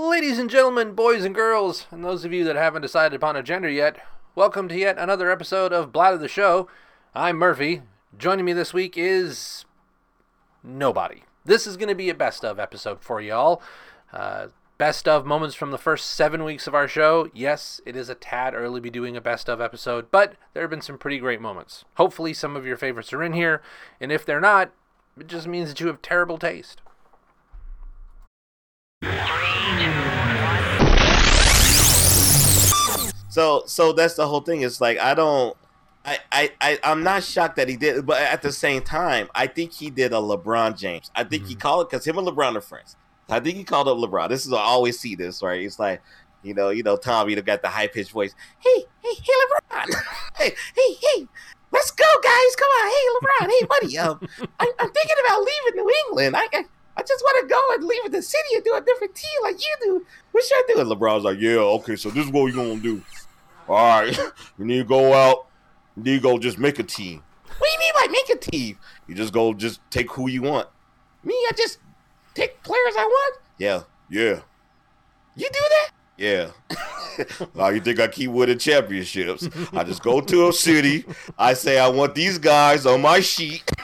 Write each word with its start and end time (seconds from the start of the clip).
Ladies 0.00 0.38
and 0.38 0.48
gentlemen, 0.48 0.94
boys 0.94 1.26
and 1.26 1.34
girls, 1.34 1.86
and 1.90 2.02
those 2.02 2.24
of 2.24 2.32
you 2.32 2.42
that 2.44 2.56
haven't 2.56 2.80
decided 2.80 3.14
upon 3.14 3.36
a 3.36 3.42
gender 3.42 3.68
yet, 3.68 3.98
welcome 4.34 4.66
to 4.68 4.76
yet 4.76 4.96
another 4.96 5.30
episode 5.30 5.74
of 5.74 5.92
Bladder 5.92 6.16
the 6.16 6.26
Show. 6.26 6.68
I'm 7.14 7.36
Murphy. 7.36 7.82
Joining 8.16 8.46
me 8.46 8.54
this 8.54 8.72
week 8.72 8.94
is 8.96 9.66
nobody. 10.64 11.24
This 11.44 11.66
is 11.66 11.76
going 11.76 11.90
to 11.90 11.94
be 11.94 12.08
a 12.08 12.14
best 12.14 12.46
of 12.46 12.58
episode 12.58 13.02
for 13.02 13.20
y'all. 13.20 13.62
Uh, 14.10 14.46
best 14.78 15.06
of 15.06 15.26
moments 15.26 15.54
from 15.54 15.70
the 15.70 15.76
first 15.76 16.06
seven 16.06 16.44
weeks 16.44 16.66
of 16.66 16.74
our 16.74 16.88
show. 16.88 17.28
Yes, 17.34 17.82
it 17.84 17.94
is 17.94 18.08
a 18.08 18.14
tad 18.14 18.54
early 18.54 18.80
to 18.80 18.84
be 18.84 18.90
doing 18.90 19.18
a 19.18 19.20
best 19.20 19.50
of 19.50 19.60
episode, 19.60 20.10
but 20.10 20.34
there 20.54 20.62
have 20.62 20.70
been 20.70 20.80
some 20.80 20.96
pretty 20.96 21.18
great 21.18 21.42
moments. 21.42 21.84
Hopefully, 21.96 22.32
some 22.32 22.56
of 22.56 22.64
your 22.64 22.78
favorites 22.78 23.12
are 23.12 23.22
in 23.22 23.34
here, 23.34 23.60
and 24.00 24.10
if 24.10 24.24
they're 24.24 24.40
not, 24.40 24.72
it 25.18 25.26
just 25.26 25.46
means 25.46 25.68
that 25.68 25.78
you 25.78 25.88
have 25.88 26.00
terrible 26.00 26.38
taste. 26.38 26.80
So 33.30 33.62
so 33.66 33.92
that's 33.92 34.14
the 34.14 34.26
whole 34.26 34.40
thing. 34.40 34.62
It's 34.62 34.80
like 34.80 34.98
I 34.98 35.14
don't 35.14 35.56
I, 36.04 36.18
I, 36.32 36.52
I 36.60 36.78
I'm 36.84 37.02
not 37.02 37.22
shocked 37.22 37.56
that 37.56 37.68
he 37.68 37.76
did, 37.76 38.04
but 38.04 38.20
at 38.20 38.42
the 38.42 38.52
same 38.52 38.82
time, 38.82 39.28
I 39.34 39.46
think 39.46 39.72
he 39.72 39.90
did 39.90 40.12
a 40.12 40.16
LeBron 40.16 40.78
James. 40.78 41.10
I 41.14 41.24
think 41.24 41.44
mm-hmm. 41.44 41.50
he 41.50 41.54
called 41.54 41.86
it 41.86 41.90
because 41.90 42.06
him 42.06 42.18
and 42.18 42.26
LeBron 42.26 42.56
are 42.56 42.60
friends. 42.60 42.96
I 43.28 43.38
think 43.38 43.56
he 43.56 43.64
called 43.64 43.86
up 43.86 43.96
LeBron. 43.96 44.28
This 44.28 44.44
is 44.44 44.52
I 44.52 44.58
always 44.58 44.98
see 44.98 45.14
this 45.14 45.42
right. 45.42 45.62
It's 45.62 45.78
like 45.78 46.02
you 46.42 46.54
know, 46.54 46.70
you 46.70 46.82
know, 46.82 46.96
Tom, 46.96 47.28
you 47.28 47.40
got 47.42 47.62
the 47.62 47.68
high 47.68 47.86
pitched 47.86 48.12
voice. 48.12 48.34
Hey, 48.58 48.84
hey, 49.02 49.14
hey, 49.14 49.32
LeBron. 49.44 49.94
hey, 50.36 50.54
hey, 50.74 50.94
hey, 50.94 51.28
let's 51.70 51.90
go, 51.90 52.04
guys. 52.22 52.56
Come 52.56 52.68
on, 52.68 52.90
hey, 52.90 53.06
LeBron. 53.14 53.50
Hey, 53.50 53.66
buddy. 53.66 53.98
Um, 53.98 54.48
I, 54.58 54.72
am 54.78 54.90
thinking 54.90 55.16
about 55.26 55.40
leaving 55.40 55.84
New 55.84 55.92
England. 56.06 56.36
I, 56.36 56.46
I, 56.52 56.64
I 56.96 57.02
just 57.02 57.22
want 57.22 57.48
to 57.48 57.54
go 57.54 57.74
and 57.74 57.84
leave 57.84 58.10
the 58.10 58.22
city 58.22 58.54
and 58.54 58.64
do 58.64 58.74
a 58.74 58.80
different 58.80 59.14
team 59.14 59.42
like 59.42 59.56
you 59.56 59.76
do. 59.82 60.06
What 60.32 60.44
should 60.44 60.56
I 60.56 60.62
do? 60.72 60.80
And 60.80 60.90
LeBron's 60.90 61.24
like, 61.24 61.38
yeah, 61.38 61.56
okay. 61.56 61.96
So 61.96 62.10
this 62.10 62.24
is 62.24 62.32
what 62.32 62.44
we're 62.44 62.54
gonna 62.54 62.76
do. 62.76 63.02
All 63.70 64.00
right, 64.00 64.18
you 64.58 64.64
need 64.64 64.78
to 64.78 64.84
go 64.84 65.14
out. 65.14 65.46
You 65.96 66.02
need 66.02 66.16
to 66.16 66.20
go 66.20 66.38
just 66.38 66.58
make 66.58 66.80
a 66.80 66.82
team. 66.82 67.22
What 67.56 67.68
do 67.68 67.72
you 67.72 67.78
mean 67.78 67.92
by 67.94 68.10
make 68.10 68.28
a 68.28 68.50
team? 68.50 68.78
You 69.06 69.14
just 69.14 69.32
go, 69.32 69.54
just 69.54 69.80
take 69.90 70.10
who 70.10 70.28
you 70.28 70.42
want. 70.42 70.66
Me, 71.22 71.34
I 71.34 71.52
just 71.56 71.78
take 72.34 72.60
players 72.64 72.94
I 72.98 73.04
want. 73.04 73.38
Yeah, 73.58 73.82
yeah. 74.10 74.40
You 75.36 75.48
do 75.52 75.60
that? 75.60 75.90
Yeah. 76.18 76.50
How 77.56 77.68
you 77.68 77.80
think 77.80 78.00
I 78.00 78.08
keep 78.08 78.32
winning 78.32 78.58
championships? 78.58 79.48
I 79.72 79.84
just 79.84 80.02
go 80.02 80.20
to 80.20 80.48
a 80.48 80.52
city. 80.52 81.04
I 81.38 81.54
say 81.54 81.78
I 81.78 81.86
want 81.86 82.16
these 82.16 82.38
guys 82.38 82.86
on 82.86 83.02
my 83.02 83.20
sheet. 83.20 83.62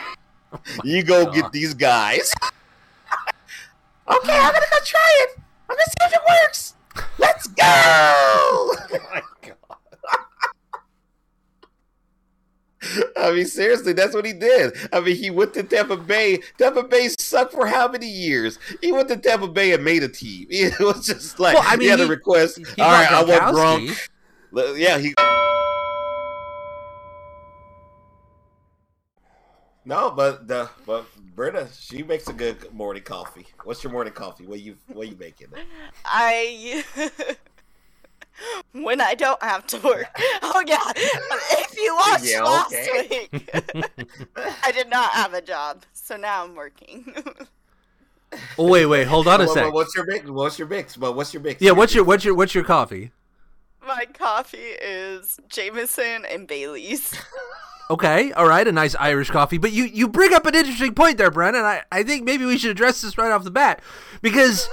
You 0.85 1.03
go 1.03 1.31
get 1.31 1.53
these 1.53 1.75
guys. 1.75 2.33
okay, 4.09 4.39
I'm 4.39 4.53
gonna 4.53 4.67
go 4.71 4.79
try 4.85 5.25
it. 5.25 5.39
I'm 5.69 5.77
gonna 5.77 5.85
see 5.85 6.07
if 6.07 6.13
it 6.15 6.21
works. 6.27 6.75
Let's 7.19 7.47
go. 7.49 7.63
oh 7.63 8.77
my 9.13 9.23
god. 9.43 9.57
I 13.27 13.33
mean, 13.33 13.47
seriously, 13.47 13.93
that's 13.93 14.15
what 14.15 14.25
he 14.25 14.33
did. 14.33 14.77
I 14.93 15.01
mean, 15.01 15.17
he 15.17 15.31
went 15.31 15.53
to 15.55 15.65
Tampa 15.65 15.97
Bay. 15.97 16.39
Tampa 16.59 16.85
Bay 16.85 17.09
sucked 17.19 17.53
for 17.53 17.67
how 17.67 17.89
many 17.89 18.09
years? 18.09 18.59
He 18.81 18.93
went 18.93 19.09
to 19.09 19.17
Tampa 19.17 19.49
Bay 19.49 19.73
and 19.73 19.85
made 19.85 20.05
a 20.05 20.09
team. 20.09 20.47
It 20.67 20.79
was 20.81 21.07
just 21.07 21.39
like 21.39 21.55
well, 21.55 21.65
I 21.67 21.77
mean, 21.77 21.83
he 21.83 21.87
had 21.89 22.01
a 22.01 22.07
request. 22.07 22.59
He, 22.59 22.81
All 22.81 22.91
right, 22.91 23.11
I 23.11 23.23
want 23.25 23.57
Gronk. 23.57 24.79
Yeah, 24.79 24.99
he. 24.99 25.15
No, 29.85 30.11
but 30.11 30.49
the 30.49 30.69
but 30.87 31.07
Britta, 31.35 31.69
she 31.79 32.03
makes 32.03 32.29
a 32.29 32.33
good 32.33 32.73
morning 32.73 33.03
coffee. 33.03 33.47
What's 33.65 33.85
your 33.85 33.93
morning 33.93 34.13
coffee? 34.13 34.47
What 34.47 34.61
you 34.61 34.77
what 34.93 35.09
you 35.09 35.17
making? 35.17 35.49
I 36.05 36.85
when 38.73 39.01
I 39.01 39.15
don't 39.15 39.43
have 39.43 39.67
to 39.69 39.79
work. 39.79 40.07
Oh 40.43 40.63
yeah, 40.67 40.79
if 40.95 41.77
you 41.77 41.95
watched 41.95 42.25
yeah, 42.25 42.43
last 42.43 42.71
week, 42.71 43.51
I 44.65 44.73
did 44.73 44.89
not 44.89 45.11
have 45.11 45.35
a 45.35 45.43
job, 45.43 45.85
so 45.93 46.17
now 46.17 46.45
I'm 46.45 46.55
working. 46.55 47.13
oh 48.59 48.69
wait, 48.69 48.87
wait, 48.87 49.07
hold 49.07 49.29
on 49.29 49.41
a 49.41 49.49
second. 49.49 49.73
What's 49.73 49.95
your 49.95 50.07
mix? 50.07 50.29
What's 50.29 50.59
your 50.59 50.69
mix? 50.69 50.97
But 50.97 51.15
what's 51.15 51.35
your 51.35 51.43
mix? 51.43 51.61
Yeah, 51.61 51.73
what's 51.73 51.95
your 51.95 52.05
what's 52.05 52.25
your 52.25 52.35
what's 52.35 52.55
your 52.55 52.65
coffee? 52.65 53.11
My 53.87 54.05
coffee 54.15 54.57
is 54.57 55.41
Jameson 55.49 56.25
and 56.25 56.47
Bailey's. 56.47 57.15
Okay, 57.89 58.33
all 58.33 58.49
right, 58.49 58.67
a 58.67 58.73
nice 58.73 58.97
Irish 58.97 59.31
coffee. 59.31 59.59
But 59.59 59.71
you 59.71 59.85
you 59.85 60.09
bring 60.09 60.35
up 60.35 60.45
an 60.45 60.57
interesting 60.57 60.93
point 60.93 61.19
there, 61.19 61.31
Brennan. 61.31 61.63
I, 61.63 61.83
I 61.93 62.03
think 62.03 62.25
maybe 62.25 62.45
we 62.45 62.59
should 62.59 62.73
address 62.73 63.01
this 63.01 63.17
right 63.17 63.31
off 63.31 63.45
the 63.45 63.51
bat 63.53 63.81
because 64.23 64.69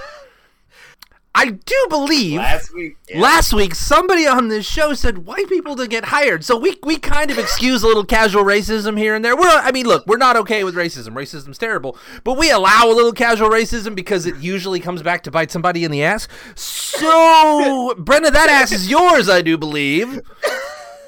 I 1.36 1.50
do 1.50 1.88
believe 1.90 2.38
last 2.38 2.74
week, 2.74 2.98
yeah. 3.10 3.20
last 3.20 3.54
week 3.54 3.74
somebody 3.74 4.28
on 4.28 4.50
this 4.50 4.68
show 4.68 4.94
said 4.94 5.26
white 5.26 5.50
people 5.50 5.76
to 5.78 5.88
get 5.88 6.06
hired. 6.06 6.46
So 6.46 6.56
we 6.56 6.78
we 6.84 6.98
kind 6.98 7.32
of 7.32 7.40
excuse 7.40 7.82
a 7.82 7.88
little 7.88 8.06
casual 8.06 8.44
racism 8.44 8.98
here 9.00 9.16
and 9.16 9.26
there. 9.26 9.36
We're 9.36 9.48
I 9.48 9.72
mean, 9.72 9.88
look, 9.88 10.06
we're 10.06 10.18
not 10.18 10.38
okay 10.38 10.64
with 10.64 10.76
racism. 10.76 11.10
Racism's 11.14 11.58
terrible, 11.58 11.98
but 12.24 12.38
we 12.38 12.52
allow 12.52 12.86
a 12.86 12.94
little 12.94 13.14
casual 13.14 13.50
racism 13.50 13.96
because 13.96 14.28
it 14.28 14.38
usually 14.38 14.80
comes 14.80 15.02
back 15.02 15.24
to 15.24 15.32
bite 15.32 15.50
somebody 15.50 15.84
in 15.84 15.90
the 15.90 16.04
ass. 16.04 16.28
So, 16.54 17.96
Brenda, 17.98 18.30
that 18.30 18.50
ass 18.50 18.72
is 18.72 18.90
yours, 18.90 19.28
I 19.28 19.42
do 19.42 19.58
believe. 19.58 20.22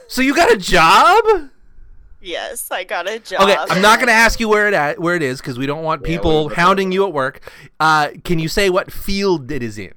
So 0.08 0.22
you 0.24 0.35
got 0.35 0.52
a 0.52 0.58
job? 0.58 1.52
Yes, 2.19 2.72
I 2.72 2.84
got 2.84 3.08
a 3.08 3.19
job. 3.19 3.41
Okay, 3.41 3.56
I'm 3.56 3.81
not 3.84 4.00
going 4.00 4.08
to 4.08 4.14
ask 4.14 4.40
you 4.40 4.50
where 4.50 4.68
it 4.68 4.74
at 4.74 5.00
where 5.00 5.16
it 5.16 5.22
is 5.22 5.40
because 5.40 5.59
we 5.59 5.68
don't 5.68 5.84
want 5.84 6.03
people 6.03 6.50
yeah, 6.50 6.56
hounding 6.56 6.91
you 6.91 7.06
at 7.06 7.14
work. 7.14 7.41
Uh, 7.80 8.09
can 8.24 8.40
you 8.40 8.47
say 8.47 8.72
what 8.72 8.91
field 8.91 9.52
it 9.52 9.62
is 9.62 9.78
in? 9.78 9.94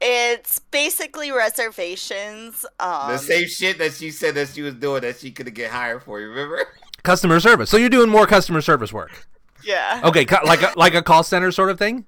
It's 0.00 0.58
basically 0.58 1.30
reservations. 1.30 2.66
Um, 2.78 3.12
the 3.12 3.18
same 3.18 3.48
shit 3.48 3.78
that 3.78 3.94
she 3.94 4.10
said 4.10 4.34
that 4.34 4.48
she 4.48 4.62
was 4.62 4.74
doing 4.74 5.02
that 5.02 5.18
she 5.18 5.30
couldn't 5.30 5.54
get 5.54 5.70
hired 5.70 6.02
for. 6.02 6.20
You 6.20 6.28
remember? 6.28 6.66
Customer 7.02 7.40
service. 7.40 7.70
So 7.70 7.76
you're 7.76 7.88
doing 7.88 8.10
more 8.10 8.26
customer 8.26 8.60
service 8.60 8.92
work. 8.92 9.26
Yeah. 9.62 10.00
Okay, 10.02 10.26
like 10.44 10.62
a, 10.62 10.72
like 10.76 10.94
a 10.94 11.02
call 11.02 11.22
center 11.22 11.52
sort 11.52 11.70
of 11.70 11.78
thing. 11.78 12.04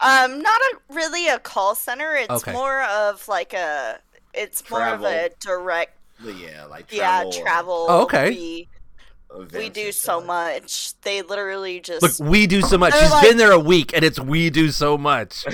Um, 0.00 0.40
not 0.40 0.60
a 0.60 0.94
really 0.94 1.26
a 1.26 1.40
call 1.40 1.74
center. 1.74 2.14
It's 2.14 2.30
okay. 2.30 2.52
more 2.52 2.82
of 2.84 3.26
like 3.26 3.52
a. 3.54 3.98
It's 4.34 4.62
travel. 4.62 4.98
more 4.98 5.08
of 5.08 5.14
a 5.14 5.30
direct. 5.40 5.96
Yeah, 6.22 6.66
like 6.66 6.88
travel 6.88 7.32
yeah, 7.32 7.42
travel. 7.42 7.86
Oh, 7.88 8.02
okay 8.04 8.68
we 9.52 9.68
do 9.68 9.92
so 9.92 10.20
much. 10.20 10.98
They 11.02 11.22
literally 11.22 11.80
just 11.80 12.20
look. 12.20 12.30
We 12.30 12.46
do 12.46 12.62
so 12.62 12.78
much. 12.78 12.94
She's 12.94 13.10
like... 13.10 13.28
been 13.28 13.36
there 13.36 13.52
a 13.52 13.58
week, 13.58 13.92
and 13.94 14.04
it's 14.04 14.18
we 14.18 14.50
do 14.50 14.70
so 14.70 14.96
much. 14.96 15.44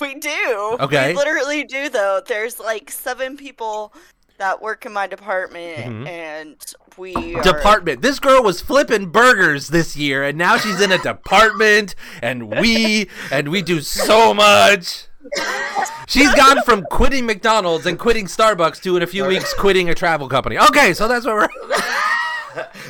we 0.00 0.14
do. 0.14 0.76
Okay. 0.80 1.08
We 1.08 1.14
literally 1.16 1.64
do 1.64 1.88
though. 1.88 2.20
There's 2.26 2.60
like 2.60 2.90
seven 2.90 3.36
people 3.36 3.92
that 4.38 4.60
work 4.60 4.84
in 4.84 4.92
my 4.92 5.06
department, 5.06 5.78
mm-hmm. 5.78 6.06
and 6.06 6.56
we 6.98 7.14
department. 7.40 8.02
This 8.02 8.18
girl 8.18 8.42
was 8.42 8.60
flipping 8.60 9.06
burgers 9.10 9.68
this 9.68 9.96
year, 9.96 10.24
and 10.24 10.36
now 10.36 10.58
she's 10.58 10.80
in 10.80 10.92
a 10.92 10.98
department, 11.02 11.94
and 12.22 12.50
we 12.50 13.08
and 13.30 13.48
we 13.48 13.62
do 13.62 13.80
so 13.80 14.34
much. 14.34 15.05
She's 16.06 16.32
gone 16.34 16.62
from 16.62 16.84
quitting 16.84 17.26
McDonald's 17.26 17.86
and 17.86 17.98
quitting 17.98 18.26
Starbucks 18.26 18.82
to 18.82 18.96
in 18.96 19.02
a 19.02 19.06
few 19.06 19.26
weeks 19.26 19.52
quitting 19.54 19.90
a 19.90 19.94
travel 19.94 20.28
company. 20.28 20.58
Okay, 20.58 20.94
so 20.94 21.08
that's 21.08 21.26
what 21.26 21.34
we're. 21.34 21.48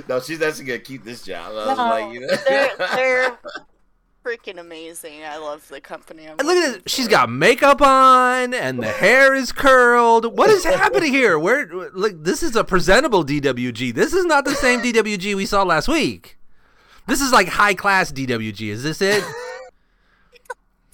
no, 0.08 0.20
she's 0.20 0.42
actually 0.42 0.64
gonna 0.64 0.78
keep 0.78 1.04
this 1.04 1.22
job. 1.22 1.52
No, 1.52 1.74
like, 1.74 2.14
you 2.14 2.20
know. 2.20 2.36
they're, 2.46 2.70
they're 2.94 3.38
freaking 4.24 4.58
amazing. 4.58 5.24
I 5.24 5.36
love 5.38 5.66
the 5.68 5.80
company. 5.80 6.24
I'm 6.24 6.36
and 6.38 6.46
look 6.46 6.56
at 6.56 6.84
this. 6.84 6.92
She's 6.92 7.08
got 7.08 7.30
makeup 7.30 7.80
on, 7.80 8.54
and 8.54 8.82
the 8.82 8.88
hair 8.90 9.34
is 9.34 9.52
curled. 9.52 10.36
What 10.36 10.50
is 10.50 10.64
happening 10.64 11.12
here? 11.12 11.38
Where? 11.38 11.68
Like, 11.92 12.22
this 12.22 12.42
is 12.42 12.56
a 12.56 12.64
presentable 12.64 13.24
DWG. 13.24 13.94
This 13.94 14.12
is 14.12 14.24
not 14.24 14.44
the 14.44 14.54
same 14.54 14.80
DWG 14.80 15.34
we 15.34 15.46
saw 15.46 15.62
last 15.62 15.88
week. 15.88 16.38
This 17.06 17.20
is 17.20 17.32
like 17.32 17.48
high 17.48 17.74
class 17.74 18.10
DWG. 18.10 18.68
Is 18.68 18.82
this 18.82 19.00
it? 19.00 19.24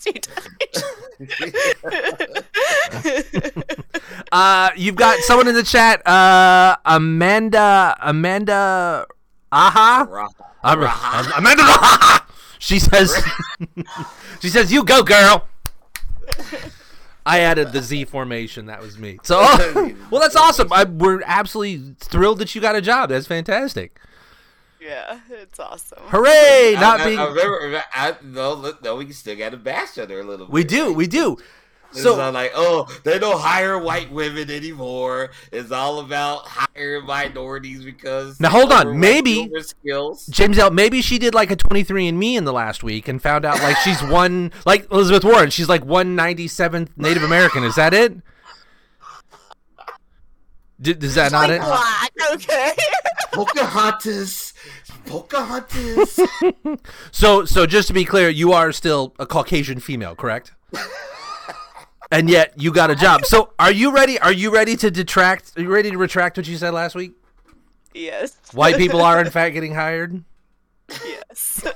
uh, 4.32 4.70
you've 4.76 4.96
got 4.96 5.18
someone 5.20 5.48
in 5.48 5.54
the 5.54 5.62
chat, 5.62 6.06
uh, 6.06 6.76
Amanda, 6.84 7.96
Amanda, 8.00 9.06
aha, 9.50 10.28
uh, 10.64 11.32
Amanda, 11.36 11.62
aha. 11.62 12.26
She 12.58 12.78
says, 12.78 13.14
she 14.40 14.48
says, 14.48 14.72
"You 14.72 14.84
go, 14.84 15.02
girl." 15.02 15.48
I 17.24 17.40
added 17.40 17.72
the 17.72 17.82
Z 17.82 18.06
formation. 18.06 18.66
That 18.66 18.80
was 18.80 18.98
me. 18.98 19.18
So, 19.22 19.40
well, 20.10 20.20
that's 20.20 20.36
awesome. 20.36 20.72
I, 20.72 20.84
we're 20.84 21.22
absolutely 21.24 21.94
thrilled 22.00 22.38
that 22.38 22.54
you 22.54 22.60
got 22.60 22.74
a 22.74 22.80
job. 22.80 23.10
That's 23.10 23.26
fantastic. 23.26 23.98
Yeah, 24.82 25.20
it's 25.30 25.60
awesome. 25.60 25.98
Hooray! 26.06 26.74
Not 26.74 27.00
I, 27.00 27.04
being. 27.04 27.18
I, 27.18 27.26
remember, 27.26 27.82
I, 27.94 28.16
no, 28.24 28.74
no, 28.82 28.96
we 28.96 29.12
still 29.12 29.36
got 29.36 29.50
to 29.50 29.56
bash 29.56 29.96
on 29.98 30.08
there 30.08 30.20
a 30.20 30.24
little 30.24 30.46
bit. 30.46 30.52
We 30.52 30.64
do, 30.64 30.92
we 30.92 31.06
do. 31.06 31.36
So 31.92 32.18
uh, 32.20 32.32
like, 32.32 32.52
oh, 32.54 32.88
they 33.04 33.18
don't 33.18 33.38
hire 33.38 33.78
white 33.78 34.10
women 34.10 34.50
anymore. 34.50 35.30
It's 35.52 35.70
all 35.70 36.00
about 36.00 36.46
hiring 36.46 37.06
minorities 37.06 37.84
because 37.84 38.40
now 38.40 38.48
hold 38.48 38.72
on, 38.72 38.98
maybe 38.98 39.50
skills. 39.60 40.26
James 40.26 40.58
L. 40.58 40.70
Maybe 40.70 41.02
she 41.02 41.18
did 41.18 41.34
like 41.34 41.50
a 41.50 41.56
23andMe 41.56 42.34
in 42.34 42.44
the 42.44 42.52
last 42.52 42.82
week 42.82 43.08
and 43.08 43.20
found 43.20 43.44
out 43.44 43.62
like 43.62 43.76
she's 43.78 44.02
one 44.02 44.52
like 44.64 44.90
Elizabeth 44.90 45.24
Warren. 45.24 45.50
She's 45.50 45.68
like 45.68 45.84
one 45.84 46.16
ninety 46.16 46.48
seventh 46.48 46.90
Native 46.96 47.22
American. 47.22 47.62
Is 47.62 47.74
that 47.74 47.92
it? 47.92 48.16
D- 50.80 50.96
is 51.00 51.14
that 51.14 51.30
not 51.30 51.48
like 51.48 51.60
it? 51.60 51.64
Black, 51.64 52.12
okay. 52.32 52.72
Pocahontas. 53.32 54.52
Pocahontas. 55.06 56.20
so, 57.10 57.44
so 57.44 57.66
just 57.66 57.88
to 57.88 57.94
be 57.94 58.04
clear, 58.04 58.28
you 58.28 58.52
are 58.52 58.72
still 58.72 59.14
a 59.18 59.26
Caucasian 59.26 59.80
female, 59.80 60.14
correct? 60.14 60.52
and 62.10 62.28
yet 62.28 62.52
you 62.56 62.72
got 62.72 62.90
a 62.90 62.94
job. 62.94 63.24
So, 63.24 63.52
are 63.58 63.72
you 63.72 63.92
ready? 63.92 64.18
Are 64.18 64.32
you 64.32 64.52
ready 64.52 64.76
to 64.76 64.90
detract? 64.90 65.52
Are 65.56 65.62
you 65.62 65.72
ready 65.72 65.90
to 65.90 65.98
retract 65.98 66.36
what 66.36 66.46
you 66.46 66.56
said 66.56 66.74
last 66.74 66.94
week? 66.94 67.12
Yes. 67.94 68.36
White 68.52 68.76
people 68.76 69.00
are 69.00 69.20
in 69.20 69.30
fact 69.30 69.54
getting 69.54 69.74
hired. 69.74 70.22
Yes. 70.90 71.66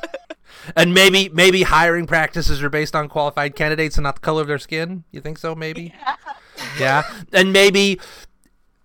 and 0.77 0.93
maybe 0.93 1.29
maybe 1.31 1.63
hiring 1.63 2.07
practices 2.07 2.63
are 2.63 2.71
based 2.71 2.95
on 2.95 3.09
qualified 3.09 3.55
candidates 3.55 3.97
and 3.97 4.03
not 4.03 4.17
the 4.17 4.21
color 4.21 4.43
of 4.43 4.49
their 4.49 4.59
skin. 4.59 5.05
You 5.11 5.21
think 5.21 5.39
so? 5.39 5.55
Maybe. 5.55 5.95
Yeah. 5.99 6.17
yeah. 6.79 7.11
And 7.33 7.53
maybe 7.53 8.01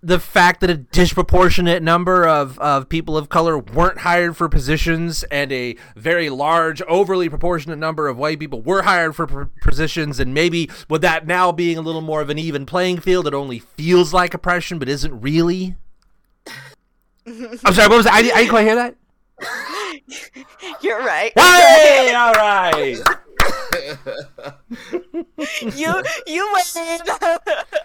the 0.03 0.19
fact 0.19 0.61
that 0.61 0.69
a 0.69 0.77
disproportionate 0.77 1.83
number 1.83 2.27
of, 2.27 2.57
of 2.59 2.89
people 2.89 3.17
of 3.17 3.29
color 3.29 3.57
weren't 3.57 3.99
hired 3.99 4.35
for 4.35 4.49
positions 4.49 5.23
and 5.25 5.51
a 5.51 5.75
very 5.95 6.29
large, 6.29 6.81
overly 6.83 7.29
proportionate 7.29 7.77
number 7.77 8.07
of 8.07 8.17
white 8.17 8.39
people 8.39 8.61
were 8.61 8.81
hired 8.81 9.15
for 9.15 9.49
positions, 9.61 10.19
and 10.19 10.33
maybe 10.33 10.69
with 10.89 11.01
that 11.03 11.27
now 11.27 11.51
being 11.51 11.77
a 11.77 11.81
little 11.81 12.01
more 12.01 12.21
of 12.21 12.29
an 12.29 12.39
even 12.39 12.65
playing 12.65 12.99
field, 12.99 13.27
it 13.27 13.33
only 13.33 13.59
feels 13.59 14.13
like 14.13 14.33
oppression 14.33 14.79
but 14.79 14.89
isn't 14.89 15.21
really. 15.21 15.75
I'm 17.27 17.73
sorry, 17.73 17.87
what 17.87 17.97
was 17.97 18.05
that? 18.05 18.13
I, 18.13 18.19
I 18.19 18.21
didn't 18.23 18.49
quite 18.49 18.65
hear 18.65 18.75
that. 18.75 18.95
You're 20.81 20.99
right. 20.99 21.31
Hey, 21.37 22.13
all 22.15 22.33
right. 22.33 22.97
you 25.75 26.03
you 26.27 26.49
win. 26.53 26.99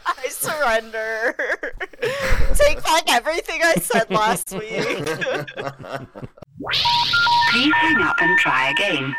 I 0.07 0.29
surrender. 0.29 1.35
Take 2.57 2.83
back 2.83 3.05
everything 3.09 3.61
I 3.63 3.75
said 3.75 4.11
last 4.11 4.53
week. 4.53 4.71
Please 7.51 7.75
hang 7.75 8.03
up 8.03 8.17
and 8.21 8.39
try 8.39 8.71
again. 8.71 9.15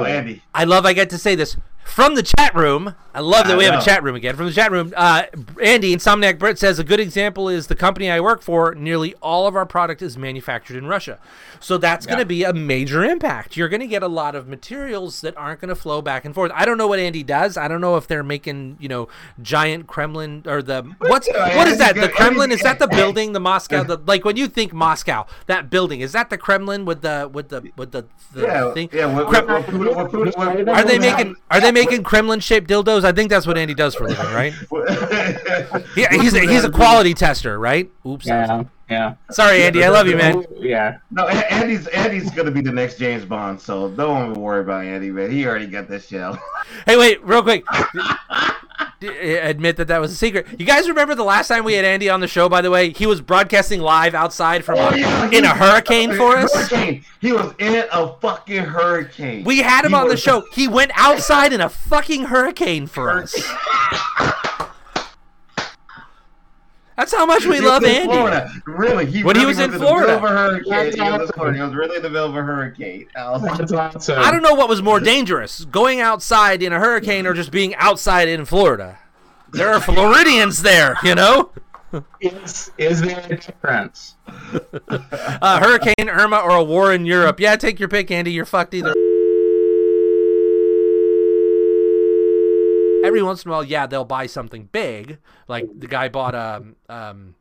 Andy. 0.00 0.42
I 0.54 0.64
love 0.64 0.86
I 0.86 0.92
get 0.92 1.10
to 1.10 1.18
say 1.18 1.34
this 1.34 1.56
from 1.88 2.14
the 2.14 2.22
chat 2.22 2.54
room. 2.54 2.94
I 3.14 3.20
love 3.20 3.46
that 3.46 3.54
I 3.54 3.56
we 3.56 3.64
know. 3.64 3.72
have 3.72 3.82
a 3.82 3.84
chat 3.84 4.02
room 4.04 4.14
again. 4.14 4.36
From 4.36 4.46
the 4.46 4.52
chat 4.52 4.70
room, 4.70 4.92
uh, 4.96 5.24
Andy 5.60 5.96
Insomniac 5.96 6.38
Brit 6.38 6.58
says 6.58 6.78
a 6.78 6.84
good 6.84 7.00
example 7.00 7.48
is 7.48 7.66
the 7.66 7.74
company 7.74 8.08
I 8.10 8.20
work 8.20 8.42
for. 8.42 8.74
Nearly 8.74 9.14
all 9.16 9.48
of 9.48 9.56
our 9.56 9.66
product 9.66 10.02
is 10.02 10.16
manufactured 10.16 10.76
in 10.76 10.86
Russia, 10.86 11.18
so 11.58 11.78
that's 11.78 12.06
yeah. 12.06 12.12
going 12.12 12.20
to 12.20 12.26
be 12.26 12.44
a 12.44 12.52
major 12.52 13.02
impact. 13.02 13.56
You're 13.56 13.68
going 13.68 13.80
to 13.80 13.88
get 13.88 14.04
a 14.04 14.08
lot 14.08 14.36
of 14.36 14.46
materials 14.46 15.22
that 15.22 15.36
aren't 15.36 15.60
going 15.60 15.70
to 15.70 15.74
flow 15.74 16.00
back 16.00 16.24
and 16.24 16.34
forth. 16.34 16.52
I 16.54 16.64
don't 16.64 16.78
know 16.78 16.86
what 16.86 17.00
Andy 17.00 17.24
does. 17.24 17.56
I 17.56 17.66
don't 17.66 17.80
know 17.80 17.96
if 17.96 18.06
they're 18.06 18.22
making 18.22 18.76
you 18.78 18.88
know 18.88 19.08
giant 19.42 19.88
Kremlin 19.88 20.44
or 20.46 20.62
the 20.62 20.82
what's 20.98 21.28
what 21.32 21.66
is 21.66 21.78
that? 21.78 21.96
The 21.96 22.08
Kremlin 22.10 22.52
is 22.52 22.60
that 22.60 22.78
the 22.78 22.86
building? 22.86 23.32
The 23.32 23.40
Moscow? 23.40 23.82
The 23.82 23.96
like 24.06 24.24
when 24.24 24.36
you 24.36 24.46
think 24.46 24.72
Moscow, 24.72 25.26
that 25.46 25.70
building 25.70 26.00
is 26.00 26.12
that 26.12 26.30
the 26.30 26.38
Kremlin 26.38 26.84
with 26.84 27.02
the 27.02 27.28
with 27.32 27.48
the 27.48 27.72
with 27.76 27.90
the, 27.90 28.06
the 28.32 28.42
yeah, 28.42 28.72
thing? 28.74 28.90
Yeah, 28.92 29.06
what, 29.06 29.48
what, 29.48 29.72
what, 29.72 30.68
are 30.68 30.84
they 30.84 30.98
making 30.98 31.34
are 31.50 31.60
they 31.60 31.72
making 31.72 31.77
Kremlin 32.04 32.40
shaped 32.40 32.68
dildos? 32.68 33.04
I 33.04 33.12
think 33.12 33.30
that's 33.30 33.46
what 33.46 33.58
Andy 33.58 33.74
does 33.74 33.94
for 33.94 34.04
a 34.04 34.08
living, 34.08 34.32
right? 34.32 34.52
yeah, 35.96 36.12
he's 36.12 36.34
a, 36.34 36.40
he's 36.40 36.64
a 36.64 36.70
quality 36.70 37.14
tester, 37.14 37.58
right? 37.58 37.90
Oops. 38.06 38.26
Yeah, 38.26 38.64
yeah. 38.90 39.16
Sorry, 39.30 39.62
Andy. 39.62 39.84
I 39.84 39.90
love 39.90 40.06
you, 40.06 40.16
man. 40.16 40.44
Yeah. 40.56 40.98
No, 41.10 41.28
Andy's 41.28 41.86
Andy's 41.88 42.30
gonna 42.30 42.50
be 42.50 42.62
the 42.62 42.72
next 42.72 42.98
James 42.98 43.24
Bond, 43.24 43.60
so 43.60 43.90
don't 43.90 44.30
even 44.30 44.42
worry 44.42 44.60
about 44.60 44.84
Andy, 44.84 45.10
man. 45.10 45.30
He 45.30 45.46
already 45.46 45.66
got 45.66 45.88
this 45.88 46.08
shell. 46.08 46.40
hey, 46.86 46.96
wait, 46.96 47.22
real 47.22 47.42
quick. 47.42 47.64
admit 49.00 49.76
that 49.76 49.88
that 49.88 50.00
was 50.00 50.10
a 50.10 50.16
secret. 50.16 50.46
You 50.58 50.64
guys 50.64 50.88
remember 50.88 51.14
the 51.14 51.24
last 51.24 51.48
time 51.48 51.64
we 51.64 51.74
had 51.74 51.84
Andy 51.84 52.08
on 52.08 52.20
the 52.20 52.26
show? 52.26 52.48
By 52.48 52.62
the 52.62 52.70
way, 52.70 52.90
he 52.90 53.06
was 53.06 53.20
broadcasting 53.20 53.80
live 53.80 54.14
outside 54.14 54.64
from 54.64 54.78
oh, 54.78 54.94
yeah, 54.94 55.30
in 55.30 55.44
a 55.44 55.54
hurricane 55.54 56.14
for 56.14 56.36
us. 56.36 56.52
Hurricane. 56.54 57.04
He 57.20 57.32
was 57.32 57.52
in 57.58 57.84
a 57.92 58.14
fucking 58.20 58.64
hurricane. 58.64 59.44
We 59.44 59.58
had 59.58 59.84
him 59.84 59.90
he 59.90 59.96
on 59.96 60.04
was... 60.04 60.14
the 60.14 60.20
show. 60.20 60.44
He 60.52 60.66
went 60.66 60.92
outside 60.94 61.52
in 61.52 61.60
a 61.60 61.68
fucking 61.68 62.24
hurricane 62.24 62.86
for 62.86 63.10
us. 63.10 63.34
That's 66.98 67.14
how 67.14 67.26
much 67.26 67.46
we 67.46 67.60
love 67.60 67.84
Andy. 67.84 68.12
Florida. 68.12 68.50
Really, 68.66 69.06
he 69.06 69.22
when 69.22 69.36
really 69.36 69.40
he 69.40 69.46
was, 69.46 69.58
was 69.58 69.66
in, 69.66 69.72
in 69.72 69.78
Florida. 69.78 70.18
Hurricane. 70.18 70.64
He, 70.64 71.00
was 71.00 71.30
awesome. 71.30 71.54
he 71.54 71.60
was 71.60 71.72
really 71.72 72.00
the 72.00 72.10
middle 72.10 72.26
of 72.26 72.34
hurricane. 72.34 73.06
That's 73.14 73.72
awesome. 73.72 74.18
I 74.18 74.32
don't 74.32 74.42
know 74.42 74.54
what 74.54 74.68
was 74.68 74.82
more 74.82 74.98
dangerous: 74.98 75.64
going 75.64 76.00
outside 76.00 76.60
in 76.60 76.72
a 76.72 76.80
hurricane 76.80 77.24
or 77.24 77.34
just 77.34 77.52
being 77.52 77.72
outside 77.76 78.28
in 78.28 78.44
Florida. 78.44 78.98
There 79.52 79.72
are 79.72 79.80
Floridians 79.80 80.62
there, 80.62 80.96
you 81.04 81.14
know. 81.14 81.50
Is 82.20 82.72
is 82.78 83.00
there 83.00 83.24
a 83.30 83.36
difference? 83.36 84.16
uh, 84.88 85.60
Hurricane 85.60 86.08
Irma 86.08 86.38
or 86.38 86.50
a 86.50 86.64
war 86.64 86.92
in 86.92 87.06
Europe? 87.06 87.38
Yeah, 87.38 87.54
take 87.54 87.78
your 87.78 87.88
pick, 87.88 88.10
Andy. 88.10 88.32
You're 88.32 88.44
fucked 88.44 88.74
either. 88.74 88.92
Every 93.08 93.22
once 93.22 93.44
in 93.44 93.50
a 93.50 93.52
while, 93.52 93.64
yeah, 93.64 93.86
they'll 93.86 94.04
buy 94.04 94.26
something 94.26 94.68
big. 94.70 95.18
Like 95.48 95.66
the 95.76 95.88
guy 95.88 96.08
bought 96.08 96.34
a 96.34 96.56
um, 96.56 96.76
um, 96.88 97.34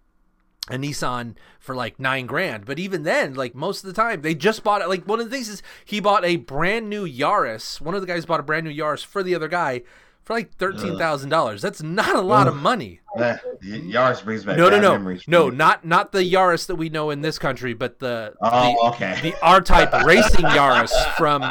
a 0.69 0.75
Nissan 0.75 1.35
for 1.59 1.75
like 1.75 1.99
nine 1.99 2.25
grand. 2.25 2.65
But 2.65 2.79
even 2.79 3.03
then, 3.03 3.35
like 3.35 3.53
most 3.53 3.83
of 3.83 3.87
the 3.87 3.93
time, 3.93 4.21
they 4.21 4.33
just 4.33 4.63
bought 4.63 4.81
it. 4.81 4.87
Like 4.87 5.07
one 5.07 5.19
of 5.19 5.29
the 5.29 5.35
things 5.35 5.49
is 5.49 5.61
he 5.85 5.99
bought 5.99 6.25
a 6.25 6.37
brand 6.37 6.89
new 6.89 7.07
Yaris. 7.07 7.79
One 7.79 7.93
of 7.95 8.01
the 8.01 8.07
guys 8.07 8.25
bought 8.25 8.39
a 8.39 8.43
brand 8.43 8.65
new 8.65 8.73
Yaris 8.73 9.05
for 9.05 9.21
the 9.23 9.35
other 9.35 9.47
guy 9.47 9.83
for 10.23 10.33
like 10.33 10.53
thirteen 10.55 10.97
thousand 10.97 11.29
dollars. 11.29 11.61
That's 11.61 11.81
not 11.81 12.15
a 12.15 12.21
lot 12.21 12.47
of 12.47 12.55
money. 12.55 12.99
That, 13.15 13.41
Yaris 13.61 14.23
brings 14.23 14.43
back 14.43 14.57
no, 14.57 14.69
no, 14.69 14.97
no, 14.97 15.17
no, 15.27 15.49
not 15.49 15.85
not 15.85 16.11
the 16.11 16.19
Yaris 16.23 16.67
that 16.67 16.75
we 16.75 16.89
know 16.89 17.09
in 17.09 17.21
this 17.21 17.39
country, 17.39 17.73
but 17.73 17.99
the 17.99 18.33
oh, 18.41 18.73
the, 18.73 18.89
okay. 18.89 19.19
the 19.21 19.35
R 19.41 19.61
Type 19.61 19.93
racing 20.05 20.45
Yaris 20.45 20.91
from 21.15 21.43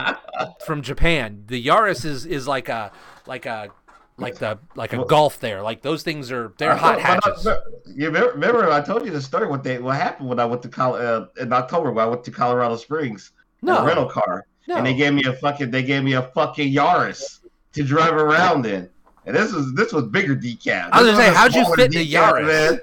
from 0.65 0.83
Japan. 0.83 1.45
The 1.47 1.65
Yaris 1.65 2.05
is 2.05 2.27
is 2.27 2.47
like 2.47 2.69
a 2.69 2.93
like 3.27 3.47
a 3.47 3.71
like 4.19 4.37
the 4.37 4.59
like 4.75 4.93
a 4.93 4.99
well, 4.99 5.07
golf 5.07 5.41
there. 5.41 5.63
Like 5.63 5.83
those 5.83 6.03
things 6.03 6.33
are 6.33 6.55
they're 6.59 6.73
I, 6.73 6.77
hot 6.77 7.01
hatches. 7.01 7.47
I, 7.47 7.59
you 7.95 8.11
remember, 8.11 8.71
I 8.71 8.81
told 8.81 9.05
you 9.05 9.11
the 9.11 9.21
story 9.21 9.47
what 9.47 9.63
they 9.63 9.79
what 9.79 9.97
happened 9.97 10.29
when 10.29 10.41
I 10.41 10.45
went 10.45 10.63
to 10.63 10.69
Col- 10.69 10.95
uh, 10.95 11.27
in 11.39 11.53
October 11.53 11.93
when 11.93 12.05
I 12.05 12.09
went 12.09 12.25
to 12.25 12.31
Colorado 12.31 12.77
Springs 12.77 13.33
no. 13.63 13.77
in 13.77 13.83
a 13.83 13.87
rental 13.87 14.07
car 14.07 14.47
no. 14.67 14.77
and 14.77 14.87
they 14.87 14.95
gave 14.95 15.13
me 15.13 15.25
a 15.25 15.35
fucking 15.35 15.71
they 15.71 15.83
gave 15.83 16.03
me 16.03 16.15
a 16.15 16.23
fucking 16.23 16.73
Yaris 16.73 17.41
to 17.73 17.83
drive 17.83 18.15
around 18.15 18.67
in. 18.67 18.89
And 19.27 19.37
this 19.37 19.53
was 19.53 19.75
this 19.75 19.93
was 19.93 20.05
bigger 20.05 20.35
decaf. 20.35 20.89
I 20.93 21.03
was 21.03 21.11
gonna 21.11 21.23
say, 21.23 21.35
how'd 21.35 21.55
you 21.55 21.75
fit 21.75 21.91
the 21.91 22.13
Yaris? 22.13 22.47
Man. 22.47 22.81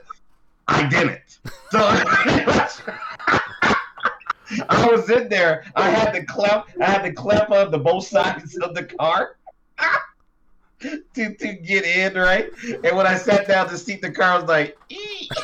I 0.68 0.88
didn't. 0.88 1.40
So 1.72 1.80
I 4.70 4.88
was 4.88 5.10
in 5.10 5.30
there. 5.30 5.66
I 5.76 5.90
had 5.90 6.12
to 6.12 6.24
clamp. 6.26 6.68
I 6.80 6.86
had 6.86 7.02
to 7.04 7.12
clamp 7.12 7.50
up 7.50 7.72
the 7.72 7.80
both 7.80 8.08
sides 8.08 8.56
of 8.58 8.76
the 8.76 8.84
car 8.84 9.38
to, 11.14 11.36
to 11.36 11.54
get 11.54 11.86
in, 11.86 12.16
right? 12.16 12.50
And 12.84 12.96
when 12.96 13.08
I 13.08 13.16
sat 13.16 13.48
down 13.48 13.70
to 13.70 13.78
seat 13.78 14.02
the 14.02 14.12
car, 14.12 14.34
I 14.34 14.40
was 14.40 14.50
like, 14.50 14.78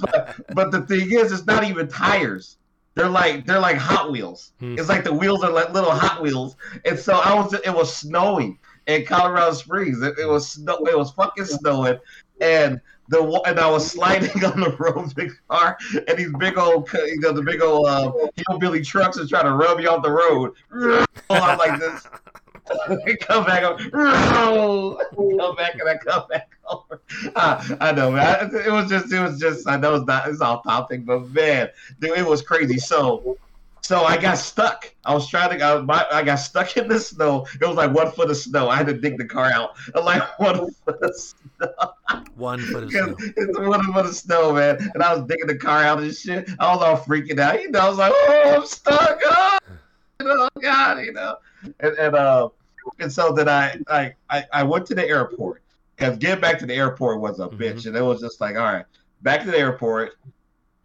but, 0.00 0.54
but 0.54 0.70
the 0.70 0.82
thing 0.88 1.12
is, 1.12 1.32
it's 1.32 1.46
not 1.46 1.64
even 1.64 1.88
tires. 1.88 2.58
They're 2.94 3.08
like 3.08 3.46
they're 3.46 3.60
like 3.60 3.78
Hot 3.78 4.12
Wheels. 4.12 4.52
Hmm. 4.60 4.78
It's 4.78 4.88
like 4.88 5.04
the 5.04 5.12
wheels 5.12 5.42
are 5.42 5.50
like 5.50 5.72
little 5.72 5.92
Hot 5.92 6.20
Wheels. 6.22 6.56
And 6.84 6.98
so 6.98 7.14
I 7.14 7.34
was 7.34 7.54
it 7.54 7.74
was 7.74 7.94
snowing 7.94 8.58
in 8.86 9.06
Colorado 9.06 9.52
Springs. 9.52 10.02
It, 10.02 10.18
it 10.18 10.26
was 10.26 10.48
snow 10.48 10.76
it 10.86 10.96
was 10.96 11.10
fucking 11.12 11.46
snowing. 11.46 11.98
And 12.42 12.80
the 13.08 13.42
and 13.46 13.58
I 13.58 13.70
was 13.70 13.90
sliding 13.90 14.30
on 14.44 14.60
the 14.60 14.76
road 14.78 15.14
big 15.14 15.32
car, 15.48 15.76
and 16.06 16.18
these 16.18 16.32
big 16.38 16.58
old, 16.58 16.92
you 16.92 17.20
know, 17.20 17.32
the 17.32 17.42
big 17.42 17.62
old 17.62 17.86
uh, 17.86 18.12
hillbilly 18.48 18.82
trucks 18.82 19.18
are 19.18 19.26
trying 19.26 19.44
to 19.44 19.52
rub 19.52 19.80
you 19.80 19.88
off 19.88 20.02
the 20.02 20.10
road. 20.10 20.52
I'm 21.30 21.58
like 21.58 21.78
this, 21.78 22.06
come 23.20 23.44
back 23.44 23.64
over. 23.64 23.90
come 25.38 25.56
back 25.56 25.74
and 25.74 25.88
I 25.88 25.96
come 25.96 26.24
back 26.28 26.56
over. 26.68 27.00
Uh, 27.34 27.76
I 27.80 27.92
know, 27.92 28.12
man. 28.12 28.50
it 28.54 28.70
was 28.70 28.88
just, 28.88 29.12
it 29.12 29.20
was 29.20 29.38
just. 29.40 29.68
I 29.68 29.76
know 29.76 29.96
it's 29.96 30.06
not, 30.06 30.28
it's 30.28 30.40
off 30.40 30.62
topic, 30.64 31.04
but 31.04 31.28
man, 31.30 31.68
dude, 32.00 32.16
it 32.18 32.26
was 32.26 32.42
crazy. 32.42 32.78
So, 32.78 33.36
so 33.80 34.04
I 34.04 34.16
got 34.16 34.38
stuck. 34.38 34.92
I 35.04 35.12
was 35.12 35.28
trying 35.28 35.58
to. 35.58 35.64
I, 35.64 35.80
my, 35.80 36.06
I 36.12 36.22
got 36.22 36.36
stuck 36.36 36.76
in 36.76 36.88
the 36.88 37.00
snow. 37.00 37.46
It 37.60 37.66
was 37.66 37.76
like 37.76 37.92
one 37.92 38.12
foot 38.12 38.30
of 38.30 38.36
snow. 38.36 38.68
I 38.68 38.76
had 38.76 38.86
to 38.86 38.94
dig 38.94 39.18
the 39.18 39.26
car 39.26 39.50
out. 39.50 39.70
Like 39.94 40.38
one 40.38 40.70
foot 40.70 41.02
of 41.02 41.16
snow. 41.16 42.18
One 42.36 42.60
foot 42.60 42.84
of 42.84 42.90
snow. 42.92 43.16
It's 43.18 43.58
one 43.58 43.92
foot 43.92 44.06
of 44.06 44.14
snow, 44.14 44.52
man. 44.52 44.90
And 44.94 45.02
I 45.02 45.14
was 45.14 45.26
digging 45.26 45.48
the 45.48 45.56
car 45.58 45.82
out 45.82 46.00
and 46.00 46.14
shit. 46.14 46.48
I 46.60 46.74
was 46.74 46.82
all 46.82 46.96
freaking 46.96 47.40
out. 47.40 47.60
You 47.60 47.70
know, 47.70 47.80
I 47.80 47.88
was 47.88 47.98
like, 47.98 48.12
oh, 48.14 48.54
I'm 48.56 48.66
stuck. 48.66 49.20
Oh, 49.24 49.58
you 50.20 50.26
know, 50.26 50.48
God, 50.60 51.04
you 51.04 51.12
know 51.12 51.36
and, 51.80 51.94
and 51.98 52.14
uh, 52.14 52.48
and 52.98 53.12
so 53.12 53.32
then 53.32 53.48
I, 53.48 53.78
I 53.88 54.14
I 54.30 54.44
I 54.52 54.62
went 54.62 54.86
to 54.86 54.94
the 54.94 55.06
airport 55.06 55.62
because 55.96 56.16
getting 56.18 56.40
back 56.40 56.58
to 56.60 56.66
the 56.66 56.74
airport 56.74 57.20
was 57.20 57.40
a 57.40 57.48
bitch, 57.48 57.86
and 57.86 57.96
it 57.96 58.02
was 58.02 58.20
just 58.20 58.40
like, 58.40 58.56
all 58.56 58.64
right, 58.64 58.84
back 59.22 59.44
to 59.44 59.50
the 59.50 59.58
airport, 59.58 60.12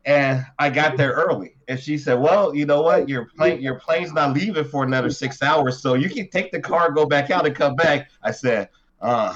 and 0.05 0.45
I 0.59 0.69
got 0.69 0.97
there 0.97 1.11
early, 1.13 1.55
and 1.67 1.79
she 1.79 1.97
said, 1.97 2.15
well, 2.15 2.55
you 2.55 2.65
know 2.65 2.81
what, 2.81 3.09
your 3.09 3.25
plane 3.25 3.61
your 3.61 3.79
plane's 3.79 4.13
not 4.13 4.33
leaving 4.33 4.65
for 4.65 4.83
another 4.83 5.09
six 5.09 5.41
hours, 5.41 5.81
so 5.81 5.95
you 5.95 6.09
can 6.09 6.29
take 6.29 6.51
the 6.51 6.61
car, 6.61 6.91
go 6.91 7.05
back 7.05 7.31
out, 7.31 7.45
and 7.45 7.55
come 7.55 7.75
back. 7.75 8.09
I 8.23 8.31
said. 8.31 8.69
Uh, 8.99 9.31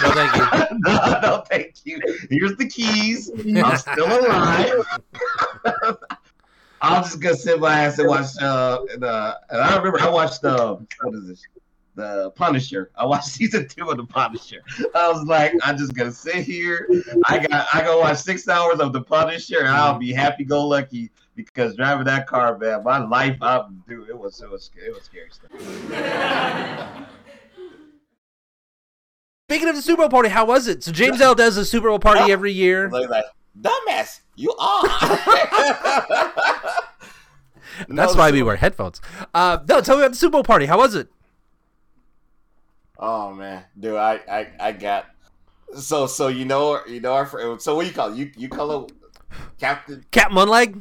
No, 0.00 0.08
no, 0.08 0.14
thank 0.14 0.34
you. 0.34 0.78
no, 0.86 1.20
no, 1.20 1.44
thank 1.50 1.74
you. 1.84 2.00
Here's 2.30 2.56
the 2.56 2.66
keys. 2.66 3.30
I'm 3.30 3.76
still 3.76 4.06
alive. 4.06 4.82
I'm 6.84 7.02
just 7.02 7.20
gonna 7.20 7.36
sit 7.36 7.60
my 7.60 7.80
ass 7.80 7.98
and 7.98 8.08
watch. 8.08 8.26
Uh, 8.40 8.80
and, 8.92 9.04
uh, 9.04 9.36
and 9.50 9.60
I 9.60 9.76
remember 9.76 10.00
I 10.00 10.08
watched 10.08 10.44
uh, 10.44 10.76
what 11.02 11.14
is 11.14 11.26
this? 11.26 11.42
The 11.94 12.30
Punisher. 12.32 12.90
I 12.96 13.06
watched 13.06 13.26
season 13.28 13.68
two 13.68 13.88
of 13.88 13.96
the 13.96 14.04
Punisher. 14.04 14.62
I 14.94 15.08
was 15.08 15.24
like, 15.26 15.54
I'm 15.62 15.78
just 15.78 15.94
gonna 15.94 16.12
sit 16.12 16.44
here. 16.44 16.88
I 17.26 17.46
got 17.46 17.66
I 17.72 17.82
go 17.82 18.00
watch 18.00 18.18
six 18.18 18.48
hours 18.48 18.80
of 18.80 18.92
the 18.92 19.02
Punisher, 19.02 19.60
and 19.60 19.68
I'll 19.68 19.98
be 19.98 20.12
happy 20.12 20.44
go 20.44 20.66
lucky 20.66 21.10
because 21.34 21.74
driving 21.74 22.04
that 22.04 22.26
car, 22.26 22.58
man, 22.58 22.84
my 22.84 22.98
life, 22.98 23.38
I 23.40 23.64
do 23.88 24.04
it 24.08 24.18
was 24.18 24.40
it 24.42 24.50
was 24.50 24.70
it 24.76 24.92
was 24.92 25.04
scary 25.04 25.30
stuff. 25.30 25.50
Speaking 29.48 29.68
of 29.68 29.76
the 29.76 29.82
Super 29.82 30.02
Bowl 30.02 30.08
party, 30.08 30.28
how 30.28 30.46
was 30.46 30.68
it? 30.68 30.82
So 30.82 30.90
James 30.90 31.20
L 31.20 31.34
does 31.34 31.56
a 31.56 31.64
Super 31.64 31.88
Bowl 31.88 31.98
party 31.98 32.32
every 32.32 32.52
year. 32.52 32.90
Like, 32.90 33.08
like, 33.08 33.24
dumbass, 33.60 34.20
you 34.36 34.52
are. 34.58 34.82
That's 37.94 38.14
No, 38.14 38.18
why 38.20 38.30
we 38.30 38.42
wear 38.42 38.56
headphones. 38.56 39.00
Uh, 39.32 39.58
no, 39.68 39.80
tell 39.80 39.96
me 39.96 40.02
about 40.02 40.12
the 40.12 40.18
Super 40.18 40.32
Bowl 40.32 40.42
party. 40.44 40.66
How 40.66 40.78
was 40.78 40.94
it? 40.94 41.08
Oh 42.98 43.32
man, 43.32 43.64
dude, 43.78 43.96
I, 43.96 44.20
I, 44.30 44.48
I 44.60 44.72
got. 44.72 45.06
So, 45.76 46.06
so 46.06 46.28
you 46.28 46.44
know, 46.44 46.80
you 46.86 47.00
know 47.00 47.14
our. 47.14 47.26
friend, 47.26 47.60
So 47.60 47.74
what 47.74 47.82
do 47.82 47.88
you 47.88 47.94
call 47.94 48.12
it? 48.12 48.16
you? 48.16 48.30
You 48.36 48.48
call 48.48 48.84
it 48.84 48.92
Captain 49.58 50.04
Captain 50.12 50.36
One 50.36 50.48
Leg? 50.48 50.76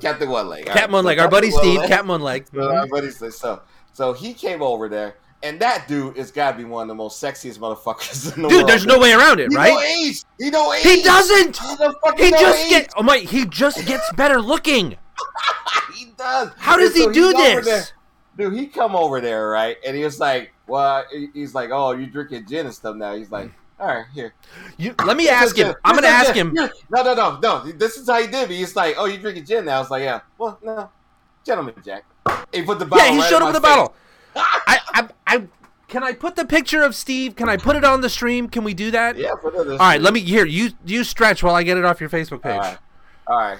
Captain 0.00 0.30
One 0.30 0.48
Leg. 0.48 0.68
right? 0.68 0.90
One 0.90 1.04
So 1.04 1.18
Our 1.18 1.28
buddy 1.28 1.50
Steve, 1.50 1.80
Leg- 1.80 1.88
Captain 1.88 2.08
One 2.08 2.22
Leg. 2.22 2.46
So 2.54 2.70
our 2.72 2.86
buddy 2.86 3.10
Steve- 3.10 3.34
so 3.34 3.62
so 3.92 4.12
he 4.12 4.32
came 4.32 4.62
over 4.62 4.88
there, 4.88 5.16
and 5.42 5.58
that 5.60 5.88
dude 5.88 6.16
is 6.16 6.30
gotta 6.30 6.56
be 6.56 6.64
one 6.64 6.82
of 6.82 6.88
the 6.88 6.94
most 6.94 7.20
sexiest 7.22 7.58
motherfuckers 7.58 8.32
in 8.36 8.42
the 8.42 8.48
world. 8.48 8.60
Dude, 8.60 8.68
there's 8.68 8.86
no 8.86 8.98
way 9.00 9.12
around 9.12 9.40
it, 9.40 9.50
He 9.50 9.56
right? 9.56 9.72
know 9.72 9.80
age. 9.80 10.22
He 10.38 10.50
know 10.50 10.72
age. 10.72 10.82
He 10.84 11.02
doesn't! 11.02 11.56
He, 12.16 12.24
He 12.26 12.30
just 12.30 12.58
age. 12.64 12.70
get 12.70 12.92
oh 12.96 13.02
my 13.02 13.18
he 13.18 13.44
just 13.46 13.84
gets 13.86 14.10
better 14.12 14.40
looking. 14.40 14.96
Does. 16.22 16.50
How 16.56 16.76
does 16.76 16.94
And 16.94 17.14
he 17.14 17.20
do 17.20 17.32
this? 17.32 17.66
there. 17.66 17.84
Dude, 18.38 18.58
he 18.58 18.66
come 18.66 18.96
over 18.96 19.20
there, 19.20 19.48
right? 19.48 19.76
And 19.86 19.96
he 19.96 20.04
was 20.04 20.18
like, 20.18 20.52
"Well," 20.66 21.04
he's 21.34 21.54
like, 21.54 21.70
"Oh, 21.70 21.92
you 21.92 22.06
drinking 22.06 22.46
gin 22.48 22.66
and 22.66 22.74
stuff 22.74 22.96
now?" 22.96 23.14
He's 23.14 23.30
like, 23.30 23.50
"All 23.78 23.88
right, 23.88 24.06
here." 24.14 24.32
You, 24.78 24.94
let 25.04 25.16
me 25.16 25.28
ask 25.28 25.56
him. 25.56 25.74
I'm 25.84 25.94
gonna 25.94 26.06
ask 26.06 26.32
him. 26.32 26.54
No, 26.54 26.70
no, 26.90 27.14
no, 27.14 27.38
no. 27.42 27.72
This 27.72 27.96
is 27.96 28.08
how 28.08 28.20
he 28.20 28.26
did 28.28 28.48
me. 28.48 28.56
He's 28.56 28.74
like, 28.74 28.94
"Oh, 28.98 29.04
you 29.04 29.18
drinking 29.18 29.44
gin 29.44 29.66
now?" 29.66 29.76
I 29.76 29.80
was 29.80 29.90
like, 29.90 30.02
"Yeah." 30.02 30.20
Well, 30.38 30.58
no, 30.62 30.88
gentleman, 31.44 31.74
Jack. 31.84 32.04
He 32.52 32.62
put 32.62 32.78
the 32.78 32.86
bottle. 32.86 33.04
Yeah, 33.04 33.12
he 33.12 33.18
right 33.20 33.28
showed 33.28 33.42
up 33.42 33.52
with 33.52 33.62
face. 33.62 33.70
bottle. 33.70 33.94
I, 34.34 34.78
I, 34.94 35.08
I, 35.26 35.42
can 35.88 36.02
I 36.02 36.14
put 36.14 36.36
the 36.36 36.46
picture 36.46 36.82
of 36.82 36.94
Steve? 36.94 37.36
Can 37.36 37.50
I 37.50 37.58
put 37.58 37.76
it 37.76 37.84
on 37.84 38.00
the 38.00 38.08
stream? 38.08 38.48
Can 38.48 38.64
we 38.64 38.72
do 38.72 38.90
that? 38.92 39.18
Yeah. 39.18 39.32
All 39.44 39.76
right, 39.78 40.00
let 40.00 40.14
me 40.14 40.20
here. 40.20 40.46
You 40.46 40.70
you 40.86 41.04
stretch 41.04 41.42
while 41.42 41.54
I 41.54 41.62
get 41.64 41.76
it 41.76 41.84
off 41.84 42.00
your 42.00 42.08
Facebook 42.08 42.40
page. 42.42 42.54
All 42.54 42.60
right. 42.60 42.78
All 43.26 43.38
right. 43.38 43.58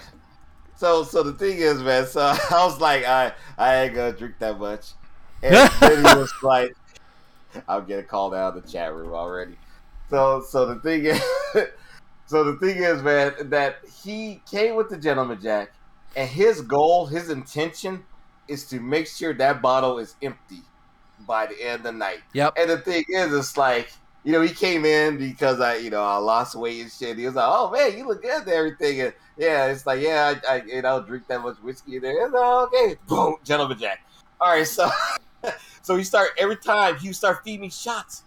So, 0.82 1.04
so 1.04 1.22
the 1.22 1.34
thing 1.34 1.58
is, 1.58 1.80
man. 1.80 2.08
So 2.08 2.20
I 2.50 2.66
was 2.66 2.80
like, 2.80 3.04
I, 3.04 3.32
I 3.56 3.84
ain't 3.84 3.94
gonna 3.94 4.12
drink 4.12 4.40
that 4.40 4.58
much. 4.58 4.94
And 5.40 5.54
then 5.80 5.98
he 5.98 6.02
was 6.02 6.32
like, 6.42 6.74
I'm 7.68 7.86
getting 7.86 8.06
called 8.06 8.34
out 8.34 8.56
of 8.56 8.64
the 8.64 8.68
chat 8.68 8.92
room 8.92 9.14
already. 9.14 9.56
So, 10.10 10.42
so 10.44 10.66
the 10.66 10.80
thing 10.80 11.04
is, 11.04 11.22
so 12.26 12.42
the 12.42 12.56
thing 12.56 12.82
is, 12.82 13.00
man, 13.00 13.32
that 13.50 13.76
he 14.02 14.42
came 14.50 14.74
with 14.74 14.88
the 14.88 14.96
gentleman 14.96 15.40
jack, 15.40 15.72
and 16.16 16.28
his 16.28 16.62
goal, 16.62 17.06
his 17.06 17.30
intention, 17.30 18.02
is 18.48 18.64
to 18.64 18.80
make 18.80 19.06
sure 19.06 19.32
that 19.34 19.62
bottle 19.62 20.00
is 20.00 20.16
empty 20.20 20.62
by 21.28 21.46
the 21.46 21.62
end 21.62 21.76
of 21.76 21.82
the 21.84 21.92
night. 21.92 22.22
Yep. 22.32 22.54
And 22.56 22.68
the 22.68 22.78
thing 22.78 23.04
is, 23.08 23.32
it's 23.32 23.56
like, 23.56 23.92
you 24.24 24.32
know, 24.32 24.40
he 24.40 24.50
came 24.50 24.84
in 24.84 25.18
because 25.18 25.60
I, 25.60 25.76
you 25.76 25.90
know, 25.90 26.02
I 26.02 26.16
lost 26.16 26.54
weight 26.54 26.80
and 26.80 26.92
shit. 26.92 27.18
He 27.18 27.26
was 27.26 27.34
like, 27.34 27.48
"Oh 27.48 27.70
man, 27.70 27.96
you 27.96 28.06
look 28.06 28.22
good 28.22 28.42
and 28.42 28.48
everything." 28.48 29.00
And 29.00 29.12
yeah, 29.36 29.66
it's 29.66 29.86
like, 29.86 30.00
yeah, 30.00 30.34
I, 30.48 30.54
I, 30.54 30.62
you 30.62 30.82
know, 30.82 31.02
drink 31.02 31.26
that 31.28 31.42
much 31.42 31.56
whiskey 31.56 31.96
in 31.96 32.02
there. 32.02 32.24
It's 32.24 32.32
like, 32.32 32.44
okay, 32.44 32.96
boom, 33.08 33.36
gentleman 33.42 33.78
jack. 33.78 34.00
All 34.40 34.52
right, 34.52 34.66
so, 34.66 34.88
so 35.82 35.96
he 35.96 36.04
start 36.04 36.30
every 36.38 36.56
time 36.56 36.96
he 36.98 37.08
would 37.08 37.16
start 37.16 37.42
feeding 37.44 37.62
me 37.62 37.70
shots, 37.70 38.22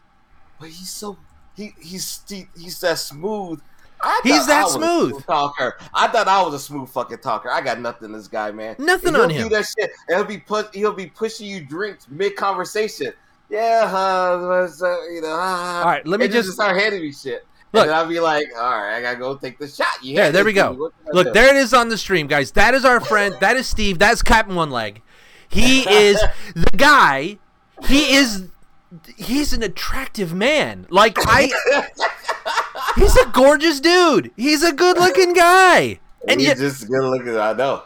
but 0.60 0.70
he's 0.70 0.90
so 0.90 1.18
he 1.56 1.74
he's 1.82 2.22
he, 2.28 2.48
he's 2.58 2.80
that 2.82 3.00
smooth. 3.00 3.62
I 4.02 4.20
He's 4.24 4.46
that 4.48 4.66
was 4.66 4.74
smooth. 4.74 5.26
talker. 5.26 5.78
I 5.94 6.08
thought 6.10 6.28
I 6.28 6.44
was 6.44 6.54
a 6.54 6.60
smooth 6.60 6.90
fucking 6.90 7.20
talker. 7.20 7.50
I 7.50 7.62
got 7.62 7.80
nothing. 7.80 8.12
This 8.12 8.28
guy, 8.28 8.52
man. 8.52 8.76
Nothing 8.78 9.16
on 9.16 9.30
him. 9.30 9.44
Do 9.44 9.56
that 9.56 9.66
shit. 9.66 9.92
And 10.10 10.18
he'll 10.18 10.26
be 10.26 10.38
put. 10.38 10.76
He'll 10.76 10.94
be 10.94 11.08
pushing 11.08 11.48
you 11.48 11.66
drinks 11.66 12.08
mid 12.10 12.36
conversation. 12.36 13.14
Yeah, 13.56 13.88
huh, 13.90 14.66
up, 14.66 15.00
you 15.14 15.22
know. 15.22 15.28
All 15.30 15.86
right, 15.86 16.06
let 16.06 16.20
me 16.20 16.26
and 16.26 16.34
just 16.34 16.52
start 16.52 16.76
handing 16.76 17.02
me 17.02 17.14
shit. 17.14 17.46
Look. 17.72 17.86
and 17.86 17.92
I'll 17.96 18.08
be 18.08 18.20
like, 18.20 18.48
all 18.58 18.70
right, 18.70 18.98
I 18.98 19.02
gotta 19.02 19.18
go 19.18 19.38
take 19.38 19.58
the 19.58 19.68
shot. 19.68 20.04
You 20.04 20.16
Yeah, 20.16 20.30
there 20.30 20.44
we 20.44 20.52
go. 20.54 20.72
me. 20.74 20.78
What 20.80 20.94
can 20.98 21.08
I 21.08 21.16
look. 21.16 21.28
do? 21.28 21.34
There 21.34 21.56
it 21.56 21.58
is 21.58 21.74
on 21.74 21.88
the 21.90 21.98
stream, 21.98 22.28
guys. 22.28 22.52
That 22.52 22.74
is 22.74 22.84
our 22.84 23.00
friend. 23.00 23.36
That 23.40 23.56
is 23.56 23.68
Steve. 23.68 23.98
That's 23.98 24.22
Captain 24.22 24.56
One 24.56 24.72
Leg. 24.72 25.02
He 25.48 25.90
is 25.90 26.22
the 26.54 26.78
guy. 26.78 27.38
He 27.88 28.14
is. 28.16 28.48
He's 29.18 29.54
an 29.54 29.64
attractive 29.64 30.34
man. 30.34 30.86
Like 30.90 31.18
I. 31.20 31.50
He's 32.96 33.16
a 33.18 33.26
gorgeous 33.28 33.80
dude. 33.80 34.32
He's 34.38 34.64
a 34.64 34.72
good-looking 34.72 35.34
guy. 35.34 36.00
And 36.28 36.40
he's 36.40 36.48
yet, 36.50 36.58
just 36.58 36.88
good 36.88 37.04
looking. 37.04 37.38
I 37.38 37.54
know, 37.54 37.84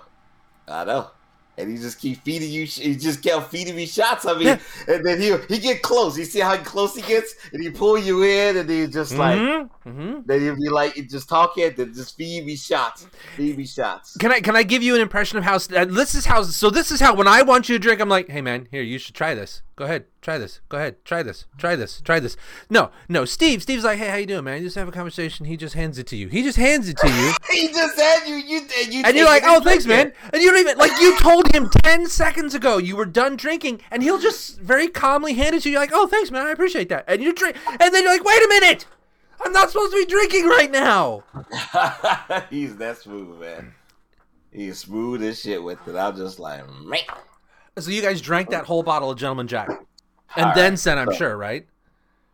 I 0.68 0.84
know. 0.86 1.12
And 1.60 1.70
he 1.70 1.78
just 1.78 2.00
keep 2.00 2.24
feeding 2.24 2.50
you. 2.50 2.66
He 2.66 2.96
just 2.96 3.22
kept 3.22 3.52
feeding 3.52 3.76
me 3.76 3.86
shots. 3.86 4.26
I 4.26 4.34
mean, 4.34 4.48
Yeah. 4.48 4.60
and 4.88 5.06
then 5.06 5.20
he 5.22 5.36
he 5.50 5.60
get 5.60 5.82
close. 5.82 6.18
You 6.18 6.24
see 6.26 6.40
how 6.40 6.56
close 6.58 6.96
he 6.96 7.02
gets, 7.02 7.36
and 7.52 7.62
he 7.62 7.70
pull 7.70 7.98
you 7.98 8.24
in, 8.24 8.58
and 8.58 8.70
he 8.70 8.88
just 8.88 9.14
like. 9.16 9.38
Mhm, 9.38 9.70
mhm. 9.86 10.26
Then 10.26 10.42
he'll 10.42 10.56
be 10.56 10.70
like, 10.70 10.96
just 11.10 11.28
talking, 11.28 11.72
then 11.76 11.94
just 11.94 12.16
feed 12.16 12.46
me 12.46 12.56
shots, 12.56 13.06
feed 13.36 13.58
me 13.58 13.66
shots. 13.66 14.16
Can 14.18 14.32
I 14.32 14.40
can 14.40 14.56
I 14.56 14.64
give 14.64 14.82
you 14.82 14.96
an 14.96 15.02
impression 15.02 15.38
of 15.38 15.44
how 15.44 15.56
uh, 15.56 15.86
this 15.86 16.16
is 16.16 16.26
how 16.26 16.44
so 16.44 16.70
this 16.70 16.92
is 16.92 17.00
how 17.02 17.14
when 17.14 17.28
I 17.28 17.42
want 17.42 17.68
you 17.70 17.76
to 17.76 17.80
drink 17.80 18.00
I'm 18.00 18.10
like 18.10 18.30
hey 18.30 18.42
man 18.42 18.68
here 18.72 18.82
you 18.82 18.98
should 18.98 19.16
try 19.16 19.34
this 19.36 19.62
go 19.80 19.86
ahead 19.86 20.04
try 20.22 20.38
this. 20.38 20.60
Go 20.68 20.78
ahead 20.78 21.04
try 21.06 21.24
this. 21.24 21.46
Try 21.58 21.78
this. 21.78 22.02
Try 22.02 22.20
this. 22.20 22.36
No 22.70 22.92
no. 23.08 23.24
Steve 23.24 23.62
Steve's 23.64 23.86
like 23.86 23.98
hey 23.98 24.10
how 24.10 24.18
you 24.18 24.26
doing 24.26 24.44
man? 24.44 24.58
You 24.58 24.66
just 24.66 24.76
have 24.76 24.90
a 24.90 24.92
conversation. 24.92 25.46
He 25.46 25.56
just 25.56 25.74
hands 25.74 25.98
it 25.98 26.06
to 26.08 26.18
you. 26.18 26.28
He 26.28 26.44
just 26.44 26.58
hands 26.58 26.90
it 26.90 26.98
to 26.98 27.08
you. 27.08 27.34
He 27.50 27.68
just 27.70 27.98
said 27.98 28.28
you, 28.28 28.36
you, 28.36 28.62
and 28.84 28.94
you, 28.94 29.04
and 29.06 29.18
you're 29.18 29.26
like 29.26 29.44
oh 29.46 29.62
thanks 29.62 29.86
man. 29.86 30.14
And 30.32 30.42
you 30.42 30.52
don't 30.52 30.60
even 30.60 30.78
like 30.78 30.92
you 31.00 31.18
told 31.20 31.54
him 31.56 31.70
ten 31.84 32.08
seconds 32.08 32.54
ago 32.54 32.78
you 32.78 32.96
were 32.96 33.06
done 33.06 33.38
drinking 33.38 33.82
and 33.90 34.04
he'll 34.04 34.20
just 34.20 34.60
very 34.60 34.88
calmly 34.88 35.34
hand 35.34 35.56
it 35.56 35.64
to 35.64 35.70
you. 35.70 35.74
You're 35.74 35.82
like 35.82 35.92
oh 35.94 36.08
thanks 36.08 36.30
man. 36.30 36.46
I 36.46 36.52
appreciate 36.52 36.90
that. 36.90 37.06
And 37.08 37.24
you 37.24 37.34
drink 37.34 37.56
and 37.68 37.94
then 37.94 38.04
you're 38.04 38.12
like 38.12 38.26
wait 38.26 38.44
a 38.44 38.48
minute. 38.50 38.86
I'm 39.42 39.54
not 39.54 39.70
supposed 39.72 39.94
to 39.94 39.98
be 39.98 40.06
drinking 40.06 40.48
right 40.48 40.70
now. 40.70 41.24
He's 42.50 42.76
that 42.76 42.98
smooth, 42.98 43.40
man. 43.40 43.74
He's 44.52 44.80
smooth 44.80 45.24
as 45.24 45.40
shit 45.40 45.64
with 45.64 45.88
it. 45.88 45.96
I'm 45.96 46.18
just 46.18 46.40
like, 46.40 46.68
man. 46.84 47.00
So 47.80 47.92
you 47.92 48.02
guys 48.02 48.22
drank 48.22 48.50
that 48.50 48.66
whole 48.66 48.84
bottle 48.84 49.12
of 49.12 49.18
Gentleman 49.18 49.48
Jack 49.48 49.70
and 50.36 50.46
All 50.46 50.54
then 50.56 50.72
right, 50.74 50.80
said 50.80 50.98
I'm 50.98 51.08
so- 51.12 51.18
sure 51.18 51.38
right. 51.38 51.68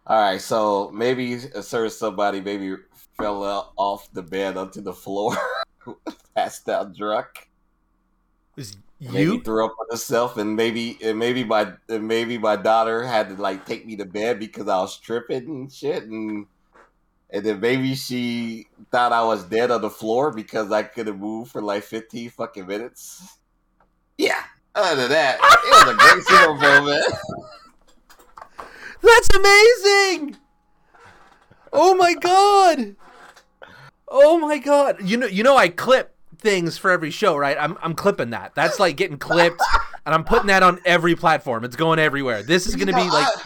All 0.07 0.21
right, 0.21 0.39
so 0.41 0.91
maybe 0.93 1.33
uh, 1.35 1.39
a 1.55 1.63
certain 1.63 1.89
somebody 1.89 2.39
maybe 2.39 2.75
fell 3.17 3.73
off 3.75 4.07
the 4.13 4.21
bed 4.21 4.55
onto 4.55 4.79
the 4.81 4.93
floor, 4.93 5.35
passed 6.35 6.69
out 6.69 6.95
drunk. 6.95 7.49
Was 8.55 8.77
Maybe 9.01 9.19
you? 9.23 9.41
threw 9.41 9.65
up 9.65 9.73
on 9.79 9.87
herself, 9.91 10.37
and 10.37 10.55
maybe 10.55 10.97
and 11.03 11.17
maybe 11.19 11.43
my 11.43 11.73
and 11.89 12.07
maybe 12.07 12.37
my 12.37 12.55
daughter 12.55 13.03
had 13.03 13.29
to 13.29 13.35
like 13.41 13.65
take 13.65 13.85
me 13.85 13.95
to 13.97 14.05
bed 14.05 14.39
because 14.39 14.67
I 14.69 14.77
was 14.79 14.97
tripping 14.97 15.47
and 15.49 15.73
shit, 15.73 16.03
and 16.03 16.45
and 17.31 17.43
then 17.45 17.59
maybe 17.59 17.93
she 17.95 18.67
thought 18.91 19.11
I 19.11 19.23
was 19.23 19.43
dead 19.43 19.69
on 19.71 19.81
the 19.81 19.89
floor 19.89 20.31
because 20.31 20.71
I 20.71 20.83
couldn't 20.83 21.19
move 21.19 21.49
for 21.49 21.61
like 21.61 21.83
fifteen 21.83 22.29
fucking 22.29 22.67
minutes. 22.67 23.37
Yeah. 24.17 24.41
Other 24.75 25.01
than 25.03 25.09
that, 25.11 25.39
it 25.41 25.85
was 25.85 25.93
a 25.93 25.97
great 25.97 26.23
Super 26.25 26.53
Bowl, 26.59 26.81
man. 26.85 27.01
That's 29.01 29.29
amazing! 29.35 30.37
Oh 31.71 31.95
my 31.95 32.13
god! 32.15 32.95
Oh 34.07 34.39
my 34.39 34.57
god! 34.57 34.97
You 35.07 35.17
know, 35.17 35.27
you 35.27 35.43
know, 35.43 35.55
I 35.57 35.69
clip 35.69 36.15
things 36.39 36.77
for 36.77 36.91
every 36.91 37.11
show, 37.11 37.37
right? 37.37 37.57
I'm, 37.59 37.77
I'm 37.81 37.93
clipping 37.93 38.31
that. 38.31 38.55
That's 38.55 38.79
like 38.79 38.97
getting 38.97 39.17
clipped, 39.17 39.61
and 40.05 40.13
I'm 40.15 40.23
putting 40.23 40.47
that 40.47 40.63
on 40.63 40.79
every 40.85 41.15
platform. 41.15 41.63
It's 41.63 41.75
going 41.75 41.99
everywhere. 41.99 42.43
This 42.43 42.67
is 42.67 42.75
gonna 42.75 42.91
You 42.91 42.97
be 43.05 43.09
like, 43.11 43.27
I- 43.27 43.41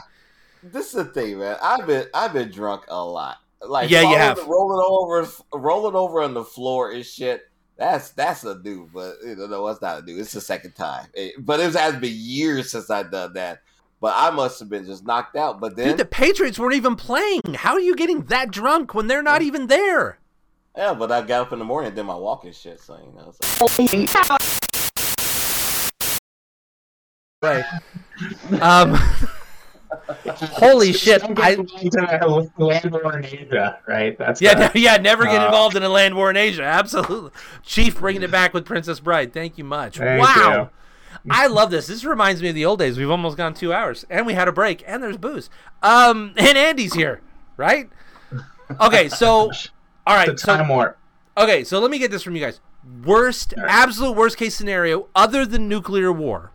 this 0.63 0.87
is 0.87 0.91
the 0.93 1.05
thing, 1.05 1.39
man. 1.39 1.57
I've 1.61 1.85
been 1.87 2.07
I've 2.13 2.33
been 2.33 2.51
drunk 2.51 2.83
a 2.89 3.03
lot. 3.03 3.37
Like 3.65 3.89
Yeah, 3.89 4.01
you 4.09 4.15
have. 4.17 4.45
rolling 4.47 4.81
over, 4.87 5.27
rolling 5.53 5.95
over 5.95 6.21
on 6.21 6.33
the 6.33 6.43
floor 6.45 6.91
and 6.91 7.05
shit. 7.05 7.48
That's 7.79 8.09
that's 8.11 8.43
a 8.43 8.59
new, 8.59 8.89
but 8.93 9.15
you 9.25 9.37
know, 9.37 9.47
no, 9.47 9.67
it's 9.69 9.81
not 9.81 10.03
a 10.03 10.05
new. 10.05 10.19
It's 10.19 10.33
the 10.33 10.41
second 10.41 10.73
time. 10.75 11.07
It- 11.13 11.35
but 11.39 11.61
it 11.61 11.73
has 11.73 11.95
been 11.95 12.13
years 12.13 12.69
since 12.71 12.89
I've 12.89 13.09
done 13.09 13.31
that. 13.33 13.61
But 14.01 14.13
I 14.17 14.29
must 14.31 14.59
have 14.59 14.69
been 14.69 14.85
just 14.85 15.05
knocked 15.05 15.35
out. 15.37 15.59
But 15.61 15.75
then, 15.77 15.87
Dude, 15.89 15.97
the 15.97 16.05
Patriots 16.05 16.59
weren't 16.59 16.75
even 16.75 16.95
playing. 16.97 17.41
How 17.55 17.73
are 17.73 17.79
you 17.79 17.95
getting 17.95 18.23
that 18.25 18.51
drunk 18.51 18.93
when 18.93 19.07
they're 19.07 19.23
not 19.23 19.41
even 19.41 19.67
there? 19.67 20.19
yeah, 20.75 20.93
but 20.93 21.09
I 21.11 21.21
got 21.21 21.41
up 21.47 21.53
in 21.53 21.59
the 21.59 21.65
morning 21.65 21.87
and 21.87 21.95
did 21.95 22.03
my 22.03 22.15
walking 22.15 22.51
shit. 22.51 22.81
So 22.81 22.97
you 22.97 23.13
know, 23.17 23.33
so. 23.41 24.37
Right. 27.41 27.63
Um. 28.61 28.97
Holy 30.27 30.93
shit! 30.93 31.21
Don't 31.21 31.39
I, 31.39 31.55
get 31.55 31.93
land 32.57 32.91
war 32.91 33.17
in 33.17 33.25
Asia, 33.25 33.79
right? 33.87 34.17
That's 34.17 34.41
yeah, 34.41 34.71
yeah. 34.75 34.97
Never 34.97 35.23
get 35.25 35.41
Uh, 35.41 35.45
involved 35.45 35.75
in 35.75 35.83
a 35.83 35.89
land 35.89 36.15
war 36.15 36.29
in 36.29 36.37
Asia. 36.37 36.63
Absolutely, 36.63 37.31
Chief, 37.63 37.97
bringing 37.99 38.21
it 38.23 38.31
back 38.31 38.53
with 38.53 38.65
Princess 38.65 38.99
Bride. 38.99 39.33
Thank 39.33 39.57
you 39.57 39.63
much. 39.63 39.97
Thank 39.97 40.21
wow, 40.21 40.69
I 41.29 41.47
love 41.47 41.71
this. 41.71 41.87
This 41.87 42.05
reminds 42.05 42.41
me 42.41 42.49
of 42.49 42.55
the 42.55 42.65
old 42.65 42.79
days. 42.79 42.97
We've 42.97 43.09
almost 43.09 43.37
gone 43.37 43.53
two 43.53 43.73
hours, 43.73 44.05
and 44.09 44.25
we 44.25 44.33
had 44.33 44.47
a 44.47 44.51
break, 44.51 44.83
and 44.85 45.01
there's 45.01 45.17
booze. 45.17 45.49
Um, 45.81 46.33
and 46.37 46.57
Andy's 46.57 46.93
here, 46.93 47.21
right? 47.57 47.89
Okay, 48.79 49.09
so 49.09 49.51
all 50.07 50.15
right, 50.15 50.29
It's 50.29 50.43
a 50.43 50.45
so 50.45 50.57
time 50.57 50.67
warp. 50.67 50.97
Okay, 51.37 51.63
so 51.63 51.79
let 51.79 51.89
me 51.89 51.97
get 51.97 52.11
this 52.11 52.23
from 52.23 52.35
you 52.35 52.41
guys. 52.41 52.59
Worst, 53.05 53.53
right. 53.57 53.65
absolute 53.69 54.15
worst 54.15 54.37
case 54.37 54.55
scenario, 54.55 55.07
other 55.15 55.45
than 55.45 55.67
nuclear 55.67 56.11
war. 56.11 56.51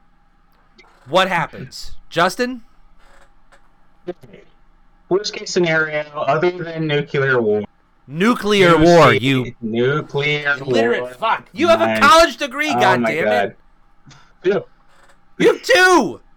What 1.06 1.28
happens, 1.28 1.96
Justin? 2.08 2.62
Worst 5.08 5.34
case 5.34 5.50
scenario, 5.50 6.02
other 6.16 6.50
than 6.50 6.86
nuclear 6.86 7.40
war. 7.40 7.62
Nuclear 8.06 8.76
war. 8.78 9.14
You 9.14 9.54
nuclear 9.60 10.56
illiterate 10.60 11.02
war. 11.02 11.14
fuck. 11.14 11.48
You 11.52 11.68
have 11.68 11.80
a 11.80 12.00
college 12.00 12.36
degree. 12.36 12.70
Oh 12.70 12.80
God 12.80 13.00
my 13.00 13.10
damn 13.14 13.24
god. 13.24 13.44
it. 13.44 13.56
Yeah. 14.44 14.58
You 15.38 15.52
have 15.54 15.62
two. 15.62 16.20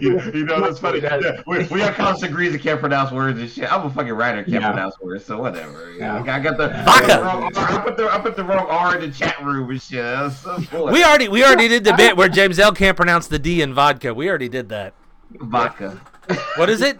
You, 0.00 0.20
you 0.34 0.44
know 0.44 0.60
that's 0.60 0.78
funny. 0.78 1.00
Yeah. 1.00 1.18
Yeah, 1.20 1.42
we, 1.46 1.58
we 1.66 1.78
got 1.80 1.94
college 1.94 2.20
degrees 2.20 2.52
that 2.52 2.60
can't 2.60 2.78
pronounce 2.78 3.10
words 3.10 3.40
and 3.40 3.50
shit. 3.50 3.72
I'm 3.72 3.86
a 3.86 3.90
fucking 3.90 4.12
writer, 4.12 4.42
can't 4.44 4.62
Yeah. 4.62 4.70
pronounce 4.70 5.00
words, 5.00 5.24
so 5.24 5.38
whatever. 5.40 5.92
Yeah. 5.92 6.22
I 6.22 6.38
got 6.38 6.58
the 6.58 6.68
Vodka. 6.68 6.86
I, 6.86 7.16
the 7.16 7.22
wrong 7.22 7.42
R. 7.44 7.50
I 7.56 7.82
put 7.82 7.96
the 7.96 8.10
I 8.12 8.18
put 8.20 8.36
the 8.36 8.44
wrong 8.44 8.66
R 8.68 8.94
in 8.96 9.00
the 9.00 9.10
chat 9.16 9.42
room 9.42 9.70
and 9.70 9.80
shit. 9.82 10.02
That's 10.02 10.36
so 10.36 10.58
cool. 10.70 10.86
We 10.92 11.02
already 11.02 11.28
we 11.28 11.42
already 11.42 11.66
did 11.66 11.84
the 11.84 11.94
bit 11.94 12.16
where 12.16 12.28
James 12.28 12.58
L 12.58 12.72
can't 12.72 12.96
pronounce 12.96 13.26
the 13.26 13.38
D 13.38 13.62
in 13.62 13.72
vodka. 13.72 14.12
We 14.12 14.28
already 14.28 14.50
did 14.50 14.68
that. 14.68 14.92
Vodka. 15.38 16.00
What 16.56 16.70
is 16.70 16.82
it? 16.82 16.98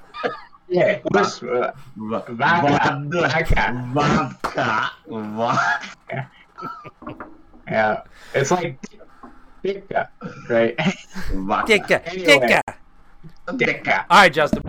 Yeah. 0.68 1.00
Worst, 1.12 1.42
uh, 1.42 1.72
Vodka. 1.96 2.32
Vodka. 2.34 3.90
Vodka. 3.92 4.90
Vodka. 5.08 6.30
yeah. 7.68 8.02
It's 8.34 8.50
like 8.50 8.78
Dicka, 9.64 10.08
right? 10.48 10.78
Vodka. 11.32 11.78
Dicka. 11.78 12.06
Anyway. 12.06 12.38
Dicka. 12.38 12.62
Dicka. 13.48 14.04
All 14.08 14.18
right, 14.18 14.32
Justin. 14.32 14.62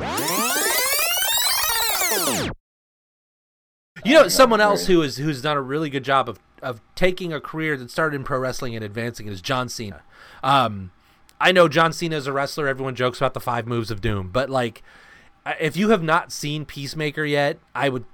You 4.04 4.16
know, 4.16 4.28
someone 4.28 4.62
else 4.62 4.88
who 4.88 5.04
is 5.04 5.18
who's 5.18 5.42
done 5.42 5.58
a 5.58 5.62
really 5.62 5.90
good 5.90 6.04
job 6.04 6.28
of 6.28 6.40
of 6.62 6.82
taking 6.96 7.34
a 7.34 7.40
career 7.40 7.78
that 7.78 7.92
started 7.92 8.16
in 8.16 8.24
pro 8.24 8.40
wrestling 8.40 8.76
and 8.76 8.84
advancing 8.84 9.28
it 9.28 9.34
is 9.34 9.42
John 9.42 9.70
Cena. 9.70 10.02
Um, 10.44 10.92
I 11.42 11.52
know 11.52 11.68
John 11.68 11.92
Cena 11.92 12.16
is 12.16 12.28
a 12.28 12.34
wrestler. 12.34 12.68
Everyone 12.68 12.96
jokes 12.96 13.18
about 13.18 13.34
the 13.34 13.40
five 13.40 13.66
moves 13.66 13.90
of 13.90 14.00
doom, 14.00 14.30
but 14.32 14.50
like, 14.50 14.84
if 15.60 15.76
you 15.76 15.90
have 15.90 16.04
not 16.04 16.32
seen 16.32 16.66
Peacemaker 16.66 17.26
yet, 17.26 17.58
I 17.74 17.90
would 17.90 18.06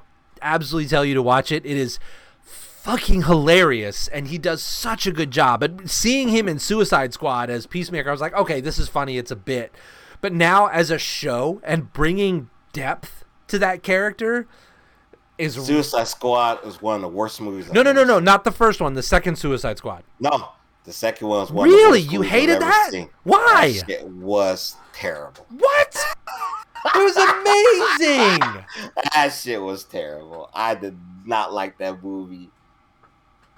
absolutely 0.41 0.87
tell 0.87 1.03
you 1.03 1.13
to 1.13 1.21
watch 1.21 1.51
it. 1.51 1.65
It 1.65 1.77
is 1.77 1.99
fucking 2.41 3.23
hilarious, 3.23 4.07
and 4.07 4.29
he 4.29 4.37
does 4.37 4.63
such 4.63 5.05
a 5.05 5.11
good 5.11 5.29
job. 5.29 5.59
But 5.59 5.89
seeing 5.89 6.29
him 6.29 6.47
in 6.47 6.57
Suicide 6.57 7.13
Squad 7.13 7.49
as 7.49 7.67
Peacemaker, 7.67 8.07
I 8.07 8.13
was 8.13 8.21
like, 8.21 8.33
okay, 8.33 8.61
this 8.61 8.79
is 8.79 8.87
funny. 8.87 9.17
It's 9.17 9.31
a 9.31 9.35
bit, 9.35 9.75
but 10.21 10.31
now 10.31 10.67
as 10.67 10.89
a 10.89 10.97
show 10.97 11.59
and 11.65 11.91
bringing 11.91 12.49
depth 12.71 13.25
to 13.49 13.59
that 13.59 13.83
character 13.83 14.47
is 15.37 15.55
Suicide 15.55 16.07
Squad 16.07 16.65
is 16.65 16.81
one 16.81 16.95
of 16.95 17.01
the 17.01 17.09
worst 17.09 17.41
movies. 17.41 17.67
I've 17.67 17.73
no, 17.73 17.83
no, 17.83 17.91
no, 17.91 18.03
no, 18.03 18.19
not 18.19 18.43
the 18.43 18.51
first 18.51 18.79
one. 18.79 18.93
The 18.93 19.03
second 19.03 19.35
Suicide 19.37 19.77
Squad. 19.77 20.03
No, 20.19 20.51
the 20.87 20.93
second 20.93 21.27
one 21.27 21.41
was 21.41 21.51
one. 21.51 21.67
of 21.67 21.71
the 21.71 21.77
Really? 21.77 21.99
You 21.99 22.21
hated 22.21 22.55
ever 22.55 22.65
that? 22.65 22.87
seen. 22.91 23.09
Why? 23.23 23.79
It 23.87 24.07
was 24.07 24.75
terrible. 24.93 25.45
What? 25.59 25.95
It 26.95 27.03
was 27.03 27.17
amazing. 27.17 28.63
That 29.13 29.29
shit 29.29 29.61
was 29.61 29.83
terrible. 29.83 30.49
I 30.53 30.75
did 30.75 30.97
not 31.25 31.51
like 31.53 31.77
that 31.79 32.01
movie 32.03 32.49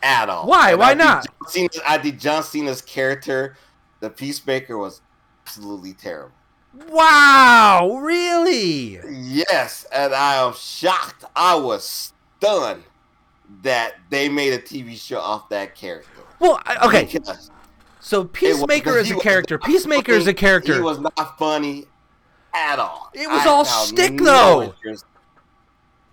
at 0.01 0.27
all. 0.29 0.47
Why? 0.47 0.71
And 0.71 0.79
Why 0.79 0.91
I 0.91 0.93
not? 0.95 1.25
John 1.25 1.49
Cena's- 1.49 1.79
I 1.87 1.97
think 1.99 2.19
John 2.19 2.43
Cena's 2.43 2.81
character, 2.81 3.55
the 3.99 4.09
Peacemaker, 4.09 4.77
was 4.77 5.01
absolutely 5.45 5.93
terrible. 5.93 6.31
Wow, 6.89 7.99
really? 8.01 8.99
Yes, 9.09 9.85
and 9.93 10.13
I 10.15 10.35
am 10.47 10.53
shocked. 10.53 11.25
I 11.35 11.55
was 11.55 12.11
stunned 12.39 12.83
that 13.63 13.95
they 14.09 14.29
made 14.29 14.53
a 14.53 14.59
TV 14.59 14.95
show 14.99 15.19
off 15.19 15.49
that 15.49 15.75
character. 15.75 16.18
Well, 16.39 16.59
I- 16.65 16.87
okay. 16.87 17.05
Because 17.11 17.51
So 17.99 18.21
it 18.21 18.23
was- 18.23 18.29
Peacemaker 18.33 18.97
is 18.97 19.11
a 19.11 19.15
character. 19.17 19.57
Peacemaker 19.57 20.13
is 20.13 20.27
a 20.27 20.33
character. 20.33 20.75
He 20.75 20.79
was 20.81 20.99
not 20.99 21.37
funny 21.37 21.85
at 22.53 22.79
all. 22.79 23.09
It 23.13 23.29
was 23.29 23.45
I 23.45 23.49
all 23.49 23.65
no 24.11 24.23
though. 24.25 24.61
interest. 24.63 25.05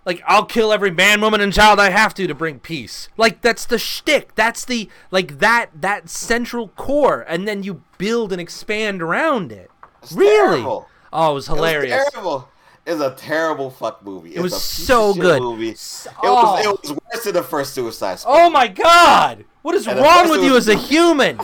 like 0.05 0.21
I'll 0.25 0.45
kill 0.45 0.71
every 0.71 0.91
man, 0.91 1.19
woman, 1.21 1.41
and 1.41 1.51
child 1.51 1.79
I 1.79 1.89
have 1.89 2.13
to 2.15 2.27
to 2.27 2.33
bring 2.35 2.59
peace. 2.59 3.09
Like 3.17 3.41
that's 3.41 3.65
the 3.65 3.77
shtick. 3.79 4.35
That's 4.35 4.63
the 4.63 4.89
like 5.11 5.39
that 5.39 5.69
that 5.81 6.09
central 6.09 6.69
core, 6.69 7.25
and 7.27 7.47
then 7.47 7.63
you 7.63 7.81
build 7.97 8.31
and 8.31 8.39
expand 8.39 9.01
around 9.01 9.51
it. 9.51 9.69
It's 10.03 10.11
Really? 10.13 10.57
terrible. 10.61 10.87
Oh, 11.11 11.31
it 11.31 11.33
was 11.35 11.47
It 11.47 11.51
was 11.51 11.57
hilarious. 11.57 12.09
terrible. 12.11 12.49
It's 12.87 13.01
a 13.01 13.13
terrible 13.15 13.69
fuck 13.69 14.01
movie. 14.05 14.33
It 14.33 14.39
was 14.39 14.53
a 14.53 14.55
piece 14.55 14.63
so 14.63 15.13
good. 15.13 15.41
Movie. 15.41 15.71
It 15.71 15.73
was 15.73 16.07
oh. 16.23 16.57
it 16.57 16.81
was 16.81 16.97
worse 17.13 17.23
than 17.25 17.33
the 17.33 17.43
first 17.43 17.73
Suicide 17.73 18.19
Squad. 18.19 18.45
Oh 18.45 18.49
my 18.49 18.69
God! 18.69 19.43
What 19.61 19.75
is 19.75 19.85
And 19.87 19.99
wrong 19.99 20.29
with 20.29 20.41
you 20.41 20.53
was- 20.53 20.69
as 20.69 20.75
a 20.75 20.79
human? 20.79 21.37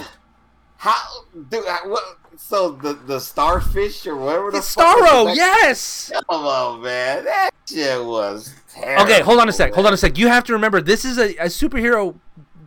How 0.77 0.95
dude? 1.49 1.65
I- 1.67 1.85
What? 1.85 2.01
So 2.37 2.71
the 2.71 2.93
the 2.93 3.19
starfish 3.19 4.07
or 4.07 4.15
whatever 4.15 4.51
the 4.51 4.59
is 4.59 4.63
Starro, 4.63 5.35
yes. 5.35 6.11
Come 6.29 6.45
on, 6.45 6.81
man. 6.81 7.25
That 7.25 7.49
shit 7.67 8.03
was 8.03 8.53
terrible. 8.73 9.03
Okay, 9.03 9.21
hold 9.21 9.39
on 9.39 9.49
a 9.49 9.51
sec. 9.51 9.73
Hold 9.73 9.87
on 9.87 9.93
a 9.93 9.97
sec. 9.97 10.17
You 10.17 10.29
have 10.29 10.43
to 10.45 10.53
remember 10.53 10.81
this 10.81 11.03
is 11.03 11.17
a, 11.17 11.35
a 11.35 11.45
superhero 11.45 12.15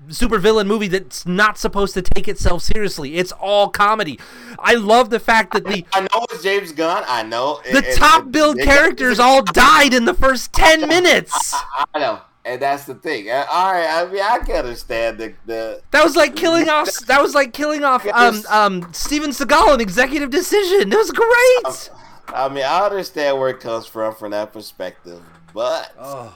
supervillain 0.09 0.67
movie 0.67 0.89
that's 0.89 1.27
not 1.27 1.59
supposed 1.59 1.95
to 1.95 2.03
take 2.03 2.29
itself 2.29 2.63
seriously. 2.63 3.17
It's 3.17 3.33
all 3.33 3.69
comedy. 3.69 4.19
I 4.59 4.75
love 4.75 5.11
the 5.11 5.21
fact 5.21 5.53
that 5.55 5.65
the 5.65 5.85
I 5.93 6.01
know 6.01 6.27
it's 6.31 6.43
James 6.43 6.73
Gunn. 6.73 7.05
I 7.07 7.23
know 7.23 7.61
the 7.71 7.79
and- 7.87 7.97
top 7.97 8.23
and- 8.25 8.33
billed 8.33 8.57
they- 8.59 8.65
characters 8.65 9.19
all 9.27 9.43
died 9.43 9.93
in 9.95 10.05
the 10.05 10.15
first 10.15 10.53
10 10.53 10.89
minutes. 10.89 11.55
I 11.95 11.99
know, 11.99 12.21
and 12.45 12.61
that's 12.63 12.85
the 12.85 12.95
thing. 12.95 13.29
Uh, 13.31 13.45
All 13.51 13.73
right, 13.73 13.89
I 13.89 14.11
mean, 14.11 14.23
I 14.23 14.39
can 14.39 14.57
understand 14.57 15.19
the 15.19 15.35
the. 15.47 15.83
That 15.91 16.05
was 16.05 16.17
like 16.17 16.37
killing 16.37 16.69
off 16.69 16.89
that 17.07 17.21
was 17.21 17.35
like 17.35 17.53
killing 17.53 17.85
off 17.85 18.07
um 18.15 18.43
um 18.51 18.93
Steven 18.93 19.31
Seagal 19.31 19.75
in 19.75 19.81
Executive 19.81 20.31
Decision. 20.31 20.93
It 20.93 20.97
was 20.97 21.11
great. 21.11 21.91
I 22.29 22.49
mean, 22.49 22.65
I 22.65 22.81
understand 22.87 23.39
where 23.39 23.51
it 23.51 23.61
comes 23.61 23.87
from 23.87 24.15
from 24.15 24.33
that 24.33 24.53
perspective, 24.53 25.23
but 25.55 25.95
Oh. 25.99 26.35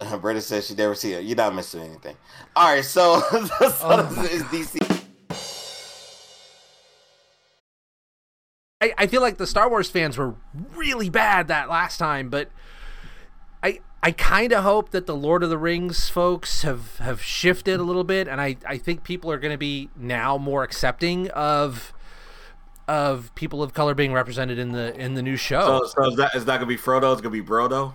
Britta 0.20 0.40
says 0.40 0.66
she 0.66 0.74
never 0.74 0.94
seen 0.94 1.14
it. 1.14 1.24
You're 1.24 1.36
not 1.36 1.54
missing 1.54 1.82
anything. 1.82 2.16
All 2.54 2.74
right, 2.74 2.84
so, 2.84 3.20
so 3.30 3.48
Oh 3.82 4.02
this 4.02 4.32
is 4.32 4.42
DC. 4.44 5.04
I, 8.80 8.92
I 8.96 9.06
feel 9.08 9.20
like 9.20 9.38
the 9.38 9.46
Star 9.46 9.68
Wars 9.68 9.90
fans 9.90 10.16
were 10.16 10.34
really 10.74 11.10
bad 11.10 11.48
that 11.48 11.68
last 11.68 11.98
time, 11.98 12.28
but 12.28 12.50
I 13.62 13.80
I 14.02 14.12
kind 14.12 14.52
of 14.52 14.62
hope 14.62 14.90
that 14.90 15.06
the 15.06 15.16
Lord 15.16 15.42
of 15.42 15.50
the 15.50 15.58
Rings 15.58 16.08
folks 16.08 16.62
have 16.62 16.98
have 16.98 17.20
shifted 17.20 17.80
a 17.80 17.82
little 17.82 18.04
bit, 18.04 18.28
and 18.28 18.40
I 18.40 18.56
I 18.64 18.78
think 18.78 19.02
people 19.02 19.32
are 19.32 19.38
going 19.38 19.52
to 19.52 19.58
be 19.58 19.90
now 19.96 20.38
more 20.38 20.62
accepting 20.62 21.28
of 21.30 21.92
of 22.88 23.32
people 23.34 23.62
of 23.62 23.74
color 23.74 23.94
being 23.94 24.12
represented 24.12 24.58
in 24.58 24.72
the 24.72 24.94
in 24.98 25.14
the 25.14 25.22
new 25.22 25.36
show. 25.36 25.60
So, 25.60 25.86
so 26.02 26.08
it's 26.08 26.16
not, 26.16 26.34
it's 26.34 26.46
not 26.46 26.54
gonna 26.58 26.66
be 26.66 26.76
Frodo. 26.76 27.12
It's 27.12 27.20
gonna 27.20 27.30
be 27.30 27.42
Brodo. 27.42 27.94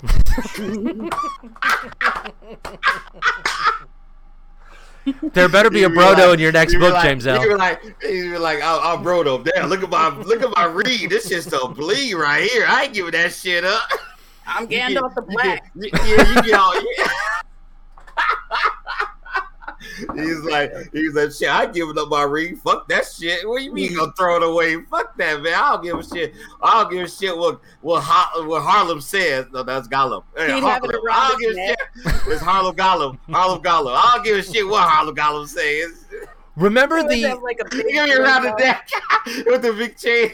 there 5.34 5.50
better 5.50 5.70
be 5.70 5.84
a 5.84 5.90
Brodo 5.90 6.28
like- 6.30 6.36
in 6.36 6.40
your 6.40 6.52
next 6.54 6.76
book, 6.76 6.94
like- 6.94 7.04
James 7.04 7.28
L. 7.28 7.42
You'd 7.42 7.50
be 7.50 7.56
like, 7.56 7.84
you'd 8.04 8.32
be 8.32 8.38
like, 8.38 8.60
oh, 8.64 8.80
oh, 8.84 8.98
Brodo. 9.04 9.44
Damn, 9.44 9.68
look 9.70 9.84
at 9.84 9.90
my 9.90 10.08
look 10.10 10.42
at 10.42 10.50
my 10.56 10.64
read. 10.66 11.10
This 11.10 11.28
shit's 11.28 11.48
so 11.50 11.68
bleed 11.68 12.14
right 12.14 12.50
here. 12.50 12.66
I 12.68 12.84
ain't 12.86 12.94
giving 12.94 13.12
that 13.12 13.34
shit 13.34 13.66
up. 13.66 13.84
I'm 14.46 14.64
You 14.64 14.68
get- 14.70 14.92
Gandalf 14.92 15.16
the 15.16 15.22
you 15.28 15.36
Black. 15.36 15.72
get- 15.80 15.94
Yeah, 16.08 16.34
you 16.34 16.42
get 16.44 16.54
all. 16.60 16.74
he's 20.16 20.40
like, 20.40 20.72
he's 20.92 21.14
like, 21.14 21.32
shit. 21.32 21.50
I 21.50 21.66
giving 21.68 21.98
up 21.98 22.10
my 22.10 22.24
ring. 22.24 22.56
Fuck 22.56 22.88
that 22.90 23.06
shit. 23.06 23.48
What 23.48 23.60
do 23.60 23.64
you 23.66 23.74
mean 23.74 23.92
you 23.92 23.98
gonna 23.98 24.12
throw 24.18 24.38
it 24.38 24.44
away? 24.44 24.82
Fuck 24.84 25.16
that, 25.18 25.42
man. 25.42 25.54
I 25.54 25.72
don't 25.74 25.84
give 25.84 26.00
a 26.00 26.04
shit. 26.04 26.34
I 26.62 26.82
don't 26.84 26.92
give 26.92 27.06
a 27.06 27.10
shit 27.10 27.38
what 27.38 27.60
what, 27.82 28.02
Har- 28.02 28.48
what 28.48 28.62
Harlem 28.62 29.02
says. 29.02 29.46
No, 29.52 29.64
that's 29.64 29.88
Gollum. 29.88 30.24
Hey, 30.36 30.54
He'd 30.54 30.64
have 30.64 30.84
it 30.84 30.92
Harlem. 30.92 31.06
around 31.06 31.16
I 31.16 31.28
don't 31.30 31.40
give 31.42 31.52
a 31.52 31.56
shit. 31.56 31.78
It's 32.28 32.42
Harlem 32.42 32.76
Gollum. 32.76 33.18
Harlem 33.30 33.62
Gollum. 33.64 33.96
I 33.96 34.12
don't 34.16 34.26
give 34.26 34.38
a 34.38 34.44
shit 34.44 34.68
what 34.68 34.88
Harlem 34.88 35.16
Gollum 35.16 35.48
says. 35.48 36.06
Remember 36.56 37.02
the 37.08 37.34
like 37.44 37.60
a 37.60 37.66
big 37.70 37.88
Give 37.88 38.06
me 38.06 38.14
around 38.16 38.44
the 38.44 38.54
deck 38.58 38.88
with 39.46 39.62
the 39.64 39.74
big 39.74 39.98
chain. 39.98 40.32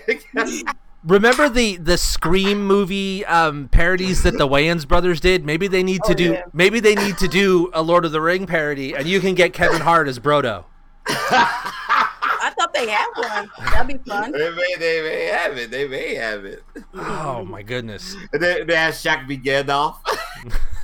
remember 1.04 1.50
the 1.50 1.78
the 1.78 1.98
Scream 1.98 2.66
movie 2.66 3.26
um, 3.26 3.68
parodies 3.70 4.24
that 4.24 4.38
the 4.38 4.48
Wayans 4.48 4.88
brothers 4.88 5.20
did? 5.20 5.46
Maybe 5.46 5.68
they 5.68 5.84
need 5.84 6.02
to 6.04 6.12
Oh, 6.12 6.16
do 6.16 6.24
yeah. 6.34 6.44
maybe 6.54 6.80
they 6.80 6.96
need 6.96 7.18
to 7.20 7.28
do 7.28 7.70
a 7.74 7.82
Lord 7.82 8.06
of 8.06 8.12
the 8.12 8.22
Ring 8.22 8.46
parody, 8.48 8.94
and 8.96 9.08
you 9.08 9.20
can 9.20 9.36
get 9.36 9.54
Kevin 9.54 9.82
Hart 9.82 10.08
as 10.08 10.20
Brodo. 10.20 10.66
I 11.08 12.54
thought 12.58 12.74
they 12.74 12.90
had 12.90 13.08
one. 13.16 13.50
That'd 13.72 13.88
be 14.04 14.10
fun. 14.10 14.32
they, 14.32 14.50
may, 14.50 14.76
they 14.80 15.02
may 15.02 15.26
have 15.26 15.58
it. 15.58 15.72
They 15.72 15.88
may 15.88 16.16
have 16.16 16.46
it. 16.46 16.64
Oh 16.96 17.44
my 17.46 17.62
goodness! 17.64 18.16
And 18.34 18.42
they, 18.42 18.64
they 18.64 18.76
have 18.76 18.94
Shaq 18.94 19.28
be 19.28 19.38
Gandalf. 19.38 19.98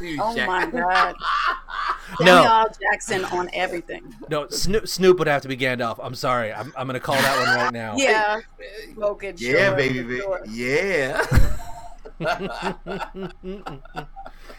Oh 0.01 0.35
Shaq. 0.35 0.47
my 0.47 0.65
god. 0.65 1.15
No. 2.19 2.25
Samuel 2.25 2.45
L. 2.45 2.67
Jackson 2.79 3.25
on 3.25 3.49
everything. 3.51 4.13
No, 4.29 4.47
Snoop, 4.49 4.87
Snoop 4.87 5.17
would 5.17 5.27
have 5.27 5.41
to 5.41 5.47
be 5.47 5.57
Gandalf. 5.57 5.99
I'm 6.01 6.13
sorry. 6.13 6.53
I'm, 6.53 6.71
I'm 6.77 6.85
gonna 6.85 6.99
call 6.99 7.15
that 7.15 7.39
one 7.39 7.57
right 7.57 7.73
now. 7.73 7.95
Yeah. 7.97 8.41
Smoking. 8.93 9.33
Yeah, 9.37 9.69
sure, 9.69 9.75
baby, 9.75 10.01
baby. 10.03 10.17
sure. 10.19 10.41
Yeah. 10.47 11.19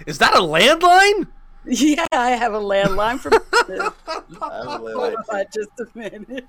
Is 0.07 0.19
that 0.19 0.35
a 0.35 0.41
landline? 0.41 1.29
Yeah, 1.65 2.07
I 2.13 2.31
have 2.31 2.55
a 2.55 2.61
landline 2.61 3.19
for 3.21 3.31
I 3.53 4.79
was 4.79 4.93
Hold 4.95 5.15
on 5.29 5.45
just 5.55 5.71
a 5.79 5.87
minute. 5.99 6.45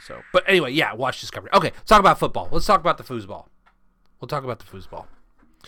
So, 0.00 0.20
but 0.32 0.42
anyway, 0.48 0.72
yeah, 0.72 0.94
watch 0.94 1.20
Discovery. 1.20 1.50
Okay, 1.52 1.68
let's 1.76 1.88
talk 1.88 2.00
about 2.00 2.18
football. 2.18 2.48
Let's 2.50 2.66
talk 2.66 2.80
about 2.80 2.98
the 2.98 3.04
foosball. 3.04 3.46
We'll 4.22 4.28
talk 4.28 4.44
about 4.44 4.60
the 4.60 4.64
foosball. 4.66 5.06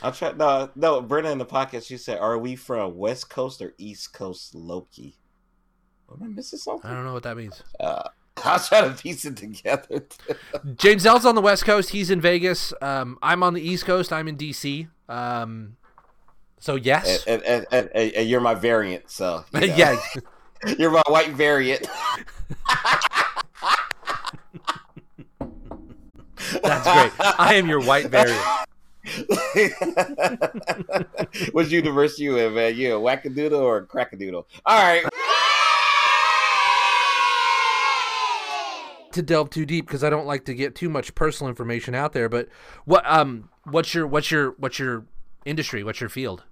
I'll 0.00 0.12
try. 0.12 0.30
No, 0.30 0.70
no. 0.76 1.00
Brenda 1.00 1.32
in 1.32 1.38
the 1.38 1.44
podcast, 1.44 1.88
she 1.88 1.96
said, 1.96 2.18
"Are 2.18 2.38
we 2.38 2.54
from 2.54 2.96
West 2.96 3.28
Coast 3.28 3.60
or 3.60 3.74
East 3.78 4.12
Coast, 4.12 4.54
Loki?" 4.54 5.16
Am 6.08 6.22
I 6.22 6.28
missing 6.28 6.60
something? 6.60 6.88
I 6.88 6.94
don't 6.94 7.04
know 7.04 7.14
what 7.14 7.24
that 7.24 7.36
means. 7.36 7.64
Uh, 7.80 8.08
I'll 8.44 8.60
try 8.60 8.82
to 8.82 8.90
piece 8.90 9.24
it 9.24 9.36
together. 9.36 10.06
James 10.76 11.04
L's 11.04 11.26
on 11.26 11.34
the 11.34 11.40
West 11.40 11.64
Coast. 11.64 11.90
He's 11.90 12.10
in 12.10 12.20
Vegas. 12.20 12.72
Um, 12.80 13.18
I'm 13.20 13.42
on 13.42 13.54
the 13.54 13.60
East 13.60 13.86
Coast. 13.86 14.12
I'm 14.12 14.28
in 14.28 14.36
DC. 14.36 14.88
Um, 15.08 15.76
so 16.60 16.76
yes, 16.76 17.24
and, 17.26 17.42
and, 17.42 17.66
and, 17.72 17.90
and, 17.92 18.12
and 18.12 18.28
you're 18.28 18.40
my 18.40 18.54
variant, 18.54 19.10
so 19.10 19.44
you 19.52 19.60
know. 19.66 19.66
yeah. 19.66 19.96
you're 20.78 20.92
my 20.92 21.02
white 21.08 21.30
variant. 21.30 21.88
That's 26.62 26.92
great. 26.92 27.12
I 27.38 27.54
am 27.54 27.68
your 27.68 27.80
white 27.80 28.06
variant. 28.06 28.40
Which 31.52 31.70
universe 31.70 32.18
you 32.18 32.38
in, 32.38 32.54
man? 32.54 32.74
You 32.76 32.96
a 32.96 33.00
wackadoodle 33.00 33.60
or 33.60 33.76
a 33.78 33.86
crackadoodle? 33.86 34.44
All 34.64 34.82
right. 34.82 35.04
To 39.12 39.22
delve 39.22 39.50
too 39.50 39.66
deep 39.66 39.86
because 39.86 40.02
I 40.02 40.10
don't 40.10 40.26
like 40.26 40.46
to 40.46 40.54
get 40.54 40.74
too 40.74 40.88
much 40.88 41.14
personal 41.14 41.48
information 41.48 41.94
out 41.94 42.14
there. 42.14 42.28
But 42.28 42.48
what 42.84 43.04
um 43.06 43.48
what's 43.64 43.94
your 43.94 44.06
what's 44.06 44.30
your 44.30 44.54
what's 44.58 44.78
your 44.78 45.04
industry? 45.44 45.84
What's 45.84 46.00
your 46.00 46.08
field? 46.08 46.44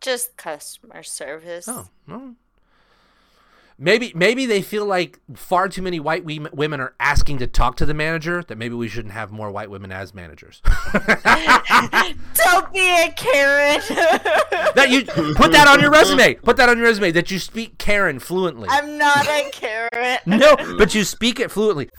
Just 0.00 0.36
customer 0.36 1.02
service. 1.02 1.66
Oh, 1.68 1.88
no. 2.06 2.36
Maybe 3.78 4.10
maybe 4.14 4.46
they 4.46 4.62
feel 4.62 4.86
like 4.86 5.20
far 5.34 5.68
too 5.68 5.82
many 5.82 6.00
white 6.00 6.24
we- 6.24 6.46
women 6.52 6.80
are 6.80 6.94
asking 6.98 7.38
to 7.38 7.46
talk 7.46 7.76
to 7.76 7.84
the 7.84 7.92
manager. 7.92 8.42
That 8.42 8.56
maybe 8.56 8.74
we 8.74 8.88
shouldn't 8.88 9.12
have 9.12 9.30
more 9.30 9.50
white 9.50 9.68
women 9.68 9.92
as 9.92 10.14
managers. 10.14 10.62
Don't 10.94 12.72
be 12.72 12.88
a 12.88 13.12
Karen. 13.14 13.80
that 14.74 14.86
you 14.88 15.04
put 15.34 15.52
that 15.52 15.68
on 15.68 15.80
your 15.80 15.90
resume. 15.90 16.34
Put 16.36 16.56
that 16.56 16.70
on 16.70 16.78
your 16.78 16.86
resume 16.86 17.10
that 17.10 17.30
you 17.30 17.38
speak 17.38 17.76
Karen 17.76 18.18
fluently. 18.18 18.68
I'm 18.70 18.96
not 18.96 19.26
a 19.26 19.50
Karen. 19.52 20.18
no, 20.24 20.56
but 20.78 20.94
you 20.94 21.04
speak 21.04 21.38
it 21.38 21.50
fluently. 21.50 21.90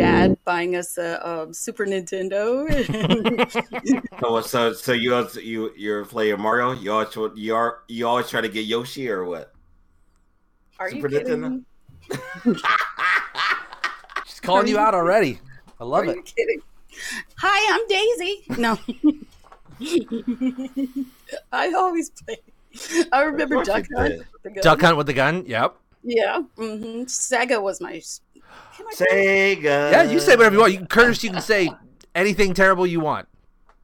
Dad 0.00 0.36
buying 0.44 0.76
us 0.76 0.98
a 0.98 1.28
um, 1.28 1.52
Super 1.52 1.86
Nintendo. 1.86 2.66
So, 4.20 4.40
so, 4.42 4.72
so 4.74 4.92
you 4.92 5.14
also, 5.14 5.40
you 5.40 5.72
you're 5.76 6.04
playing 6.04 6.38
Mario. 6.40 6.72
You 6.72 6.92
always 6.92 7.16
you 7.36 7.54
are 7.54 7.78
you 7.88 8.06
always 8.06 8.28
try 8.28 8.42
to 8.42 8.48
get 8.48 8.66
Yoshi 8.66 9.08
or 9.08 9.24
what? 9.24 9.52
Are 10.78 10.88
you 10.90 10.96
Super 10.96 11.08
kidding 11.08 11.64
Nintendo? 12.10 12.56
She's 14.26 14.40
calling 14.40 14.68
you 14.68 14.78
out 14.78 14.94
already. 14.94 15.40
I 15.80 15.84
love 15.84 16.06
Are 16.06 16.10
it. 16.10 16.16
you 16.16 16.22
kidding? 16.22 16.60
Hi, 17.38 17.74
I'm 17.74 17.86
Daisy. 17.88 18.44
No. 18.58 18.78
I 21.52 21.72
always 21.72 22.10
play. 22.10 22.36
I 23.12 23.22
remember 23.22 23.62
Duck 23.64 23.86
Hunt. 23.96 24.18
with 24.18 24.42
the 24.42 24.50
gun. 24.50 24.62
Duck 24.62 24.80
hunt 24.80 24.96
with 24.96 25.06
the 25.06 25.12
gun. 25.14 25.44
Yep. 25.46 25.76
Yeah. 26.02 26.42
Mm-hmm. 26.56 27.02
Sega 27.02 27.62
was 27.62 27.80
my. 27.80 28.02
S- 28.50 28.76
Can 28.76 28.86
I 28.86 28.92
say 28.94 29.56
Sega. 29.56 29.92
Yeah, 29.92 30.02
you 30.04 30.20
say 30.20 30.36
whatever 30.36 30.54
you 30.54 30.60
want. 30.60 30.72
You 30.72 30.78
can 30.78 30.86
curse. 30.86 31.22
You 31.24 31.30
can 31.30 31.40
say 31.42 31.70
anything 32.14 32.54
terrible 32.54 32.86
you 32.86 33.00
want. 33.00 33.28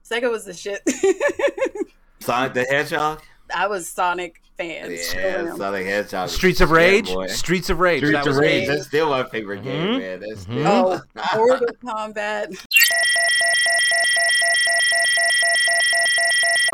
Sega 0.09 0.31
was 0.31 0.44
the 0.44 0.55
shit. 0.55 0.81
Sonic 2.20 2.55
the 2.55 2.64
Hedgehog. 2.64 3.22
I 3.55 3.66
was 3.68 3.88
Sonic 3.88 4.40
fan. 4.57 4.90
Yeah, 4.90 5.55
Sonic 5.55 5.85
the 5.85 5.90
Hedgehog. 5.90 6.29
Streets 6.29 6.61
of 6.61 6.70
Rage. 6.70 7.07
boy. 7.12 7.26
Streets 7.29 7.70
of 7.70 7.79
Rage. 7.81 8.00
Streets 8.00 8.12
that 8.14 8.26
was 8.26 8.37
of 8.37 8.42
Rage. 8.42 8.68
me. 8.68 8.74
That's 8.74 8.87
still 8.88 9.11
my 9.11 9.22
favorite 9.29 9.62
game, 9.62 9.87
Mhm. 9.87 9.98
man. 9.98 10.20
That's 10.20 10.44
Mhm. 10.44 10.61
still. 10.61 11.02
Oh, 11.16 11.37
Mortal 11.37 11.68
Kombat. 11.85 12.66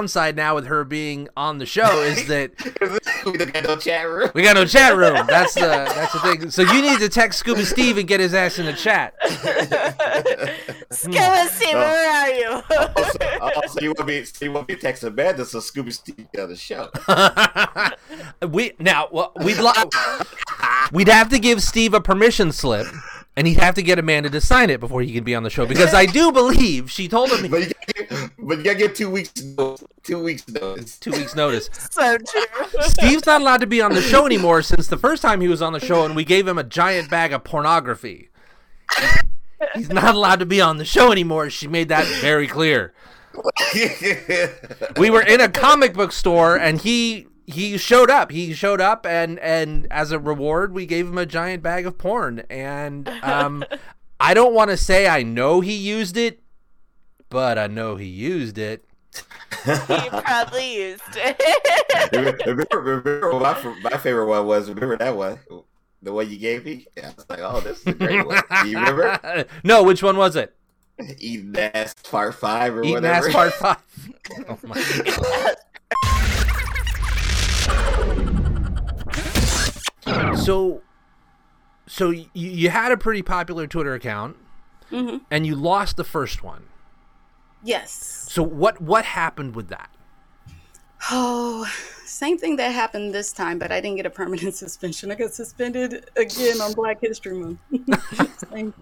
Downside 0.03 0.35
now 0.35 0.57
with 0.57 0.67
her 0.67 0.83
being 0.83 1.29
on 1.37 1.59
the 1.59 1.67
show 1.67 2.03
is 2.03 2.27
that 2.27 2.51
we 3.25 3.39
got 3.39 3.63
no 3.63 3.77
chat 3.77 4.09
room. 4.09 4.31
we 4.35 4.43
got 4.43 4.57
no 4.57 4.65
chat 4.65 4.97
room. 4.97 5.25
That's 5.29 5.55
the 5.55 5.61
that's 5.61 6.13
the 6.13 6.19
thing. 6.19 6.51
So 6.51 6.63
you 6.63 6.83
need 6.83 6.99
to 6.99 7.09
text 7.09 7.39
Scuba 7.39 7.65
Steve 7.65 7.99
and 7.99 8.09
get 8.09 8.19
his 8.19 8.35
ass 8.35 8.59
in 8.59 8.67
the 8.67 8.73
chat. 8.73 9.15
Scuba 10.91 11.47
Steve, 11.53 11.75
where 11.75 12.13
are 12.13 12.31
you? 12.31 12.49
also, 12.97 13.19
also, 13.55 13.81
you 13.81 13.95
want 13.97 14.09
me? 14.09 14.25
So 14.25 14.45
you 14.45 14.51
want 14.51 14.69
me 14.69 14.75
to 14.75 14.81
text 14.81 15.05
Amanda 15.05 15.45
so 15.45 15.61
Scuba 15.61 15.93
Steve 15.93 16.27
on 16.37 16.49
the 16.49 16.57
show? 16.57 16.91
we 18.49 18.73
now 18.81 19.07
well, 19.13 19.31
we'd 19.37 19.59
lo- 19.59 19.71
we'd 20.91 21.07
have 21.07 21.29
to 21.29 21.39
give 21.39 21.63
Steve 21.63 21.95
a 21.95 22.01
permission 22.01 22.51
slip, 22.51 22.89
and 23.37 23.47
he'd 23.47 23.59
have 23.59 23.75
to 23.77 23.83
get 23.83 23.99
Amanda 23.99 24.29
to 24.31 24.41
sign 24.41 24.71
it 24.71 24.81
before 24.81 25.03
he 25.03 25.13
could 25.13 25.25
be 25.25 25.35
on 25.35 25.43
the 25.43 25.51
show. 25.51 25.65
Because 25.67 25.95
I 25.95 26.07
do 26.07 26.33
believe 26.33 26.91
she 26.91 27.09
told 27.09 27.31
him 27.31 27.43
But 27.51 27.61
you 27.63 27.73
gotta 27.73 28.05
give, 28.05 28.31
but 28.39 28.59
you 28.59 28.65
gotta 28.65 28.79
give 28.79 28.95
two 28.95 29.11
weeks. 29.11 29.43
notice. 29.43 29.85
Two 30.03 30.23
weeks 30.23 30.49
notice. 30.49 30.99
two 30.99 31.13
weeks 31.13 31.35
notice. 31.35 31.71
so 31.91 32.19
true. 32.19 32.43
Steve's 32.81 33.27
not 33.27 33.41
allowed 33.41 33.61
to 33.61 33.67
be 33.67 33.81
on 33.81 33.95
the 33.95 34.03
show 34.03 34.27
anymore 34.27 34.63
since 34.63 34.87
the 34.87 34.99
first 34.99 35.23
time 35.23 35.41
he 35.41 35.49
was 35.49 35.63
on 35.63 35.73
the 35.73 35.81
show, 35.81 36.05
and 36.05 36.15
we 36.15 36.25
gave 36.25 36.47
him 36.47 36.59
a 36.59 36.65
giant 36.65 37.09
bag 37.11 37.33
of 37.33 37.45
pornography. 37.45 38.29
He's 39.75 39.89
not 39.89 40.15
allowed 40.15 40.41
to 40.41 40.47
be 40.47 40.61
on 40.61 40.77
the 40.77 40.85
show 40.85 41.13
anymore. 41.13 41.49
She 41.49 41.69
made 41.69 41.89
that 41.89 42.05
very 42.21 42.47
clear. 42.47 42.93
we 44.99 45.09
were 45.09 45.23
in 45.23 45.41
a 45.41 45.49
comic 45.49 45.95
book 45.95 46.13
store 46.13 46.59
and 46.59 46.81
he 46.81 47.27
he 47.47 47.77
showed 47.79 48.11
up 48.11 48.31
he 48.31 48.53
showed 48.55 48.81
up 48.81 49.05
and 49.07 49.39
and 49.41 49.87
as 49.91 50.13
a 50.13 50.19
reward 50.19 50.73
we 50.73 50.87
gave 50.87 51.07
him 51.07 51.19
a 51.19 51.27
giant 51.27 51.63
bag 51.63 51.87
of 51.87 51.99
porn 51.99 52.41
and 52.49 53.09
um 53.23 53.65
i 54.21 54.33
don't 54.35 54.55
want 54.55 54.71
to 54.71 54.77
say 54.77 55.09
i 55.09 55.23
know 55.23 55.61
he 55.61 55.75
used 55.75 56.17
it 56.17 56.41
but 57.29 57.59
i 57.59 57.67
know 57.67 57.97
he 57.97 58.07
used 58.07 58.59
it 58.59 58.85
He 59.67 60.09
probably 60.09 60.77
used 60.77 61.03
it. 61.17 61.37
remember, 62.47 62.67
remember 62.81 63.33
what 63.33 63.65
my, 63.65 63.91
my 63.91 63.97
favorite 63.99 64.27
one 64.27 64.47
was? 64.47 64.69
Remember 64.71 64.97
that 64.97 65.15
one? 65.15 65.39
The 66.03 66.13
one 66.13 66.29
you 66.31 66.39
gave 66.39 66.65
me? 66.65 66.87
Yeah, 66.97 67.11
I 67.11 67.15
was 67.15 67.27
like, 67.29 67.39
oh, 67.41 67.61
this 67.61 67.79
is 67.81 67.87
a 67.89 67.93
great 67.93 68.27
one. 68.27 68.43
Do 68.63 68.69
you 68.69 68.79
remember? 68.79 69.45
no 69.65 69.83
which 69.85 70.03
one 70.03 70.17
was 70.17 70.35
it 70.35 70.55
Eating 71.19 71.55
ass 71.59 71.95
part 72.11 72.35
five 72.35 72.75
or 72.75 72.83
eating 72.83 72.95
whatever. 72.95 73.27
ass 73.29 73.33
part 73.33 73.53
five 73.53 73.77
oh 74.49 74.59
my 74.65 74.75
God. 75.05 75.57
So 80.37 80.83
so 81.87 82.11
you, 82.11 82.29
you 82.35 82.71
had 82.71 82.93
a 82.93 82.97
pretty 82.97 83.23
popular 83.23 83.67
twitter 83.67 83.95
account 83.95 84.37
hmm 84.91 85.19
and 85.31 85.47
you 85.47 85.55
lost 85.55 85.97
the 85.97 86.05
first 86.05 86.43
one 86.43 86.65
Yes. 87.63 88.27
So 88.29 88.43
what 88.43 88.81
what 88.81 89.05
happened 89.05 89.55
with 89.55 89.69
that? 89.69 89.91
Oh, 91.11 91.69
same 92.05 92.39
thing 92.39 92.57
that 92.57 92.71
happened 92.71 93.15
this 93.15 93.33
time, 93.33 93.59
but 93.59 93.73
I 93.73 93.81
didn't 93.81 93.97
get 93.97 94.07
a 94.07 94.11
permanent 94.11 94.55
suspension. 94.65 95.11
I 95.11 95.15
got 95.15 95.33
suspended 95.33 96.11
again 96.17 96.61
on 96.61 96.73
Black 96.75 97.01
History 97.01 97.39
Month. 97.39 97.59
Same. 98.53 98.75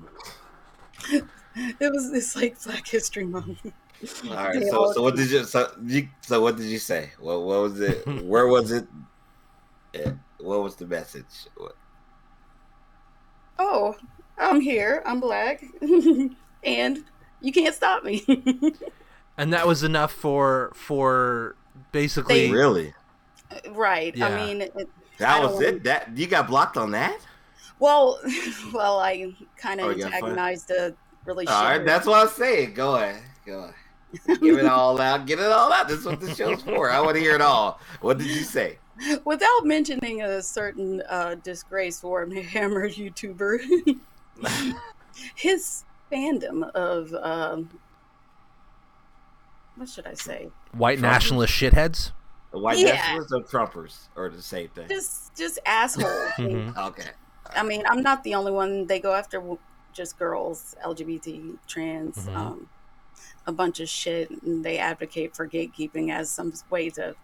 it 1.80 1.92
was 1.92 2.10
it's 2.12 2.36
like 2.36 2.62
Black 2.64 2.86
History 2.86 3.24
Month. 3.24 3.60
All 4.28 4.34
right. 4.34 4.62
So, 4.70 4.92
so 4.92 5.02
what 5.02 5.16
did 5.16 5.30
you 5.30 5.44
so, 5.44 5.70
you 5.84 6.08
so 6.22 6.40
what 6.40 6.56
did 6.56 6.66
you 6.66 6.78
say? 6.78 7.10
What 7.18 7.42
what 7.42 7.60
was 7.60 7.80
it? 7.80 8.06
Where 8.24 8.46
was 8.46 8.70
it? 8.72 8.86
Eh, 9.94 10.12
what 10.38 10.62
was 10.62 10.76
the 10.76 10.86
message? 10.86 11.46
What- 11.56 11.76
Oh, 13.58 13.94
I'm 14.38 14.60
here. 14.60 15.02
I'm 15.04 15.20
black, 15.20 15.62
and 16.64 17.04
you 17.42 17.52
can't 17.52 17.74
stop 17.74 18.04
me. 18.04 18.24
and 19.36 19.52
that 19.52 19.66
was 19.66 19.82
enough 19.82 20.12
for 20.12 20.72
for 20.74 21.56
basically. 21.92 22.46
They- 22.46 22.50
Really? 22.52 22.94
Right. 23.70 24.16
Yeah. 24.16 24.28
I 24.28 24.46
mean, 24.46 24.62
it, 24.62 24.74
That 25.18 25.40
I 25.40 25.44
was 25.44 25.54
don't- 25.58 25.64
it. 25.64 25.84
That 25.84 26.16
you 26.16 26.26
got 26.26 26.46
blocked 26.46 26.76
on 26.76 26.92
that? 26.92 27.18
well, 27.80 28.18
well, 28.72 28.98
I 29.00 29.34
kind 29.56 29.80
of 29.80 29.86
Oh, 29.86 29.90
you 29.90 29.98
got 30.04 30.12
fired? 30.12 30.22
antagonized 30.24 30.68
the 30.68 30.94
really. 31.24 31.46
All 31.46 31.64
right, 31.64 31.84
that's 31.84 32.06
what 32.06 32.20
I'm 32.26 32.32
saying. 32.32 32.74
Go 32.74 32.96
ahead. 32.96 33.22
Go 33.46 33.58
ahead. 33.64 34.40
Give 34.40 34.58
it 34.58 34.66
all 34.66 35.00
out. 35.00 35.26
Get 35.26 35.38
it 35.38 35.46
all 35.46 35.72
out. 35.72 35.86
This 35.88 36.00
is 36.00 36.06
what 36.06 36.20
the 36.20 36.34
show's 36.34 36.62
for. 36.62 36.90
I 36.90 37.00
want 37.00 37.14
to 37.14 37.20
hear 37.20 37.34
it 37.36 37.40
all. 37.40 37.78
What 38.00 38.18
did 38.18 38.26
you 38.26 38.42
say? 38.42 38.78
Without 39.24 39.64
mentioning 39.64 40.22
a 40.22 40.42
certain 40.42 41.02
uh, 41.08 41.36
disgraced 41.42 42.02
Warhammer 42.02 42.90
YouTuber, 42.92 43.60
his 45.36 45.84
fandom 46.10 46.68
of 46.72 47.14
um, 47.14 47.70
what 49.76 49.88
should 49.88 50.06
I 50.06 50.14
say? 50.14 50.48
white 50.72 50.98
Trumpers? 50.98 51.02
nationalist 51.02 51.52
shitheads. 51.54 52.10
The 52.52 52.58
white 52.58 52.78
Yeah. 52.78 52.94
nationalists 52.94 53.32
or 53.32 53.40
Trumpers 53.42 53.98
or 54.16 54.28
the 54.28 54.42
same 54.42 54.68
thing? 54.70 54.88
Just, 54.88 55.36
just 55.36 55.58
assholes. 55.64 56.32
Mhm. 56.36 56.76
Okay. 56.76 57.08
I 57.54 57.62
mean, 57.62 57.84
I'm 57.86 58.02
not 58.02 58.24
the 58.24 58.34
only 58.34 58.50
one. 58.52 58.86
They 58.86 58.98
go 59.00 59.12
after 59.14 59.38
w- 59.38 59.58
just 59.92 60.18
girls, 60.18 60.74
LGBT, 60.84 61.56
trans, 61.66 62.16
Mhm. 62.26 62.36
um, 62.36 62.68
a 63.46 63.52
bunch 63.52 63.80
of 63.80 63.88
shit, 63.88 64.30
and 64.42 64.64
they 64.64 64.78
advocate 64.78 65.34
for 65.34 65.48
gatekeeping 65.48 66.10
as 66.12 66.30
some 66.30 66.52
way 66.70 66.90
to 66.90 67.14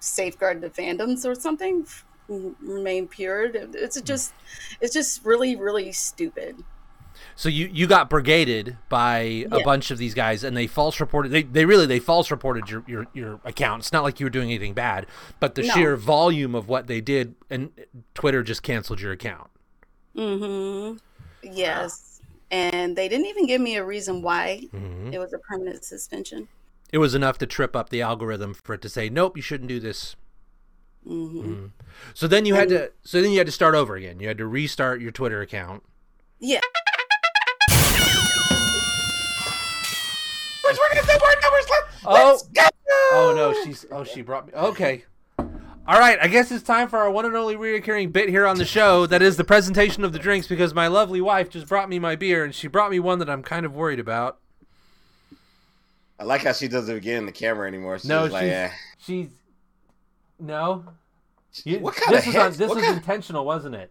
safeguard 0.00 0.60
the 0.60 0.70
fandoms 0.70 1.24
or 1.24 1.34
something, 1.34 1.86
remain 2.28 3.08
pure. 3.08 3.44
It's 3.52 4.00
just, 4.02 4.32
it's 4.80 4.92
just 4.94 5.24
really, 5.24 5.56
really 5.56 5.92
stupid. 5.92 6.62
So 7.36 7.48
you 7.50 7.66
you 7.72 7.86
got 7.86 8.08
brigaded 8.08 8.78
by 8.88 9.46
a 9.50 9.60
bunch 9.62 9.90
of 9.90 9.98
these 9.98 10.14
guys, 10.14 10.42
and 10.42 10.56
they 10.56 10.66
false 10.66 11.00
reported. 11.00 11.30
They, 11.30 11.42
they 11.42 11.66
really 11.66 11.84
they 11.84 11.98
false 11.98 12.30
reported 12.30 12.70
your, 12.70 12.82
your 12.86 13.06
your 13.12 13.40
account. 13.44 13.82
It's 13.82 13.92
not 13.92 14.04
like 14.04 14.20
you 14.20 14.26
were 14.26 14.30
doing 14.30 14.48
anything 14.48 14.72
bad, 14.72 15.06
but 15.38 15.54
the 15.54 15.62
No. 15.62 15.74
sheer 15.74 15.96
volume 15.96 16.54
of 16.54 16.68
what 16.68 16.86
they 16.86 17.00
did, 17.02 17.34
and 17.50 17.72
Twitter 18.14 18.42
just 18.42 18.62
canceled 18.62 19.00
your 19.02 19.12
account. 19.12 19.50
Mm-hmm. 20.16 20.96
Yes, 21.42 22.20
and 22.50 22.96
they 22.96 23.08
didn't 23.08 23.26
even 23.26 23.46
give 23.46 23.60
me 23.60 23.76
a 23.76 23.84
reason 23.84 24.22
why 24.22 24.62
Mhm. 24.72 25.12
it 25.12 25.18
was 25.18 25.32
a 25.32 25.38
permanent 25.38 25.84
suspension. 25.84 26.48
It 26.92 26.98
was 26.98 27.14
enough 27.14 27.38
to 27.38 27.46
trip 27.46 27.76
up 27.76 27.90
the 27.90 28.02
algorithm 28.02 28.54
for 28.54 28.74
it 28.74 28.82
to 28.82 28.88
say, 28.88 29.08
"Nope, 29.08 29.36
you 29.36 29.42
shouldn't 29.42 29.68
do 29.68 29.80
this." 29.80 30.16
hmm 31.04 31.66
So 32.14 32.26
then 32.26 32.44
you 32.44 32.54
had 32.54 32.68
to. 32.70 32.92
So 33.04 33.22
then 33.22 33.30
you 33.30 33.38
had 33.38 33.46
to 33.46 33.52
start 33.52 33.74
over 33.74 33.96
again. 33.96 34.20
You 34.20 34.28
had 34.28 34.38
to 34.38 34.46
restart 34.46 35.00
your 35.00 35.12
Twitter 35.12 35.40
account. 35.40 35.82
Yeah. 36.38 36.60
Oh, 42.02 42.40
oh 43.12 43.32
no, 43.36 43.52
she's 43.64 43.86
oh 43.90 44.04
she 44.04 44.22
brought 44.22 44.46
me. 44.46 44.52
Okay, 44.54 45.04
all 45.86 45.98
right. 45.98 46.18
I 46.20 46.28
guess 46.28 46.50
it's 46.50 46.62
time 46.62 46.88
for 46.88 46.98
our 46.98 47.10
one 47.10 47.24
and 47.24 47.34
only 47.36 47.56
reoccurring 47.56 48.12
bit 48.12 48.28
here 48.28 48.46
on 48.46 48.58
the 48.58 48.64
show. 48.64 49.06
That 49.06 49.22
is 49.22 49.36
the 49.36 49.44
presentation 49.44 50.04
of 50.04 50.12
the 50.12 50.18
drinks 50.18 50.46
because 50.46 50.72
my 50.74 50.86
lovely 50.86 51.20
wife 51.20 51.50
just 51.50 51.66
brought 51.66 51.88
me 51.88 51.98
my 51.98 52.16
beer 52.16 52.44
and 52.44 52.54
she 52.54 52.68
brought 52.68 52.90
me 52.90 53.00
one 53.00 53.18
that 53.18 53.28
I'm 53.30 53.42
kind 53.42 53.66
of 53.66 53.74
worried 53.74 53.98
about. 54.00 54.38
I 56.18 56.24
like 56.24 56.42
how 56.42 56.52
she 56.52 56.68
doesn't 56.68 57.00
get 57.02 57.16
in 57.16 57.26
the 57.26 57.32
camera 57.32 57.66
anymore. 57.66 57.98
She's 57.98 58.08
No, 58.08 58.26
like, 58.26 58.42
she's 58.42 58.50
eh. 58.52 58.70
she's 58.98 59.28
no. 60.38 60.84
You- 61.64 61.80
what 61.80 61.96
kind 61.96 62.14
this 62.16 62.26
of 62.28 62.34
was 62.34 62.56
this 62.58 62.70
was 62.74 62.84
kind, 62.84 62.96
intentional, 62.96 63.44
wasn't 63.44 63.74
it? 63.74 63.90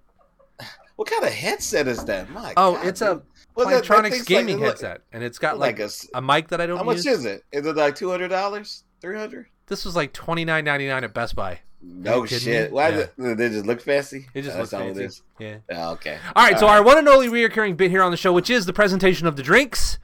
what 0.95 1.09
kind 1.09 1.23
of 1.23 1.31
headset 1.31 1.87
is 1.87 2.05
that? 2.05 2.27
Oh, 2.55 2.75
God, 2.75 2.85
it's 2.85 3.01
a 3.01 3.15
dude. 3.15 3.23
Well, 3.55 3.69
that 3.69 3.83
Plantronics 3.83 4.25
gaming 4.25 4.59
like, 4.59 4.69
headset, 4.69 5.01
and 5.11 5.23
it's 5.23 5.37
got 5.39 5.57
like 5.59 5.79
like, 5.79 5.89
a 6.13 6.17
a, 6.17 6.21
mic 6.21 6.47
that 6.49 6.61
I 6.61 6.65
don't 6.67 6.77
How 6.77 6.83
much 6.83 6.97
use. 6.97 7.07
is 7.07 7.25
it? 7.25 7.43
Is 7.51 7.65
it 7.65 7.75
like 7.75 7.95
two 7.95 8.09
hundred 8.09 8.29
dollars? 8.29 8.83
Three 9.01 9.17
hundred? 9.17 9.47
This 9.67 9.83
was 9.83 9.95
like 9.95 10.13
twenty 10.13 10.45
nine 10.45 10.63
ninety 10.63 10.87
nine 10.87 11.03
at 11.03 11.13
Best 11.13 11.35
Buy. 11.35 11.59
No 11.81 12.25
shit. 12.25 12.71
me? 12.71 12.75
Why? 12.75 12.89
Yeah. 12.89 13.05
Did, 13.17 13.37
they 13.37 13.49
just 13.49 13.65
look 13.65 13.81
fancy? 13.81 14.27
It 14.33 14.41
just 14.41 14.57
That's 14.57 14.71
looks 14.71 14.73
all 14.73 14.93
fancy. 14.93 15.21
Yeah. 15.39 15.57
Oh, 15.71 15.91
okay. 15.93 16.17
All 16.35 16.43
right, 16.45 16.59
so 16.59 16.67
All 16.67 16.73
our 16.73 16.83
one 16.83 16.97
and 16.97 17.07
only 17.07 17.29
reoccurring 17.29 17.77
bit 17.77 17.89
here 17.89 18.03
on 18.03 18.11
the 18.11 18.17
show, 18.17 18.33
which 18.33 18.49
is 18.49 18.65
the 18.65 18.73
presentation 18.73 19.27
of 19.27 19.35
the 19.37 19.43
drinks. 19.43 19.97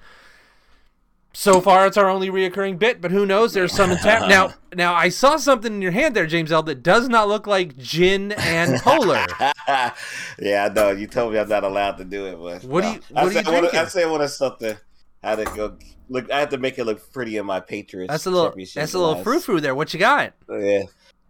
So 1.33 1.59
far, 1.59 1.85
it's 1.85 1.97
our 1.97 2.09
only 2.09 2.29
reoccurring 2.29 2.79
bit, 2.79 3.01
but 3.01 3.11
who 3.11 3.25
knows? 3.25 3.53
There's 3.53 3.73
some 3.73 3.91
in 3.91 3.97
tap 3.97 4.29
now. 4.29 4.53
Now, 4.75 4.93
I 4.93 5.07
saw 5.07 5.37
something 5.37 5.73
in 5.73 5.81
your 5.81 5.93
hand 5.93 6.17
there, 6.17 6.25
James 6.27 6.51
L. 6.51 6.61
That 6.63 6.83
does 6.83 7.07
not 7.07 7.29
look 7.29 7.47
like 7.47 7.77
gin 7.77 8.33
and 8.33 8.77
polar. 8.81 9.25
yeah, 9.69 10.67
I 10.69 10.73
know. 10.73 10.91
You 10.91 11.07
told 11.07 11.31
me 11.31 11.39
I'm 11.39 11.47
not 11.47 11.63
allowed 11.63 11.93
to 11.99 12.03
do 12.03 12.25
it, 12.25 12.37
but 12.37 12.63
What 12.69 12.81
do 12.81 12.87
no. 12.87 12.93
you- 12.95 13.01
I 13.15 13.23
what 13.23 13.27
you 13.27 13.31
said, 13.37 13.47
I 13.47 13.49
wanna- 13.51 13.59
drinking? 13.61 13.79
I 13.79 13.85
said 13.85 14.03
I 14.03 14.11
wanted 14.11 14.27
something. 14.27 14.75
I 15.23 15.29
had 15.29 15.35
to 15.37 15.45
go 15.55 15.77
look. 16.09 16.29
I 16.29 16.39
had 16.41 16.51
to 16.51 16.57
make 16.57 16.77
it 16.77 16.83
look 16.83 17.09
pretty 17.13 17.37
in 17.37 17.45
my 17.45 17.61
Patriots. 17.61 18.11
That's 18.11 18.25
a 18.25 18.31
little. 18.31 18.53
That's 18.75 18.93
a 18.93 18.99
little 18.99 19.23
frou 19.23 19.39
frou 19.39 19.61
there. 19.61 19.73
What 19.75 19.93
you 19.93 19.99
got? 19.99 20.33
Yeah, 20.49 20.83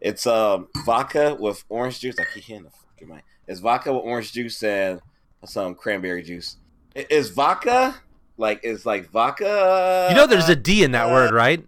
it's 0.06 0.28
um 0.28 0.68
vodka 0.86 1.36
with 1.40 1.64
orange 1.68 2.00
juice. 2.00 2.16
I 2.20 2.26
keep 2.32 2.44
hearing 2.44 2.64
the 2.64 2.70
fucking 2.70 3.08
mic. 3.08 3.24
It's 3.48 3.60
vodka 3.60 3.92
with 3.92 4.04
orange 4.04 4.32
juice 4.32 4.62
and 4.62 5.02
some 5.46 5.74
cranberry 5.74 6.22
juice. 6.22 6.58
Is 6.94 7.32
vodka 7.32 7.96
like 8.38 8.64
is 8.64 8.86
like 8.86 9.10
vodka? 9.10 10.08
You 10.12 10.16
know, 10.16 10.28
there's 10.28 10.48
a 10.48 10.56
D 10.56 10.84
in 10.84 10.92
that 10.92 11.08
uh, 11.08 11.12
word, 11.12 11.34
right? 11.34 11.66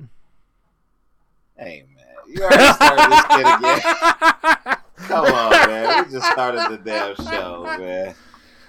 Hey 1.58 1.86
man, 1.96 2.06
you 2.28 2.44
already 2.44 2.74
started 2.74 3.12
this 3.12 3.26
shit 3.32 3.60
again. 3.60 4.78
Come 5.08 5.26
on, 5.26 5.52
man. 5.52 6.06
We 6.06 6.12
just 6.12 6.32
started 6.32 6.68
the 6.70 6.78
damn 6.78 7.16
show, 7.16 7.64
man. 7.80 8.14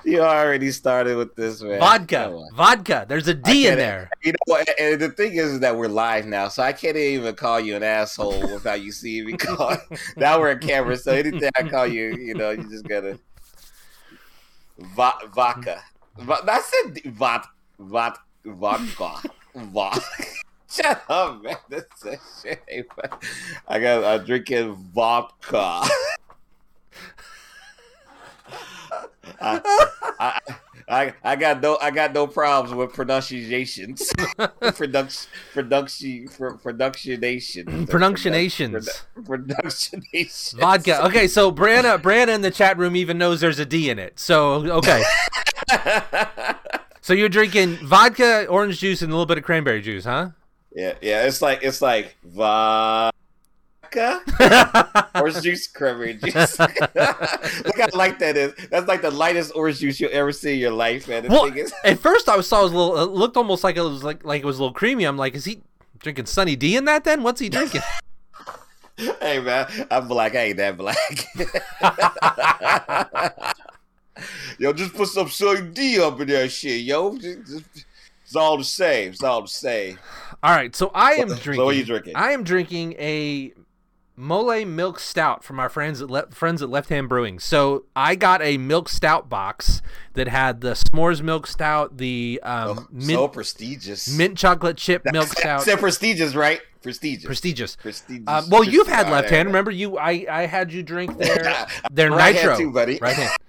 You 0.05 0.21
already 0.21 0.71
started 0.71 1.17
with 1.17 1.35
this, 1.35 1.61
man. 1.61 1.81
Vodka, 1.81 2.47
vodka. 2.55 3.05
There's 3.09 3.29
a 3.29 3.35
D 3.35 3.67
in 3.67 3.77
there. 3.77 4.09
You 4.23 4.33
know 4.33 4.37
what? 4.47 4.69
And 4.81 5.01
the 5.01 5.11
thing 5.11 5.35
is 5.35 5.61
that 5.61 5.77
we're 5.77 5.89
live 5.89 6.25
now, 6.27 6.49
so 6.49 6.63
I 6.63 6.73
can't 6.73 6.97
even 6.97 7.35
call 7.35 7.61
you 7.61 7.77
an 7.77 7.83
asshole 7.83 8.53
without 8.55 8.81
you 8.81 8.93
seeing 8.93 9.27
me 9.27 9.33
call. 9.37 9.77
now 10.17 10.39
we're 10.41 10.51
on 10.53 10.61
camera, 10.61 10.97
so 10.97 11.13
anything 11.13 11.51
I 11.57 11.63
call 11.65 11.87
you, 11.87 12.11
you 12.11 12.35
know, 12.35 12.51
you 12.51 12.69
just 12.71 12.87
gotta 12.89 13.19
Va- 14.79 15.19
vodka. 15.35 15.83
Va- 16.19 16.45
I 16.49 16.61
said 16.61 16.95
vod 17.15 17.45
vod 17.81 18.17
vodka 18.45 19.29
vodka. 19.55 20.01
Shut 20.71 21.03
up, 21.09 21.43
man. 21.43 21.57
That's 21.69 22.05
a 22.05 22.19
shame. 22.43 22.85
I 23.67 23.79
got. 23.81 24.05
I'm 24.05 24.25
drinking 24.27 24.75
vodka. 24.95 25.83
I, 29.41 29.61
I, 30.19 30.41
I, 30.89 31.15
I 31.23 31.37
got 31.37 31.61
no 31.61 31.79
I 31.81 31.91
got 31.91 32.13
no 32.13 32.27
problems 32.27 32.75
with 32.75 32.93
pronunciations. 32.93 34.13
production 34.61 35.31
production 35.53 36.29
for 36.29 36.57
productionation. 36.57 37.87
Pronunciations. 37.91 39.05
Productionation. 39.23 40.59
Vodka. 40.59 41.05
Okay, 41.07 41.29
so 41.29 41.53
Brianna, 41.53 42.01
Brianna 42.01 42.35
in 42.35 42.41
the 42.41 42.51
chat 42.51 42.79
room 42.79 42.97
even 42.97 43.19
knows 43.19 43.41
there's 43.41 43.59
a 43.59 43.67
D 43.67 43.91
in 43.91 43.99
it. 43.99 44.19
So 44.19 44.67
okay, 44.79 45.03
so 47.03 47.13
you're 47.13 47.29
drinking 47.29 47.77
vodka, 47.77 48.47
orange 48.47 48.79
juice, 48.79 49.03
and 49.03 49.11
a 49.11 49.15
little 49.15 49.27
bit 49.27 49.39
of 49.39 49.45
cranberry 49.45 49.83
juice, 49.83 50.05
huh? 50.05 50.31
yeah, 50.75 50.95
yeah. 51.03 51.25
It's 51.25 51.43
like 51.43 51.61
it's 51.63 51.83
like 51.83 52.17
vodka, 52.25 53.17
orange 55.15 55.43
juice, 55.43 55.67
cranberry 55.69 56.15
juice. 56.15 56.59
Look 56.59 56.71
how 57.79 57.89
light 57.95 58.19
that 58.19 58.37
is. 58.37 58.55
That's 58.71 58.87
like 58.89 59.03
the 59.03 59.11
lightest 59.11 59.53
orange 59.55 59.79
juice 59.81 60.01
you'll 60.01 60.11
ever 60.13 60.33
see 60.33 60.55
in 60.55 60.59
your 60.59 60.71
life, 60.73 61.09
man. 61.09 61.23
The 61.25 61.29
Well, 61.31 61.45
is, 61.47 61.73
at 61.85 61.99
first 61.99 62.29
I 62.29 62.37
was 62.37 62.47
saw 62.47 62.61
it 62.61 62.65
was 62.65 62.73
a 62.73 62.77
little. 62.77 62.99
It 63.05 63.11
looked 63.11 63.37
almost 63.37 63.65
like 63.65 63.77
it 63.77 63.83
was 63.83 64.03
like 64.05 64.25
like 64.25 64.43
it 64.43 64.47
was 64.47 64.59
a 64.59 64.63
little 64.63 64.75
creamy. 64.75 65.05
I'm 65.05 65.17
like, 65.17 65.35
is 65.35 65.45
he 65.45 65.63
drinking 65.99 66.27
Sunny 66.27 66.57
D 66.57 66.77
in 66.77 66.85
that? 66.87 67.05
Then 67.05 67.23
what's 67.23 67.41
he 67.41 67.49
drinking? 67.49 67.83
hey 69.21 69.41
man, 69.41 69.67
I'm 69.91 70.09
black. 70.09 70.35
I 70.35 70.39
ain't 70.47 70.57
that 70.59 70.77
black. 70.77 71.27
yo, 74.59 74.73
just 74.73 74.95
put 74.95 75.09
some 75.09 75.29
Sunny 75.29 75.69
D 75.71 76.01
up 76.01 76.21
in 76.21 76.29
that 76.29 76.51
shit, 76.51 76.81
yo. 76.83 77.17
It's 77.17 78.37
all 78.37 78.59
the 78.59 78.65
same. 78.65 79.13
It's 79.13 79.23
all 79.23 79.43
the 79.43 79.49
same. 79.49 79.99
All 80.43 80.55
right, 80.55 80.75
so 80.77 80.91
I 80.95 81.15
am 81.15 81.31
So 81.31 81.37
drinking. 81.37 81.65
what 81.65 81.75
are 81.75 81.79
you 81.79 81.85
drinking? 81.85 82.13
I 82.17 82.33
am 82.33 82.45
drinking 82.45 82.93
a 82.99 83.53
Mole 84.19 84.65
Milk 84.65 84.99
Stout 84.99 85.45
from 85.45 85.61
our 85.61 85.69
friends 85.69 86.03
at 86.03 86.11
Le- 86.11 86.31
friends 86.31 86.61
at 86.61 86.69
Left 86.69 86.89
Hand 86.89 87.09
Brewing. 87.09 87.39
So 87.39 87.85
I 87.95 88.15
got 88.17 88.43
a 88.43 88.59
milk 88.59 88.89
stout 88.89 89.29
box 89.29 89.81
that 90.15 90.27
had 90.29 90.61
the 90.61 90.71
s'mores 90.73 91.23
milk 91.23 91.47
stout, 91.47 91.97
the 91.99 92.41
um, 92.43 92.79
Oh, 92.81 92.87
mint, 92.91 93.11
so 93.11 93.29
prestigious. 93.29 94.09
mint 94.09 94.37
chocolate 94.37 94.77
chip 94.77 95.03
milk 95.13 95.29
stout. 95.39 95.63
Said 95.63 95.79
prestigious, 95.79 96.35
right? 96.35 96.61
Prestigious. 96.83 97.25
Prestigious. 97.25 97.77
prestigious. 97.77 98.27
Um, 98.29 98.51
well, 98.51 98.65
you've 98.65 98.89
had 98.89 99.07
All 99.07 99.13
left 99.13 99.31
hand. 99.31 99.47
Remember, 99.49 99.71
you 99.71 99.99
I, 99.99 100.27
I 100.31 100.47
had 100.47 100.73
you 100.73 100.83
drink 100.83 101.17
their 101.19 101.67
their 101.91 102.11
Right 102.11 102.35
nitro. 102.35 102.51
hand 102.51 102.61
too, 102.61 102.73
buddy. 102.73 102.99
Right 103.01 103.15
hand. 103.17 103.31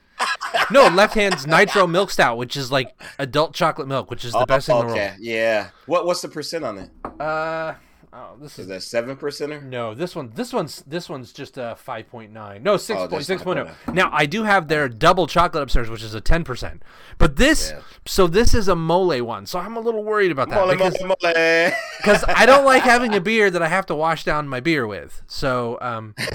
No, 0.71 0.87
left 0.87 1.13
hand's 1.15 1.47
nitro 1.47 1.87
milk 1.87 2.11
stout, 2.11 2.37
which 2.37 2.55
is 2.57 2.71
like 2.71 2.99
adult 3.17 3.53
chocolate 3.53 3.87
milk, 3.87 4.11
which 4.11 4.23
is 4.25 4.33
the 4.33 4.39
Oh, 4.39 4.45
best 4.45 4.67
thing 4.67 4.77
in 4.77 4.85
the 4.87 4.91
okay, 4.93 5.07
world. 5.09 5.17
yeah. 5.19 5.69
What 5.85 6.05
What's 6.05 6.21
the 6.21 6.27
percent 6.27 6.63
on 6.65 6.77
it? 6.77 6.89
Uh, 7.19 7.23
uh, 7.23 7.75
Oh, 8.11 8.35
this 8.41 8.53
Is 8.53 8.59
is 8.59 8.67
that 8.67 8.81
seven 8.81 9.15
percenter? 9.17 9.61
no. 9.63 9.93
This 9.93 10.15
one. 10.15 10.31
This 10.33 10.51
one's. 10.51 10.81
This 10.87 11.07
one's 11.07 11.31
just 11.31 11.57
a 11.59 11.75
five 11.77 12.09
point 12.09 12.31
nine. 12.31 12.63
No, 12.63 12.75
six 12.75 12.99
Oh, 12.99 13.07
point 13.07 13.23
six 13.23 13.43
point 13.43 13.59
5.9. 13.59 13.75
oh. 13.87 13.91
Now 13.91 14.09
I 14.11 14.25
do 14.25 14.43
have 14.43 14.67
their 14.67 14.89
double 14.89 15.27
chocolate 15.27 15.61
upstairs, 15.61 15.89
which 15.89 16.01
is 16.01 16.15
a 16.15 16.21
ten 16.21 16.43
percent. 16.43 16.81
But 17.19 17.35
this. 17.35 17.69
Yeah. 17.71 17.81
So 18.07 18.25
this 18.25 18.55
is 18.55 18.67
a 18.67 18.75
mole 18.75 19.21
one. 19.23 19.45
So 19.45 19.59
I'm 19.59 19.75
a 19.77 19.79
little 19.79 20.03
worried 20.03 20.31
about 20.31 20.49
that 20.49 20.55
Mole, 20.55 20.69
because 20.71 20.99
mole, 21.01 21.15
mole. 21.23 21.71
because 21.97 22.23
I 22.27 22.47
don't 22.47 22.65
like 22.65 22.81
having 22.81 23.13
a 23.13 23.21
beer 23.21 23.51
that 23.51 23.61
I 23.61 23.67
have 23.67 23.85
to 23.87 23.95
wash 23.95 24.23
down 24.23 24.47
my 24.47 24.59
beer 24.59 24.87
with. 24.87 25.21
So 25.27 25.77
um. 25.81 26.15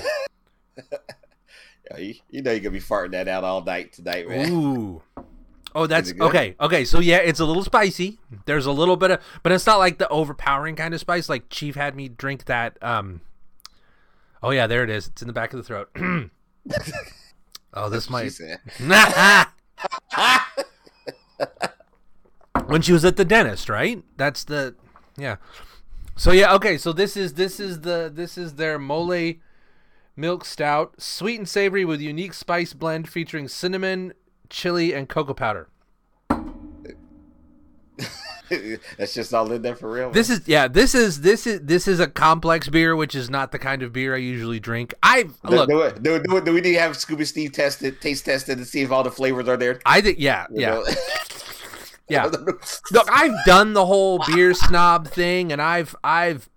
Yeah, 1.91 1.99
you, 1.99 2.15
you 2.31 2.43
know 2.43 2.51
you're 2.51 2.61
gonna 2.61 2.71
be 2.71 2.81
farting 2.81 3.11
that 3.13 3.29
out 3.29 3.45
all 3.45 3.63
night 3.63 3.93
tonight, 3.93 4.27
man. 4.27 4.51
Ooh. 4.51 5.03
Oh, 5.75 5.87
that's 5.87 6.13
okay. 6.21 6.55
Okay, 6.61 6.85
so 6.85 7.01
yeah, 7.01 7.17
it's 7.17 7.41
a 7.41 7.45
little 7.45 7.65
spicy. 7.65 8.19
There's 8.47 8.67
a 8.67 8.73
little 8.73 8.97
bit 8.97 9.11
of, 9.11 9.21
but 9.43 9.51
it's 9.51 9.67
not 9.67 9.79
like 9.79 9.99
the 9.99 10.09
overpowering 10.09 10.77
kind 10.77 10.95
of 10.95 11.01
spice. 11.01 11.29
Like 11.29 11.49
Chief 11.51 11.75
had 11.75 11.97
me 11.97 12.09
drink 12.09 12.45
that. 12.45 12.79
Um. 12.81 13.23
Oh 14.43 14.51
yeah, 14.51 14.67
there 14.67 14.85
it 14.85 14.91
is. 14.91 15.09
It's 15.09 15.23
in 15.23 15.27
the 15.27 15.35
back 15.35 15.53
of 15.53 15.57
the 15.57 15.65
throat. 15.65 15.91
oh, 17.75 17.89
this 17.89 18.09
might. 18.09 18.33
when 22.67 22.83
she 22.83 22.93
was 22.93 23.05
at 23.05 23.17
the 23.17 23.25
dentist, 23.25 23.69
right? 23.69 24.03
That's 24.17 24.45
the, 24.45 24.77
yeah. 25.17 25.37
So 26.17 26.31
yeah, 26.31 26.55
okay. 26.55 26.79
So 26.79 26.93
this 26.93 27.17
is 27.17 27.35
this 27.35 27.59
is 27.59 27.81
the 27.81 28.11
this 28.13 28.39
is 28.39 28.55
their 28.55 28.79
mole 28.79 29.35
milk 30.17 30.45
stout, 30.45 30.95
sweet 31.01 31.39
and 31.39 31.49
savory 31.49 31.85
with 31.85 32.01
unique 32.01 32.35
spice 32.35 32.73
blend 32.73 33.09
featuring 33.09 33.49
cinnamon, 33.49 34.13
chili, 34.51 34.93
and 34.93 35.09
cocoa 35.09 35.35
powder. 35.35 35.69
That's 38.99 39.15
just 39.15 39.33
all 39.33 39.51
in 39.53 39.63
there 39.63 39.75
for 39.75 39.91
real. 39.91 40.11
This 40.11 40.29
is 40.29 40.47
yeah. 40.47 40.69
This 40.69 40.95
is 40.95 41.23
this 41.23 41.47
is 41.47 41.61
this 41.63 41.89
is 41.89 41.99
a 41.99 42.07
complex 42.07 42.69
beer, 42.69 42.95
which 42.95 43.15
is 43.15 43.31
not 43.31 43.53
the 43.53 43.59
kind 43.59 43.83
of 43.83 43.93
beer 43.93 44.15
I 44.15 44.19
usually 44.19 44.61
drink. 44.61 44.93
I 45.03 45.23
do, 45.23 45.33
look. 45.45 45.69
do, 45.69 45.81
it- 45.81 46.03
do, 46.03 46.23
do, 46.23 46.41
do 46.41 46.53
we 46.53 46.61
need 46.61 46.75
to 46.75 46.79
have 46.79 46.97
Scuba 46.97 47.25
Steve 47.25 47.53
tested, 47.53 48.01
taste 48.01 48.27
tested, 48.27 48.59
to 48.59 48.65
see 48.65 48.83
if 48.83 48.93
all 48.93 49.03
the 49.03 49.11
flavors 49.11 49.49
are 49.49 49.57
there? 49.57 49.81
I 49.87 50.01
think 50.03 50.19
yeah 50.21 50.47
You 50.51 50.61
yeah 50.61 50.83
yeah. 52.09 52.25
Look, 52.91 53.09
I've 53.11 53.35
done 53.47 53.73
the 53.73 53.87
whole 53.87 54.19
beer 54.27 54.53
snob 54.53 55.09
thing, 55.09 55.51
and 55.51 55.63
I've 55.63 55.97
I've 56.05 56.49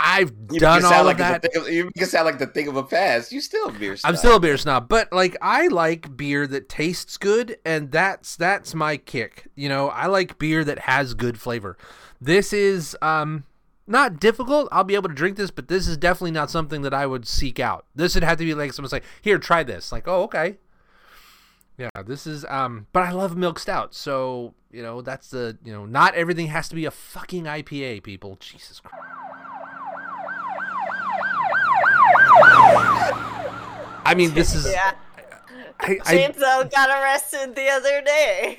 I've 0.00 0.32
You 0.50 0.60
done 0.60 0.84
all 0.84 1.04
like 1.04 1.18
that. 1.18 1.44
of- 1.56 1.68
you 1.68 1.90
sound 2.04 2.26
like 2.26 2.38
the 2.38 2.46
thing 2.46 2.68
of 2.68 2.76
a 2.76 2.82
past. 2.84 3.32
You 3.32 3.40
still 3.40 3.68
a 3.68 3.72
beer. 3.72 3.96
I'm 4.04 4.16
still 4.16 4.36
a 4.36 4.40
beer 4.40 4.56
snob, 4.56 4.88
but 4.88 5.12
like 5.12 5.36
I 5.42 5.66
like 5.68 6.16
beer 6.16 6.46
that 6.46 6.68
tastes 6.68 7.16
good, 7.16 7.58
and 7.64 7.90
that's 7.90 8.36
that's 8.36 8.74
my 8.74 8.96
kick. 8.96 9.48
You 9.54 9.68
know, 9.68 9.88
I 9.88 10.06
like 10.06 10.38
beer 10.38 10.64
that 10.64 10.80
has 10.80 11.14
good 11.14 11.40
flavor. 11.40 11.76
This 12.20 12.52
is 12.52 12.96
um 13.02 13.44
not 13.86 14.20
difficult. 14.20 14.68
I'll 14.70 14.84
be 14.84 14.94
able 14.94 15.08
to 15.08 15.14
drink 15.14 15.36
this, 15.36 15.50
but 15.50 15.68
this 15.68 15.88
is 15.88 15.96
definitely 15.96 16.32
not 16.32 16.50
something 16.50 16.82
that 16.82 16.92
I 16.94 17.06
would 17.06 17.26
seek 17.26 17.58
out. 17.58 17.86
This 17.94 18.14
would 18.14 18.24
have 18.24 18.38
to 18.38 18.44
be 18.44 18.54
like 18.54 18.72
someone's 18.72 18.92
like, 18.92 19.04
"Here, 19.22 19.38
try 19.38 19.62
this." 19.64 19.90
Like, 19.92 20.06
"Oh, 20.06 20.22
okay." 20.24 20.58
Yeah, 21.76 21.90
this 22.04 22.26
is 22.26 22.44
um 22.46 22.86
but 22.92 23.04
I 23.04 23.12
love 23.12 23.36
milk 23.36 23.58
stout. 23.58 23.94
So, 23.94 24.54
you 24.72 24.82
know, 24.82 25.00
that's 25.00 25.30
the, 25.30 25.56
you 25.64 25.72
know, 25.72 25.86
not 25.86 26.14
everything 26.14 26.48
has 26.48 26.68
to 26.70 26.74
be 26.74 26.84
a 26.86 26.90
fucking 26.90 27.44
IPA, 27.44 28.02
people. 28.02 28.36
Jesus 28.40 28.80
Christ. 28.80 28.96
I 34.10 34.14
mean, 34.14 34.32
this 34.34 34.54
is 34.54 34.66
Yeah. 34.70 34.92
I, 35.80 35.98
I, 36.06 36.12
James 36.16 36.42
L 36.42 36.64
got 36.64 36.88
arrested 36.90 37.54
the 37.54 37.68
other 37.68 38.02
day. 38.02 38.56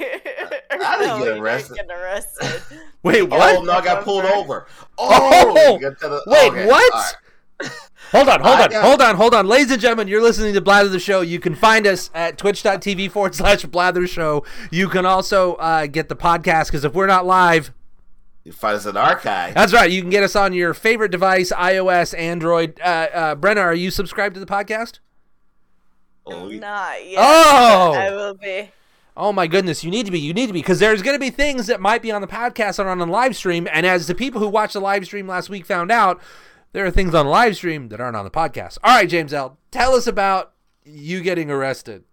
I 0.71 0.97
didn't 0.99 1.07
No, 1.07 1.17
get 1.17 1.17
he 1.17 1.23
didn't 1.25 1.41
arrested. 1.41 1.75
get 1.75 1.89
arrested. 1.89 2.61
wait, 3.03 3.21
Oh 3.21 3.25
what? 3.25 3.65
no, 3.65 3.71
I 3.73 3.83
got 3.83 4.03
pulled 4.05 4.23
over. 4.25 4.67
Oh! 4.97 5.53
Oh, 5.57 5.73
you 5.75 5.81
got 5.81 5.99
to 5.99 6.07
the- 6.07 6.23
Wait, 6.27 6.49
okay, 6.51 6.65
what? 6.67 6.93
all 6.93 6.99
right. 7.01 7.71
Hold 8.13 8.29
on, 8.29 8.39
hold 8.41 8.59
on, 8.61 8.69
got- 8.69 8.83
hold 8.85 9.01
on, 9.01 9.15
hold 9.15 9.35
on. 9.35 9.47
Ladies 9.47 9.69
and 9.71 9.81
gentlemen, 9.81 10.07
you're 10.07 10.21
listening 10.21 10.53
to 10.53 10.61
Blather 10.61 10.87
the 10.89 10.97
Show. 10.99 11.19
You 11.19 11.39
can 11.41 11.55
find 11.55 11.85
us 11.85 12.09
at 12.15 12.37
twitch.tv 12.37 13.11
forward 13.11 13.35
slash 13.35 13.65
Blather 13.65 14.07
Show. 14.07 14.45
You 14.71 14.87
can 14.87 15.05
also 15.05 15.55
uh, 15.55 15.87
get 15.87 16.07
the 16.07 16.15
podcast 16.15 16.67
because 16.67 16.85
if 16.85 16.93
we're 16.93 17.05
not 17.07 17.25
live, 17.25 17.71
You 18.45 18.53
find 18.53 18.77
us 18.77 18.85
in 18.85 18.95
archive. 18.95 19.53
that's 19.55 19.73
right. 19.73 19.91
You 19.91 19.99
can 20.01 20.09
get 20.09 20.23
us 20.23 20.37
on 20.37 20.53
your 20.53 20.73
favorite 20.73 21.11
device 21.11 21.51
iOS, 21.51 22.17
Android. 22.17 22.79
Uh, 22.79 22.83
uh, 23.13 23.35
Brenna, 23.35 23.57
are 23.61 23.75
you 23.75 23.91
subscribed 23.91 24.35
to 24.35 24.39
the 24.39 24.45
podcast? 24.47 24.99
Oh, 26.33 26.47
Not 26.49 27.05
yet. 27.07 27.17
Oh! 27.19 27.93
I 27.93 28.11
will 28.11 28.33
be. 28.35 28.71
Oh 29.17 29.33
my 29.33 29.47
goodness, 29.47 29.83
you 29.83 29.91
need 29.91 30.05
to 30.05 30.11
be, 30.13 30.19
you 30.19 30.33
need 30.33 30.47
to 30.47 30.53
be, 30.53 30.59
because 30.59 30.79
there's 30.79 31.01
going 31.01 31.15
to 31.15 31.19
be 31.19 31.29
things 31.29 31.67
that 31.67 31.81
might 31.81 32.01
be 32.01 32.09
on 32.11 32.21
the 32.21 32.27
podcast 32.27 32.79
and 32.79 32.87
on 32.87 32.99
the 32.99 33.05
live 33.05 33.35
stream. 33.35 33.67
And 33.71 33.85
as 33.85 34.07
the 34.07 34.15
people 34.15 34.39
who 34.39 34.47
watched 34.47 34.73
the 34.73 34.79
live 34.79 35.03
stream 35.05 35.27
last 35.27 35.49
week 35.49 35.65
found 35.65 35.91
out, 35.91 36.21
there 36.71 36.85
are 36.85 36.91
things 36.91 37.13
on 37.13 37.25
the 37.25 37.31
live 37.31 37.55
stream 37.57 37.89
that 37.89 37.99
aren't 37.99 38.15
on 38.15 38.23
the 38.23 38.31
podcast. 38.31 38.77
All 38.83 38.95
right, 38.95 39.09
James 39.09 39.33
L, 39.33 39.57
tell 39.71 39.93
us 39.93 40.07
about 40.07 40.53
you 40.85 41.19
getting 41.21 41.51
arrested. 41.51 42.05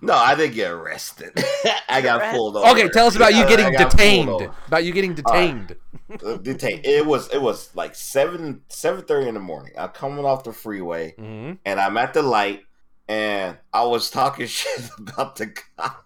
No, 0.00 0.14
I 0.14 0.34
didn't 0.34 0.54
get 0.54 0.70
arrested. 0.70 1.32
I 1.88 2.00
got 2.00 2.20
Arrested. 2.20 2.36
pulled 2.36 2.56
over. 2.56 2.68
Okay, 2.70 2.88
tell 2.88 3.06
us 3.06 3.16
about 3.16 3.34
you 3.34 3.46
getting 3.46 3.66
I 3.66 3.70
got 3.70 3.78
pulled 3.78 3.90
detained. 3.92 4.50
About 4.66 4.84
you 4.84 4.92
getting 4.92 5.14
detained. 5.14 5.76
Uh, 6.24 6.36
detained. 6.36 6.84
It 6.84 7.06
was 7.06 7.28
it 7.32 7.40
was 7.40 7.74
like 7.74 7.94
seven 7.94 8.62
seven 8.68 9.02
thirty 9.04 9.28
in 9.28 9.34
the 9.34 9.40
morning. 9.40 9.72
I'm 9.78 9.88
coming 9.90 10.24
off 10.26 10.44
the 10.44 10.52
freeway 10.52 11.14
Mhm. 11.18 11.58
and 11.64 11.80
I'm 11.80 11.96
at 11.96 12.12
the 12.12 12.22
light 12.22 12.64
and 13.08 13.56
I 13.72 13.84
was 13.84 14.10
talking 14.10 14.46
shit 14.48 14.90
about 14.98 15.36
the 15.36 15.48
cop. 15.76 16.00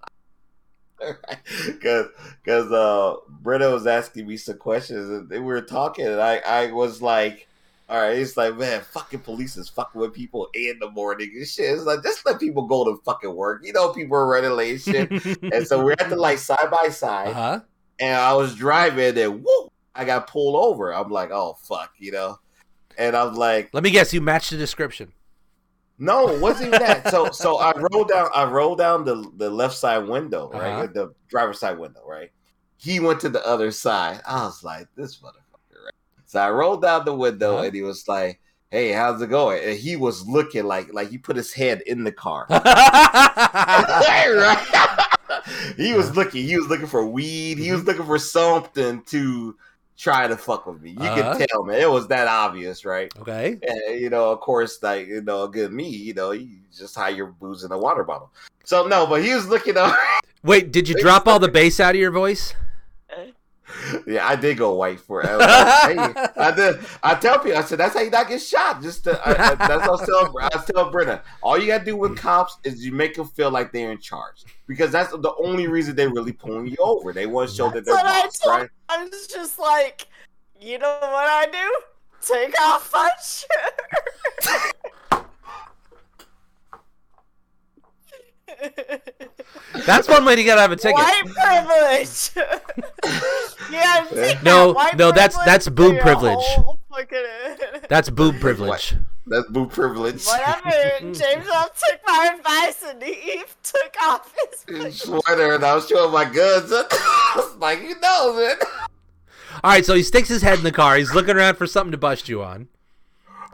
Cause, 1.81 2.07
cause 2.45 2.73
uh 2.73 3.15
Britta 3.29 3.71
was 3.71 3.87
asking 3.87 4.27
me 4.27 4.37
some 4.37 4.59
questions 4.59 5.09
and 5.09 5.31
we 5.31 5.39
were 5.39 5.61
talking 5.61 6.07
and 6.07 6.21
I, 6.21 6.39
I 6.39 6.73
was 6.73 7.01
like, 7.01 7.47
all 7.89 8.01
right, 8.01 8.19
it's 8.19 8.37
like, 8.37 8.57
man, 8.59 8.83
fucking 8.83 9.21
police 9.21 9.57
is 9.57 9.69
fucking 9.69 10.01
with 10.01 10.13
people 10.13 10.49
in 10.55 10.77
the 10.81 10.91
morning 10.91 11.31
and 11.37 11.47
shit. 11.47 11.71
It's 11.71 11.85
like 11.85 12.03
just 12.03 12.27
let 12.27 12.41
people 12.41 12.67
go 12.67 12.85
to 12.85 13.01
fucking 13.05 13.33
work. 13.33 13.63
You 13.65 13.73
know 13.73 13.93
people 13.93 14.17
are 14.17 14.27
running 14.27 14.51
late 14.51 14.81
shit. 14.81 15.09
and 15.43 15.67
so 15.67 15.85
we're 15.85 15.93
at 15.93 16.11
the 16.11 16.17
like 16.17 16.39
side 16.39 16.69
by 16.69 16.89
side 16.89 17.29
uh-huh. 17.29 17.61
and 18.01 18.17
I 18.17 18.35
was 18.35 18.57
driving 18.57 19.17
and 19.17 19.45
whoop, 19.45 19.73
I 19.95 20.05
got 20.05 20.27
pulled 20.27 20.57
over. 20.57 20.93
I'm 20.93 21.11
like, 21.11 21.31
oh 21.31 21.57
fuck, 21.63 21.93
you 21.99 22.11
know. 22.11 22.41
And 22.99 23.15
I'm 23.15 23.35
like, 23.37 23.71
Let 23.73 23.85
me 23.85 23.91
guess, 23.91 24.13
you 24.13 24.21
matched 24.21 24.51
the 24.51 24.57
description. 24.57 25.13
No, 25.99 26.29
it 26.29 26.41
wasn't 26.41 26.69
even 26.69 26.81
that. 26.81 27.11
So 27.11 27.31
so 27.33 27.59
I 27.59 27.73
rolled 27.77 28.09
down 28.09 28.29
I 28.35 28.45
rolled 28.45 28.79
down 28.79 29.05
the 29.05 29.31
the 29.37 29.51
left 29.51 29.77
side 29.77 30.07
window, 30.09 30.51
right? 30.51 30.85
Uh-huh. 30.85 30.89
The 30.93 31.15
driver's 31.29 31.61
side 31.61 31.79
window, 31.79 32.01
right? 32.07 32.31
He 32.77 33.01
went 33.01 33.21
to 33.21 33.29
the 33.29 33.45
other 33.47 33.71
side. 33.73 34.21
I 34.27 34.45
was 34.45 34.63
like, 34.63 34.87
this 34.97 35.19
motherfucker, 35.19 35.85
right? 35.85 35.95
So 36.27 36.41
I 36.41 36.51
rolled 36.51 36.83
down 36.83 37.05
the 37.05 37.15
window 37.15 37.57
Uh-huh. 37.57 37.65
and 37.65 37.75
he 37.75 37.83
was 37.83 38.07
like, 38.07 38.41
Hey, 38.71 38.93
how's 38.93 39.21
it 39.23 39.31
going? 39.31 39.63
And 39.65 39.79
he 39.79 39.97
was 39.97 40.27
looking 40.29 40.65
like 40.65 40.93
like 40.93 41.09
he 41.11 41.19
put 41.19 41.37
his 41.37 41.53
head 41.53 41.83
in 41.87 42.05
the 42.05 42.13
car. 42.13 42.47
right? 42.51 42.63
he 45.77 45.93
was 45.95 46.17
looking. 46.17 46.45
He 46.45 46.57
was 46.57 46.69
looking 46.69 46.87
for 46.87 47.07
weed. 47.07 47.59
He 47.59 47.73
was 47.73 47.85
looking 47.85 48.05
for 48.07 48.19
something 48.19 49.03
to 49.05 49.57
try 49.99 50.27
to 50.29 50.37
fuck 50.37 50.67
with 50.67 50.81
me. 50.81 50.91
You 50.93 51.01
Uh-huh. 51.07 51.37
can 51.37 51.49
tell, 51.49 51.65
man. 51.65 51.81
It 51.81 51.91
was 51.91 52.07
that 52.09 52.29
obvious, 52.29 52.85
right? 52.85 53.13
okay. 53.21 53.59
And, 53.63 54.01
you 54.01 54.09
know, 54.09 54.31
of 54.31 54.41
course, 54.41 54.83
like 54.83 55.09
you 55.09 55.21
know, 55.21 55.43
a 55.43 55.49
good 55.49 55.73
me, 55.73 55.89
you 55.89 56.15
know, 56.15 56.31
you 56.31 56.49
just 56.75 56.95
how 56.97 57.09
you're 57.09 57.27
boozing 57.27 57.73
a 57.73 57.79
water 57.79 58.05
bottle. 58.05 58.31
So 58.65 58.87
no, 58.87 59.07
but 59.07 59.23
he 59.23 59.35
was 59.35 59.49
looking 59.49 59.77
up. 59.77 59.95
Wait, 60.45 60.71
did 60.73 60.89
you 60.89 60.95
drop 61.01 61.27
all 61.27 61.39
the 61.41 61.49
bass 61.49 61.81
out 61.81 61.95
of 61.95 62.01
your 62.01 62.13
voice? 62.13 62.55
Yeah, 64.07 64.27
I 64.27 64.37
did 64.37 64.59
go 64.59 64.75
white 64.75 65.01
for 65.01 65.23
it. 65.23 65.27
I, 65.27 65.37
like, 65.37 66.17
hey, 66.17 66.27
I 66.37 66.51
did. 66.51 66.79
I 67.03 67.15
tell 67.15 67.39
people, 67.39 67.59
I 67.59 67.63
said 67.63 67.79
that's 67.79 67.95
how 67.95 68.01
you 68.01 68.11
not 68.11 68.29
get 68.29 68.41
shot. 68.41 68.83
Just 68.83 69.05
to, 69.05 69.21
I, 69.27 69.31
I, 69.31 69.55
that's 69.55 69.89
what 69.89 70.03
I 70.03 70.07
tell. 70.07 70.39
I 70.39 70.49
telling 70.49 70.93
Brenna. 70.93 71.23
All 71.43 71.59
you 71.59 71.67
gotta 71.67 71.85
do 71.85 71.97
with 71.97 72.17
cops 72.17 72.59
is 72.65 72.85
you 72.85 72.93
make 72.93 73.15
them 73.15 73.27
feel 73.27 73.51
like 73.51 73.73
they're 73.73 73.93
in 73.93 73.99
charge 73.99 74.45
because 74.67 74.91
that's 74.91 75.11
the 75.11 75.33
only 75.43 75.67
reason 75.67 75.97
they're 75.97 76.13
really 76.13 76.33
pulling 76.33 76.67
you 76.67 76.77
over. 76.81 77.13
They 77.13 77.27
want 77.27 77.51
to 77.51 77.57
show 77.57 77.71
that 77.71 77.85
they're 77.85 77.97
I 77.97 78.29
right? 78.47 78.71
I 78.89 79.05
was 79.05 79.27
just 79.27 79.59
like, 79.59 80.07
you 80.61 80.79
know 80.79 80.99
what 81.01 81.29
I 81.29 81.47
do? 81.47 81.81
Take 82.21 82.61
off 82.61 82.93
my 82.93 83.11
shirt. 83.23 84.75
That's 89.87 90.09
one 90.09 90.25
way 90.25 90.37
to 90.37 90.43
get 90.43 90.59
out 90.59 90.73
of 90.73 90.79
a 90.79 90.81
ticket. 90.81 90.95
White 90.97 91.23
privilege. 91.35 92.31
yeah, 93.71 94.07
take 94.13 94.43
No, 94.43 94.73
white 94.73 94.97
no, 94.97 95.13
that's- 95.13 95.37
that's 95.45 95.69
boob 95.69 96.01
privilege. 96.01 96.45
That's 97.89 98.11
boob 98.11 98.41
privilege. 98.41 98.95
That's 99.27 99.49
boob 99.51 99.71
privilege. 99.73 100.25
Whatever. 100.25 100.71
James 101.01 101.47
L 101.55 101.69
took 101.69 102.01
my 102.07 102.35
advice 102.35 102.83
and 102.89 103.03
he 103.03 103.43
took 103.63 103.95
off 104.03 104.35
his. 104.67 105.01
Sweater, 105.03 105.55
and 105.55 105.65
I 105.65 105.75
was 105.75 105.87
showing 105.89 106.13
my 106.13 106.25
goods. 106.25 106.73
Like, 107.59 107.83
you 107.83 107.99
know, 108.01 108.35
man. 108.37 108.57
All 109.63 109.71
right, 109.73 109.85
so 109.85 109.95
he 109.95 110.03
sticks 110.03 110.29
his 110.29 110.43
head 110.43 110.59
in 110.59 110.65
the 110.65 110.73
car. 110.73 110.97
He's 110.97 111.15
looking 111.15 111.37
around 111.37 111.57
for 111.57 111.67
something 111.67 111.93
to 111.93 111.99
bust 111.99 112.29
you 112.29 112.43
on. 112.43 112.69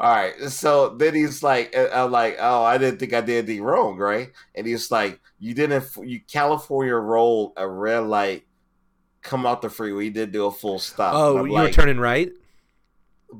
All 0.01 0.13
right, 0.13 0.35
so 0.51 0.89
then 0.89 1.15
he's 1.15 1.43
like, 1.43 1.75
I'm 1.77 2.11
like, 2.11 2.37
oh, 2.41 2.65
I 2.65 2.79
didn't 2.79 2.99
think 2.99 3.13
I 3.13 3.21
did 3.21 3.45
anything 3.45 3.63
wrong, 3.63 3.97
right? 3.97 4.33
And 4.55 4.67
he's 4.67 4.91
like, 4.91 5.21
you 5.39 5.55
didn't, 5.55 5.85
you 6.03 6.21
California 6.21 6.95
rolled 6.95 7.53
a 7.57 7.69
red 7.69 8.01
light, 8.01 8.45
come 9.23 9.47
out 9.47 9.63
the 9.63 9.71
freeway, 9.71 10.07
you 10.07 10.11
didn't 10.11 10.33
do 10.33 10.47
a 10.47 10.51
full 10.51 10.79
stop. 10.81 11.15
Oh, 11.15 11.45
you 11.45 11.53
were 11.53 11.71
turning 11.71 11.99
right. 11.99 12.33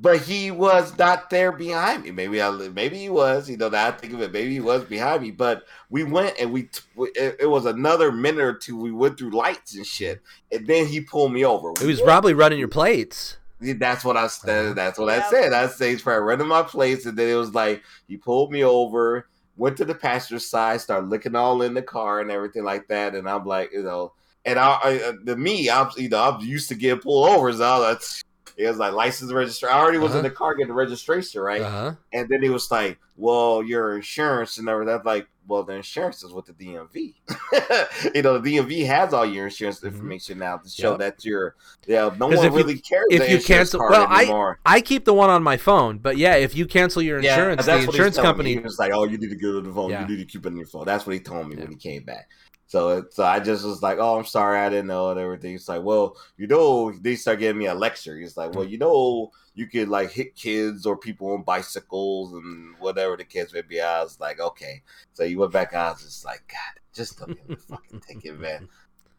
but 0.01 0.21
he 0.21 0.51
was 0.51 0.97
not 0.99 1.31
there 1.31 1.53
behind 1.53 2.03
me. 2.05 2.11
Maybe 2.11 2.43
I, 2.43 2.51
maybe 2.51 2.99
he 2.99 3.09
was. 3.09 3.49
You 3.49 3.57
know, 3.57 3.69
now 3.69 3.89
I 3.89 3.91
think 3.93 4.13
of 4.13 4.21
it. 4.23 4.33
Maybe 4.33 4.53
he 4.53 4.61
was 4.61 4.85
behind 4.85 5.23
me. 5.23 5.31
But 5.31 5.65
we 5.89 6.03
went 6.03 6.39
and 6.41 6.53
we. 6.53 6.69
It 6.97 7.49
was 7.49 7.67
another 7.67 8.11
minute 8.11 8.43
or 8.43 8.55
two. 8.55 8.77
We 8.77 8.91
went 8.91 9.19
through 9.19 9.31
lights 9.31 9.75
and 9.77 9.87
shit, 9.87 10.21
and 10.51 10.67
then 10.67 10.87
he 10.87 11.01
pulled 11.01 11.33
me 11.33 11.45
over. 11.45 11.73
He 11.79 11.87
was 11.87 12.01
probably 12.01 12.35
running 12.35 12.59
your 12.59 12.69
plates. 12.69 13.39
That's 13.73 14.05
what 14.05 14.17
I 14.17 14.27
said. 14.29 14.77
That's 14.77 14.99
what 14.99 15.11
I 15.11 15.17
Yeah. 15.17 15.29
said. 15.31 15.53
I 15.53 15.67
said 15.69 15.91
he's 15.91 16.03
probably 16.03 16.23
running 16.23 16.47
my 16.49 16.63
place, 16.63 17.07
and 17.07 17.17
then 17.19 17.29
it 17.29 17.35
was 17.35 17.55
like 17.55 17.83
he 18.09 18.17
pulled 18.17 18.53
me 18.53 18.65
over, 18.65 19.29
went 19.57 19.77
to 19.79 19.85
the 19.85 19.95
passenger 19.95 20.39
side, 20.41 20.81
started 20.81 21.09
looking 21.09 21.35
all 21.37 21.63
in 21.63 21.75
the 21.75 21.83
car 21.83 22.21
and 22.21 22.31
everything 22.31 22.65
like 22.65 22.87
that, 22.89 23.15
and 23.15 23.29
I'm 23.29 23.45
like, 23.47 23.71
you 23.73 23.83
know, 23.83 24.13
and 24.45 24.59
I, 24.59 24.79
I 24.83 25.03
uh, 25.03 25.13
the 25.25 25.37
me, 25.37 25.71
I'm 25.71 25.91
you 25.97 26.09
know, 26.09 26.23
I'm 26.23 26.41
used 26.41 26.69
to 26.69 26.75
getting 26.75 27.01
pulled 27.01 27.29
over, 27.29 27.53
so 27.53 27.65
I 27.65 27.79
was 27.79 27.95
like, 27.95 28.55
it 28.57 28.69
was 28.69 28.79
like 28.79 28.93
license 28.93 29.33
registration. 29.33 29.75
I 29.75 29.79
already 29.81 29.99
was 29.99 30.11
Uh-huh. 30.11 30.19
in 30.19 30.25
the 30.25 30.31
car 30.31 30.55
getting 30.55 30.69
the 30.69 30.75
registration 30.75 31.41
right, 31.41 31.63
Uh 31.63 31.71
huh. 31.71 31.93
and 32.13 32.29
then 32.29 32.43
he 32.43 32.51
was 32.51 32.71
like, 32.71 32.99
well, 33.17 33.63
your 33.63 33.97
insurance 33.97 34.59
and 34.59 34.69
everything. 34.69 34.93
That's 34.95 35.07
like, 35.07 35.27
well, 35.47 35.63
the 35.63 35.75
insurance 35.75 36.23
is 36.25 36.33
with 36.33 36.47
the 36.47 36.53
DMV. 36.53 37.15
you 38.15 38.23
know, 38.23 38.39
the 38.39 38.57
DMV 38.59 38.87
has 38.87 39.13
all 39.13 39.27
your 39.27 39.45
insurance 39.47 39.81
Mhm. 39.81 39.87
information 39.89 40.39
now 40.39 40.57
to 40.59 40.69
show 40.69 40.91
Yep. 40.93 40.99
that 41.01 41.25
you're. 41.25 41.55
Yeah, 41.87 42.11
no 42.19 42.27
one 42.27 42.39
if 42.39 42.45
you- 42.45 42.51
really 42.51 42.79
cares. 42.79 43.07
if 43.11 43.21
the 43.21 43.31
you 43.33 43.41
cancel- 43.43 43.81
well, 43.81 44.07
I- 44.09 44.23
anymore. 44.23 44.59
I 44.65 44.81
keep 44.81 45.05
the 45.05 45.15
one 45.15 45.31
on 45.31 45.43
my 45.43 45.57
phone, 45.57 45.99
but 45.99 46.17
yeah, 46.17 46.35
if 46.37 46.57
you 46.57 46.67
cancel 46.67 47.03
your 47.03 47.19
insurance, 47.19 47.65
the 47.65 47.73
that's 47.73 47.87
what 47.87 47.95
insurance 47.95 48.17
company. 48.17 48.59
Was 48.59 48.79
like, 48.79 48.93
"Oh, 48.93 49.05
you 49.05 49.19
need 49.19 49.31
to 49.31 49.37
get 49.37 49.49
on 49.55 49.65
the 49.65 49.73
phone. 49.73 49.91
Yeah. 49.91 50.03
You 50.03 50.09
need 50.17 50.19
to 50.19 50.25
keep 50.27 50.45
it 50.47 50.49
on 50.49 50.57
your 50.57 50.67
phone." 50.67 50.85
That's 50.87 51.07
what 51.07 51.13
he 51.15 51.21
told 51.21 51.49
me 51.49 51.57
Yeah. 51.57 51.63
when 51.63 51.73
he 51.73 51.77
came 51.77 52.05
back. 52.05 52.29
So, 52.67 52.89
it- 52.99 53.13
so 53.15 53.25
I 53.25 53.41
just 53.41 53.65
was 53.65 53.83
like, 53.83 53.99
"Oh, 54.01 54.19
I'm 54.19 54.25
sorry, 54.25 54.59
I 54.59 54.69
didn't 54.71 54.87
know 54.89 55.11
and 55.11 55.21
everything." 55.21 55.53
He's 55.53 55.69
like, 55.69 55.83
"Well, 55.83 56.17
you 56.39 56.47
know," 56.47 56.93
they 57.01 57.15
start 57.17 57.39
giving 57.39 57.59
me 57.59 57.67
a 57.67 57.75
lecture. 57.75 58.17
He's 58.19 58.37
like, 58.37 58.51
Mm. 58.53 58.55
"Well, 58.57 58.65
you 58.65 58.79
know, 58.79 59.31
you 59.55 59.67
could 59.67 59.89
like 59.89 60.11
hit 60.11 60.35
kids 60.35 60.85
or 60.87 60.97
people 60.97 61.33
on 61.33 61.43
bicycles 61.43 62.33
and 62.33 62.77
whatever 62.79 63.17
the 63.17 63.25
kids 63.25 63.53
may 63.53 63.63
be." 63.63 63.81
I 63.81 64.03
was 64.03 64.19
like, 64.21 64.41
"Okay." 64.41 64.83
So 65.13 65.25
you 65.25 65.39
went 65.39 65.53
back. 65.53 65.75
I 65.75 65.91
was 65.91 66.03
just 66.03 66.25
like, 66.25 66.43
"God, 66.49 66.81
just 66.95 67.19
don't 67.19 67.37
give 67.37 67.49
me 67.49 67.55
a 67.55 67.59
fucking 67.59 68.01
ticket, 68.01 68.39
man." 68.39 68.69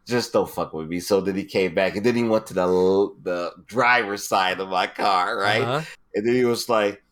Just 0.06 0.34
don't 0.34 0.50
fuck 0.50 0.74
with 0.74 0.88
me. 0.88 1.00
So 1.00 1.20
then 1.20 1.36
he 1.36 1.46
came 1.46 1.74
back, 1.74 1.96
and 1.96 2.06
then 2.06 2.16
he 2.16 2.24
went 2.24 2.46
to 2.48 2.54
the 2.54 2.68
the 3.24 3.54
driver's 3.66 4.28
side 4.28 4.60
of 4.60 4.70
my 4.70 4.88
car, 4.88 5.38
right? 5.38 5.64
Uh-huh. 5.64 5.86
And 6.14 6.28
then 6.28 6.36
he 6.36 6.46
was 6.46 6.70
like, 6.70 7.04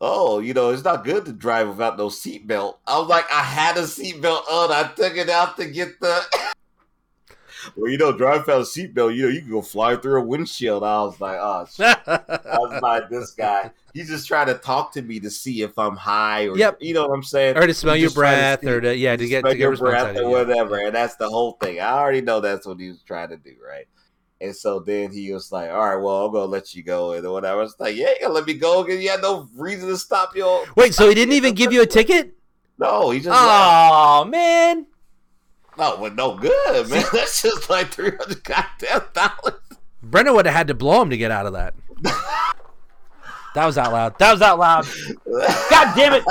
"Oh, 0.00 0.40
you 0.40 0.52
know, 0.52 0.70
it's 0.70 0.84
not 0.84 1.04
good 1.04 1.24
to 1.26 1.32
drive 1.32 1.68
without 1.68 1.98
no 1.98 2.08
seatbelt." 2.08 2.78
I 2.86 2.98
was 2.98 3.08
like, 3.08 3.30
"I 3.30 3.42
had 3.42 3.76
a 3.76 3.82
seatbelt 3.82 4.50
on. 4.50 4.72
I 4.72 4.90
took 4.96 5.16
it 5.16 5.28
out 5.28 5.56
to 5.58 5.66
get 5.66 6.00
the." 6.00 6.51
Well, 7.76 7.90
you 7.90 7.98
know, 7.98 8.12
drive 8.16 8.46
without 8.46 8.60
a 8.60 8.64
seatbelt, 8.64 9.14
you 9.14 9.22
know, 9.22 9.28
you 9.28 9.40
can 9.40 9.50
go 9.50 9.62
fly 9.62 9.96
through 9.96 10.20
a 10.20 10.24
windshield. 10.24 10.82
I 10.82 11.02
was 11.02 11.20
like, 11.20 11.38
"Oh, 11.40 11.66
shit." 11.72 11.98
I 12.06 12.58
was 12.58 12.80
like, 12.82 13.08
this 13.08 13.30
guy, 13.32 13.70
he's 13.94 14.08
just 14.08 14.26
trying 14.28 14.46
to 14.48 14.54
talk 14.54 14.92
to 14.94 15.02
me 15.02 15.20
to 15.20 15.30
see 15.30 15.62
if 15.62 15.78
I'm 15.78 15.96
high 15.96 16.48
or, 16.48 16.56
Yep. 16.56 16.78
you 16.80 16.94
know 16.94 17.06
what 17.06 17.14
I'm 17.14 17.22
saying? 17.22 17.56
or 17.56 17.66
to 17.66 17.74
smell 17.74 17.94
He's 17.94 18.02
your 18.02 18.10
trying 18.10 18.34
to 18.36 18.40
breath, 18.40 18.60
see- 18.62 18.68
or 18.68 18.80
to 18.80 18.96
yeah, 18.96 19.16
to 19.16 19.26
get 19.28 19.44
to 19.44 19.50
get 19.50 19.58
your 19.58 19.70
response 19.70 19.90
breath 19.90 20.16
or 20.16 20.22
you. 20.22 20.28
whatever. 20.28 20.78
And 20.78 20.94
that's 20.94 21.16
the 21.16 21.28
whole 21.28 21.52
thing. 21.52 21.80
I 21.80 21.92
already 21.92 22.20
know 22.20 22.40
that's 22.40 22.66
what 22.66 22.78
he 22.80 22.88
was 22.88 23.02
trying 23.02 23.28
to 23.30 23.36
do, 23.36 23.54
right? 23.66 23.86
And 24.40 24.56
so 24.56 24.80
then 24.80 25.12
he 25.12 25.32
was 25.32 25.52
like, 25.52 25.70
"All 25.70 25.78
right, 25.78 26.02
well, 26.02 26.26
I'm 26.26 26.32
gonna 26.32 26.46
let 26.46 26.74
you 26.74 26.82
go," 26.82 27.12
and 27.12 27.24
whatever. 27.30 27.60
I 27.60 27.62
was 27.62 27.76
like, 27.78 27.94
"Yeah, 27.94 28.10
you 28.20 28.28
let 28.28 28.44
me 28.44 28.54
go 28.54 28.82
because 28.82 29.00
you 29.00 29.08
had 29.08 29.22
no 29.22 29.48
reason 29.54 29.88
to 29.88 29.96
stop 29.96 30.34
your." 30.34 30.64
Wait, 30.76 30.94
so 30.94 31.08
he 31.08 31.14
didn't 31.14 31.34
even 31.34 31.54
give 31.54 31.72
you 31.72 31.80
a 31.82 31.86
ticket? 31.86 32.34
No, 32.76 33.10
he 33.10 33.20
just 33.20 33.28
left. 33.28 33.40
Oh 33.40 34.24
man! 34.24 34.86
No, 35.82 35.96
but 35.98 36.14
no 36.14 36.36
good, 36.36 36.88
man. 36.88 37.04
That's 37.12 37.42
just 37.42 37.68
like 37.68 37.88
three 37.88 38.10
hundred 38.10 38.44
goddamn 38.44 39.02
dollars. 39.12 39.60
Brendan 40.02 40.34
would 40.34 40.46
have 40.46 40.54
had 40.54 40.68
to 40.68 40.74
blow 40.74 41.02
him 41.02 41.10
to 41.10 41.16
get 41.16 41.30
out 41.30 41.46
of 41.46 41.52
that. 41.54 41.74
That 43.54 43.66
was 43.66 43.76
out 43.76 43.92
loud. 43.92 44.18
That 44.18 44.32
was 44.32 44.42
out 44.42 44.58
loud. 44.58 44.86
God 45.70 45.94
damn 45.96 46.14
it! 46.14 46.24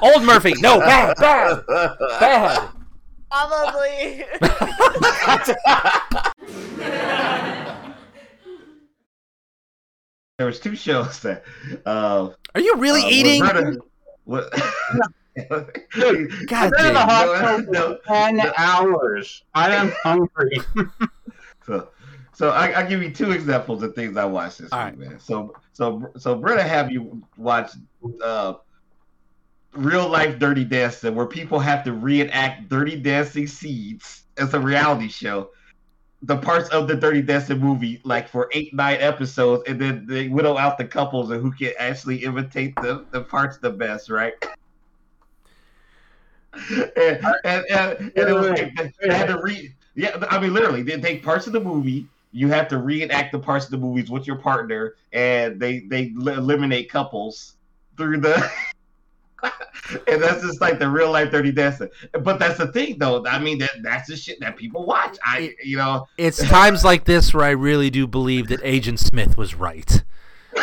Old 0.00 0.24
Murphy. 0.24 0.54
No, 0.58 0.78
bad, 0.78 1.16
bad, 1.18 1.62
bad. 2.18 2.68
Probably. 3.30 4.24
There 10.38 10.46
was 10.46 10.58
two 10.60 10.74
shows 10.74 11.20
that. 11.20 11.44
Uh, 11.86 12.30
Are 12.54 12.60
you 12.60 12.76
really 12.76 13.02
uh, 13.02 13.08
eating? 13.10 13.42
Roberta- 13.42 13.78
what? 14.24 14.52
God 15.50 15.72
I've 15.96 16.72
been 16.72 16.86
in 16.86 16.94
the 16.94 17.00
damn. 17.00 17.08
hospital 17.08 17.72
No, 17.72 17.96
for 17.96 18.00
10 18.06 18.36
no. 18.36 18.52
hours. 18.58 19.42
I 19.54 19.74
am 19.74 19.92
hungry. 20.02 20.58
So, 21.66 21.88
so 22.32 22.50
I, 22.50 22.68
I'll 22.72 22.88
give 22.88 23.02
you 23.02 23.10
two 23.10 23.30
examples 23.32 23.82
of 23.82 23.94
things 23.94 24.16
I 24.16 24.24
watched 24.24 24.58
this 24.58 24.72
All 24.72 24.84
week, 24.86 24.98
man. 24.98 25.20
So, 25.20 25.54
so, 25.72 26.10
so, 26.18 26.34
Britta, 26.34 26.62
have 26.62 26.90
you 26.90 27.22
watched 27.36 27.76
uh, 28.22 28.54
real 29.72 30.08
life 30.08 30.38
Dirty 30.38 30.64
Dancing, 30.64 31.14
where 31.14 31.26
people 31.26 31.58
have 31.58 31.84
to 31.84 31.92
reenact 31.92 32.68
Dirty 32.68 32.96
Dancing 32.96 33.46
scenes 33.46 34.24
as 34.38 34.52
a 34.54 34.60
reality 34.60 35.08
show? 35.08 35.50
The 36.24 36.36
parts 36.36 36.68
of 36.68 36.86
the 36.88 36.94
Dirty 36.94 37.22
Dancing 37.22 37.58
movie, 37.58 38.00
like 38.04 38.28
for 38.28 38.48
eight, 38.52 38.72
nine 38.74 38.98
episodes, 39.00 39.64
and 39.66 39.80
then 39.80 40.06
they 40.06 40.28
whittle 40.28 40.56
out 40.58 40.78
the 40.78 40.84
couples 40.84 41.30
and 41.30 41.40
who 41.42 41.50
can 41.52 41.72
actually 41.78 42.22
imitate 42.24 42.76
the, 42.76 43.06
the 43.10 43.22
parts 43.22 43.58
the 43.58 43.70
best, 43.70 44.08
right? 44.10 44.34
And, 46.52 47.26
and, 47.44 47.64
and, 47.70 47.98
and 48.00 48.12
it 48.14 48.34
was 48.34 48.48
like 48.48 48.74
they 49.00 49.14
had 49.14 49.28
to 49.28 49.40
re 49.42 49.72
yeah 49.94 50.22
i 50.30 50.38
mean 50.38 50.52
literally 50.52 50.82
they 50.82 51.00
take 51.00 51.22
parts 51.22 51.46
of 51.46 51.52
the 51.52 51.60
movie 51.60 52.06
you 52.32 52.48
have 52.48 52.66
to 52.68 52.78
reenact 52.78 53.32
the 53.32 53.38
parts 53.38 53.66
of 53.66 53.70
the 53.70 53.78
movies 53.78 54.10
with 54.10 54.26
your 54.26 54.36
partner 54.36 54.96
and 55.12 55.60
they 55.60 55.80
they 55.80 56.12
eliminate 56.16 56.90
couples 56.90 57.54
through 57.96 58.18
the 58.18 58.50
and 60.06 60.22
that's 60.22 60.42
just 60.42 60.60
like 60.60 60.78
the 60.78 60.88
real 60.88 61.10
life 61.10 61.30
dirty 61.30 61.50
dancing. 61.52 61.88
But 62.20 62.38
that's 62.38 62.58
the 62.58 62.68
thing 62.68 62.98
though 62.98 63.24
i 63.26 63.38
mean 63.38 63.58
that 63.58 63.70
that's 63.82 64.08
the 64.08 64.16
shit 64.16 64.40
that 64.40 64.56
people 64.56 64.86
watch. 64.86 65.18
I 65.22 65.54
you 65.62 65.76
know. 65.76 66.06
It's 66.16 66.42
times 66.42 66.84
like 66.84 67.04
this 67.04 67.34
where 67.34 67.44
I 67.44 67.50
really 67.50 67.90
do 67.90 68.06
believe 68.06 68.48
that 68.48 68.60
Agent 68.62 69.00
Smith 69.00 69.36
was 69.36 69.54
right. 69.54 70.02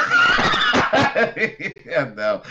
yeah, 1.86 2.14
no 2.16 2.42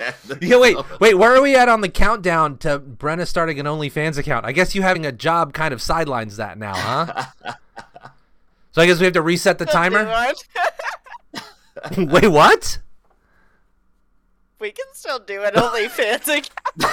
Yeah, 0.40 0.58
wait, 0.58 0.76
wait. 1.00 1.14
Where 1.14 1.34
are 1.36 1.40
we 1.40 1.54
at 1.56 1.68
on 1.68 1.80
the 1.80 1.88
countdown 1.88 2.58
to 2.58 2.78
Brenna 2.80 3.26
starting 3.26 3.60
an 3.60 3.66
OnlyFans 3.66 4.18
account? 4.18 4.44
I 4.44 4.52
guess 4.52 4.74
you 4.74 4.82
having 4.82 5.06
a 5.06 5.12
job 5.12 5.52
kind 5.54 5.72
of 5.72 5.80
sidelines 5.80 6.36
that 6.36 6.58
now, 6.58 6.74
huh? 6.74 7.24
So 8.72 8.82
I 8.82 8.86
guess 8.86 8.98
we 8.98 9.04
have 9.04 9.12
to 9.14 9.22
reset 9.22 9.58
the 9.58 9.66
timer. 9.66 10.04
wait, 11.96 12.26
what? 12.26 12.78
we 14.58 14.72
can 14.72 14.86
still 14.94 15.20
do 15.20 15.42
it. 15.44 15.54
OnlyFans 15.54 16.26
account. 16.26 16.90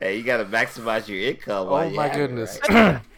hey, 0.00 0.16
you 0.16 0.24
gotta 0.24 0.46
maximize 0.46 1.06
your 1.06 1.20
income. 1.20 1.68
Oh 1.68 1.70
while 1.70 1.88
you 1.88 1.94
my 1.96 2.08
have 2.08 2.16
it, 2.16 2.18
goodness. 2.18 2.58
right? 2.68 3.00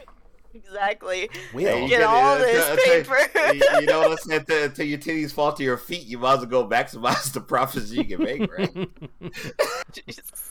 Exactly. 0.54 1.28
We 1.54 1.64
Hey, 1.64 1.72
all- 1.72 1.80
you 1.82 1.88
Get 1.88 2.00
gotta- 2.00 2.16
all 2.16 2.34
until- 2.36 2.46
this 2.52 2.64
uh, 2.64 2.72
until- 2.72 3.16
paper. 3.16 3.54
you- 3.54 3.80
you 3.80 3.86
know 3.86 3.98
what 4.00 4.10
I'm 4.12 4.16
saying? 4.18 4.40
Until, 4.40 4.64
until 4.64 4.86
your 4.86 4.98
titties 4.98 5.32
fall 5.32 5.52
to 5.54 5.62
your 5.62 5.76
feet, 5.78 6.06
you 6.06 6.18
might 6.18 6.34
as 6.34 6.38
well 6.40 6.46
go 6.46 6.66
maximize 6.68 7.32
the 7.32 7.40
profits 7.40 7.90
you 7.90 8.04
can 8.04 8.22
make, 8.22 8.50
right? 8.52 8.74
Jesus. 9.92 10.50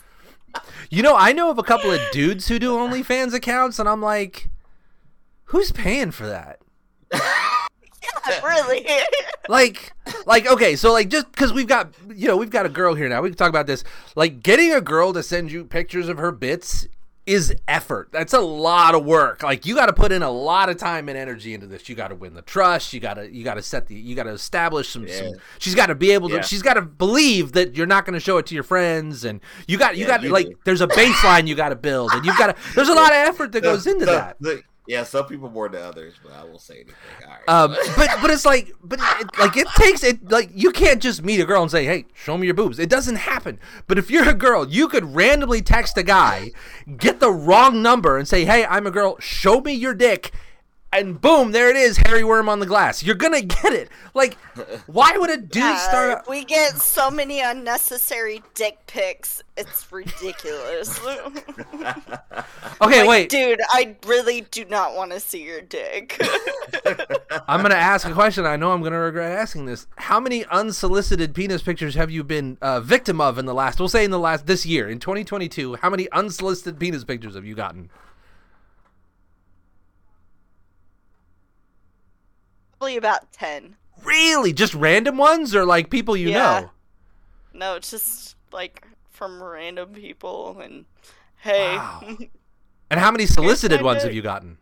You 0.90 1.02
know, 1.04 1.16
I 1.16 1.32
know 1.32 1.50
of 1.50 1.58
a 1.60 1.64
couple 1.64 1.92
of 1.92 2.02
dudes 2.12 2.48
who 2.48 2.60
do 2.60 2.74
OnlyFans 2.74 3.34
accounts, 3.34 3.80
and 3.80 3.88
I'm 3.88 4.02
like, 4.02 4.50
who's 5.46 5.72
paying 5.72 6.12
for 6.12 6.28
that? 6.28 6.60
Yeah, 8.28 8.46
really. 8.46 8.86
Like, 9.50 9.92
like, 10.28 10.48
okay, 10.48 10.76
so 10.76 10.92
like, 10.94 11.10
just 11.10 11.32
because 11.32 11.52
we've 11.52 11.68
got, 11.68 11.92
you 12.16 12.28
know, 12.28 12.38
we've 12.38 12.50
got 12.52 12.66
a 12.66 12.70
girl 12.70 12.94
here 12.94 13.10
now, 13.10 13.22
we 13.22 13.30
can 13.30 13.38
talk 13.38 13.50
about 13.50 13.66
this. 13.68 13.84
Like, 14.16 14.42
getting 14.44 14.72
a 14.72 14.80
girl 14.80 15.12
to 15.14 15.24
send 15.24 15.52
you 15.52 15.66
pictures 15.66 16.08
of 16.08 16.18
her 16.20 16.32
bits 16.32 16.88
is 17.26 17.54
effort. 17.68 18.10
That's 18.12 18.34
a 18.34 18.40
lot 18.40 18.96
of 18.96 19.06
work. 19.06 19.44
Like, 19.44 19.66
you 19.66 19.76
got 19.76 19.86
to 19.86 19.94
put 19.94 20.12
in 20.12 20.24
a 20.24 20.32
lot 20.32 20.70
of 20.70 20.78
time 20.78 21.08
and 21.08 21.18
energy 21.18 21.54
into 21.54 21.68
this. 21.68 21.88
You 21.88 21.96
got 21.96 22.08
to 22.08 22.16
win 22.16 22.34
the 22.34 22.42
trust. 22.42 22.94
You 22.94 23.00
got 23.00 23.14
to, 23.16 23.32
you 23.32 23.44
got 23.44 23.54
to 23.56 23.62
set 23.62 23.88
the, 23.88 23.96
you 23.96 24.16
got 24.16 24.24
to 24.24 24.32
establish 24.32 24.90
some. 24.90 25.08
Yeah. 25.08 25.18
some 25.20 25.34
she's 25.60 25.76
got 25.76 25.88
to 25.88 25.96
be 25.96 26.12
able 26.12 26.30
to. 26.30 26.36
Yeah. 26.36 26.42
She's 26.42 26.62
got 26.64 26.74
to 26.74 26.82
believe 26.82 27.52
that 27.54 27.76
you're 27.76 27.86
not 27.88 28.06
going 28.06 28.16
to 28.16 28.20
show 28.20 28.38
it 28.38 28.46
to 28.48 28.56
your 28.56 28.64
friends, 28.64 29.24
and 29.24 29.40
you 29.68 29.78
got, 29.78 29.98
you 29.98 30.06
Yeah, 30.08 30.18
got 30.18 30.24
like, 30.30 30.48
do. 30.48 30.56
there's 30.66 30.82
a 30.82 30.88
baseline 30.88 31.48
you 31.48 31.56
got 31.56 31.70
to 31.70 31.76
build, 31.76 32.12
and 32.14 32.26
you've 32.26 32.38
got 32.38 32.56
to. 32.56 32.74
There's 32.76 32.90
a 32.90 32.94
lot 32.96 33.12
of 33.12 33.18
effort 33.18 33.52
that 33.52 33.62
goes 33.62 33.86
into 33.88 34.06
So- 34.06 34.12
that. 34.12 34.38
the- 34.40 34.64
yeah, 34.88 35.04
some 35.04 35.26
people 35.26 35.50
more 35.50 35.70
than 35.70 35.82
others, 35.82 36.16
but 36.24 36.34
I 36.34 36.44
won't 36.44 36.60
say 36.60 36.76
anything. 36.76 36.96
Right. 37.26 37.48
Um, 37.48 37.76
but 37.96 38.10
but 38.22 38.32
it's 38.32 38.46
like, 38.46 38.74
but 38.84 39.00
it, 39.02 39.40
like 39.40 39.56
it 39.56 39.68
takes 39.78 40.04
it 40.04 40.32
like 40.32 40.50
you 40.54 40.72
can't 40.72 41.02
just 41.02 41.24
meet 41.24 41.40
a 41.40 41.46
girl 41.46 41.62
and 41.62 41.70
say, 41.70 41.86
"Hey, 41.86 42.06
show 42.14 42.38
me 42.38 42.48
your 42.48 42.56
boobs." 42.56 42.80
It 42.80 42.90
doesn't 42.90 43.18
happen. 43.18 43.60
But 43.88 43.98
if 43.98 44.10
you're 44.10 44.28
a 44.28 44.34
girl, 44.34 44.68
you 44.68 44.88
could 44.88 45.16
randomly 45.16 45.62
text 45.62 45.98
a 45.98 46.04
guy, 46.04 46.52
get 46.98 47.20
the 47.20 47.32
wrong 47.32 47.82
number, 47.82 48.18
and 48.18 48.28
say, 48.28 48.44
"Hey, 48.46 48.66
I'm 48.66 48.88
a 48.88 48.92
girl. 48.92 49.18
Show 49.20 49.62
me 49.62 49.74
your 49.74 49.94
dick." 49.94 50.32
And 50.94 51.20
boom, 51.22 51.52
there 51.52 51.70
it 51.70 51.76
is, 51.76 51.98
hairy 51.98 52.24
worm 52.24 52.50
on 52.50 52.60
the 52.60 52.66
glass. 52.66 53.02
You're 53.04 53.16
gonna 53.16 53.42
get 53.42 53.74
it. 53.74 53.90
Like, 54.14 54.36
why 54.88 55.16
would 55.18 55.30
a 55.30 55.38
dude 55.38 55.64
Uh, 55.64 55.78
start? 55.78 56.26
we 56.30 56.44
get 56.44 56.78
so 56.82 57.10
many 57.10 57.40
unnecessary 57.42 58.42
dick 58.56 58.78
pics. 58.88 59.42
It's 59.58 59.90
ridiculous. 59.92 61.00
Okay, 62.82 63.02
Like, 63.02 63.10
wait. 63.10 63.30
dude, 63.30 63.60
I 63.72 63.96
really 64.08 64.42
do 64.50 64.66
not 64.66 64.96
want 64.96 65.12
to 65.12 65.20
see 65.20 65.44
your 65.44 65.62
dick. 65.62 66.20
I'm 67.48 67.62
gonna 67.62 67.76
ask 67.76 68.08
a 68.08 68.14
question. 68.14 68.46
I 68.46 68.56
know 68.56 68.72
I'm 68.72 68.82
gonna 68.82 69.00
regret 69.00 69.32
asking 69.38 69.66
this. 69.68 69.86
How 69.98 70.20
many 70.20 70.46
unsolicited 70.46 71.36
penis 71.36 71.62
pictures 71.62 71.94
have 71.94 72.10
you 72.10 72.24
been 72.24 72.58
uh, 72.62 72.80
victim 72.80 73.22
of 73.22 73.38
in 73.38 73.46
the 73.46 73.54
last? 73.54 73.80
We'll 73.80 73.88
say 73.88 74.04
in 74.04 74.10
the 74.10 74.18
last 74.20 74.48
this 74.48 74.66
year, 74.66 74.90
in 74.90 75.00
2022. 75.00 75.76
How 75.76 75.92
many 75.92 76.10
unsolicited 76.12 76.80
penis 76.80 77.04
pictures 77.04 77.36
have 77.36 77.46
you 77.46 77.54
gotten? 77.54 77.92
Probably 82.82 82.98
about 82.98 83.32
ten. 83.32 83.76
Really? 84.04 84.54
Just 84.54 84.74
random 84.74 85.16
ones, 85.16 85.54
or 85.54 85.66
like 85.66 85.92
people 85.92 86.18
you 86.18 86.30
Yeah. 86.32 86.62
know? 86.62 86.72
No, 87.54 87.76
it's 87.76 87.92
just 87.92 88.36
like 88.52 88.88
from 89.12 89.44
random 89.44 89.94
people 89.94 90.60
and 90.60 90.86
hey. 91.42 91.76
Wow. 91.78 92.18
And 92.90 93.00
how 93.00 93.12
many 93.12 93.28
solicited 93.28 93.84
ones 93.84 94.02
have 94.02 94.16
you 94.16 94.24
gotten? 94.24 94.58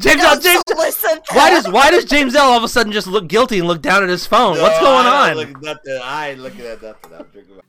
James 0.00 0.20
L. 0.24 0.40
James, 0.40 0.62
solicit 0.66 1.20
why 1.32 1.50
does 1.50 1.68
why 1.68 1.92
does 1.92 2.06
James 2.06 2.34
L. 2.34 2.50
all 2.50 2.56
of 2.58 2.64
a 2.64 2.68
sudden 2.68 2.90
just 2.90 3.06
look 3.06 3.28
guilty 3.28 3.60
and 3.60 3.68
look 3.68 3.82
down 3.82 4.02
at 4.02 4.08
his 4.08 4.26
phone? 4.26 4.58
What's 4.60 4.80
going 4.80 5.06
I 5.06 5.30
on? 5.30 5.36
Look 5.36 5.62
nothing. 5.62 6.00
I 6.02 6.30
ain't 6.30 6.40
looking 6.40 6.62
at 6.62 6.82
nothing. 6.82 7.12
I'm 7.14 7.26
drinking. 7.26 7.60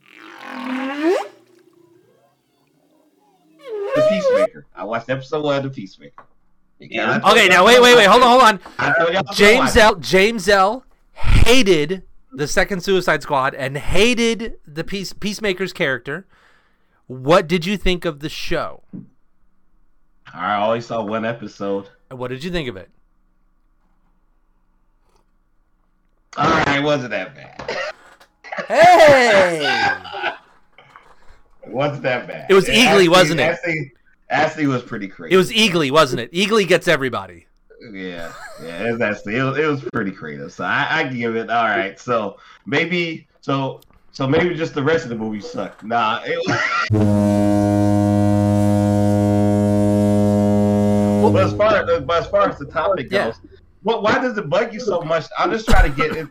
My- 3.83 3.91
The 3.95 4.07
Peacemaker. 4.09 4.65
I 4.75 4.83
watched 4.83 5.09
episode 5.09 5.43
one 5.43 5.57
of 5.57 5.63
The 5.63 5.69
Peacemaker. 5.69 6.23
Yeah. 6.79 7.19
Okay, 7.31 7.47
now 7.47 7.65
wait, 7.65 7.81
wait, 7.81 7.95
wait, 7.95 8.07
hold 8.07 8.23
on, 8.23 8.29
hold 8.29 8.41
on. 8.43 8.59
I 8.77 8.89
know 8.99 9.05
y'all 9.09 9.23
know 9.23 9.31
James 9.33 9.77
L. 9.77 9.95
James 9.95 10.49
L. 10.49 10.83
hated 11.13 12.03
the 12.31 12.47
second 12.47 12.81
Suicide 12.83 13.21
Squad 13.21 13.53
and 13.55 13.77
hated 13.77 14.55
the 14.67 14.83
Peace 14.83 15.13
Peacemaker's 15.13 15.71
character. 15.71 16.25
What 17.07 17.47
did 17.47 17.65
you 17.65 17.77
think 17.77 18.03
of 18.05 18.19
the 18.19 18.27
show? 18.29 18.83
I 20.33 20.61
only 20.65 20.81
saw 20.81 21.03
one 21.03 21.25
episode. 21.25 21.89
What 22.09 22.29
did 22.29 22.43
you 22.43 22.51
think 22.51 22.67
of 22.67 22.75
it? 22.75 22.89
All 26.35 26.49
right, 26.49 26.79
it 26.79 26.83
wasn't 26.83 27.11
that 27.11 27.35
bad. 27.35 27.77
Hey! 28.67 30.31
It 31.65 31.71
wasn't 31.71 32.03
that 32.03 32.27
bad. 32.27 32.49
It 32.49 32.53
was 32.53 32.67
And 32.67 32.77
Eagly, 32.77 33.07
wasn't 33.09 33.39
it? 33.39 33.43
Ashley, 33.43 33.93
Ashley 34.29 34.67
was 34.67 34.83
pretty 34.83 35.07
crazy. 35.07 35.33
It 35.33 35.37
was 35.37 35.51
Eagly, 35.51 35.91
wasn't 35.91 36.21
it? 36.21 36.31
Eagly 36.33 36.67
gets 36.67 36.87
everybody. 36.87 37.47
Yeah, 37.91 38.31
yeah, 38.63 38.87
it 38.87 38.91
was 38.93 39.01
actually 39.01 39.35
it 39.35 39.43
was, 39.43 39.57
it 39.57 39.65
was 39.65 39.81
pretty 39.91 40.11
creative. 40.11 40.53
So 40.53 40.63
I, 40.63 40.87
I 40.89 41.03
give 41.03 41.35
it 41.35 41.49
all 41.49 41.65
right. 41.65 41.99
So 41.99 42.37
maybe 42.65 43.27
so 43.41 43.81
so 44.11 44.25
maybe 44.27 44.55
just 44.55 44.73
the 44.73 44.83
rest 44.83 45.03
of 45.03 45.09
the 45.09 45.15
movie 45.17 45.41
sucked. 45.41 45.83
Nah, 45.83 46.21
it 46.25 46.37
was. 46.47 46.59
but 51.33 51.43
as 51.45 51.53
far 51.53 51.75
as 51.75 52.01
but 52.03 52.21
as 52.23 52.27
far 52.27 52.49
as 52.49 52.57
the 52.57 52.65
topic 52.65 53.07
Yeah. 53.09 53.25
goes, 53.25 53.39
what 53.81 54.01
why 54.03 54.13
does 54.19 54.37
it 54.37 54.49
bug 54.49 54.73
you 54.73 54.79
so 54.79 55.01
much? 55.01 55.25
I'm 55.37 55.51
just 55.51 55.67
trying 55.67 55.91
to 55.91 55.97
get 55.97 56.15
it. 56.15 56.27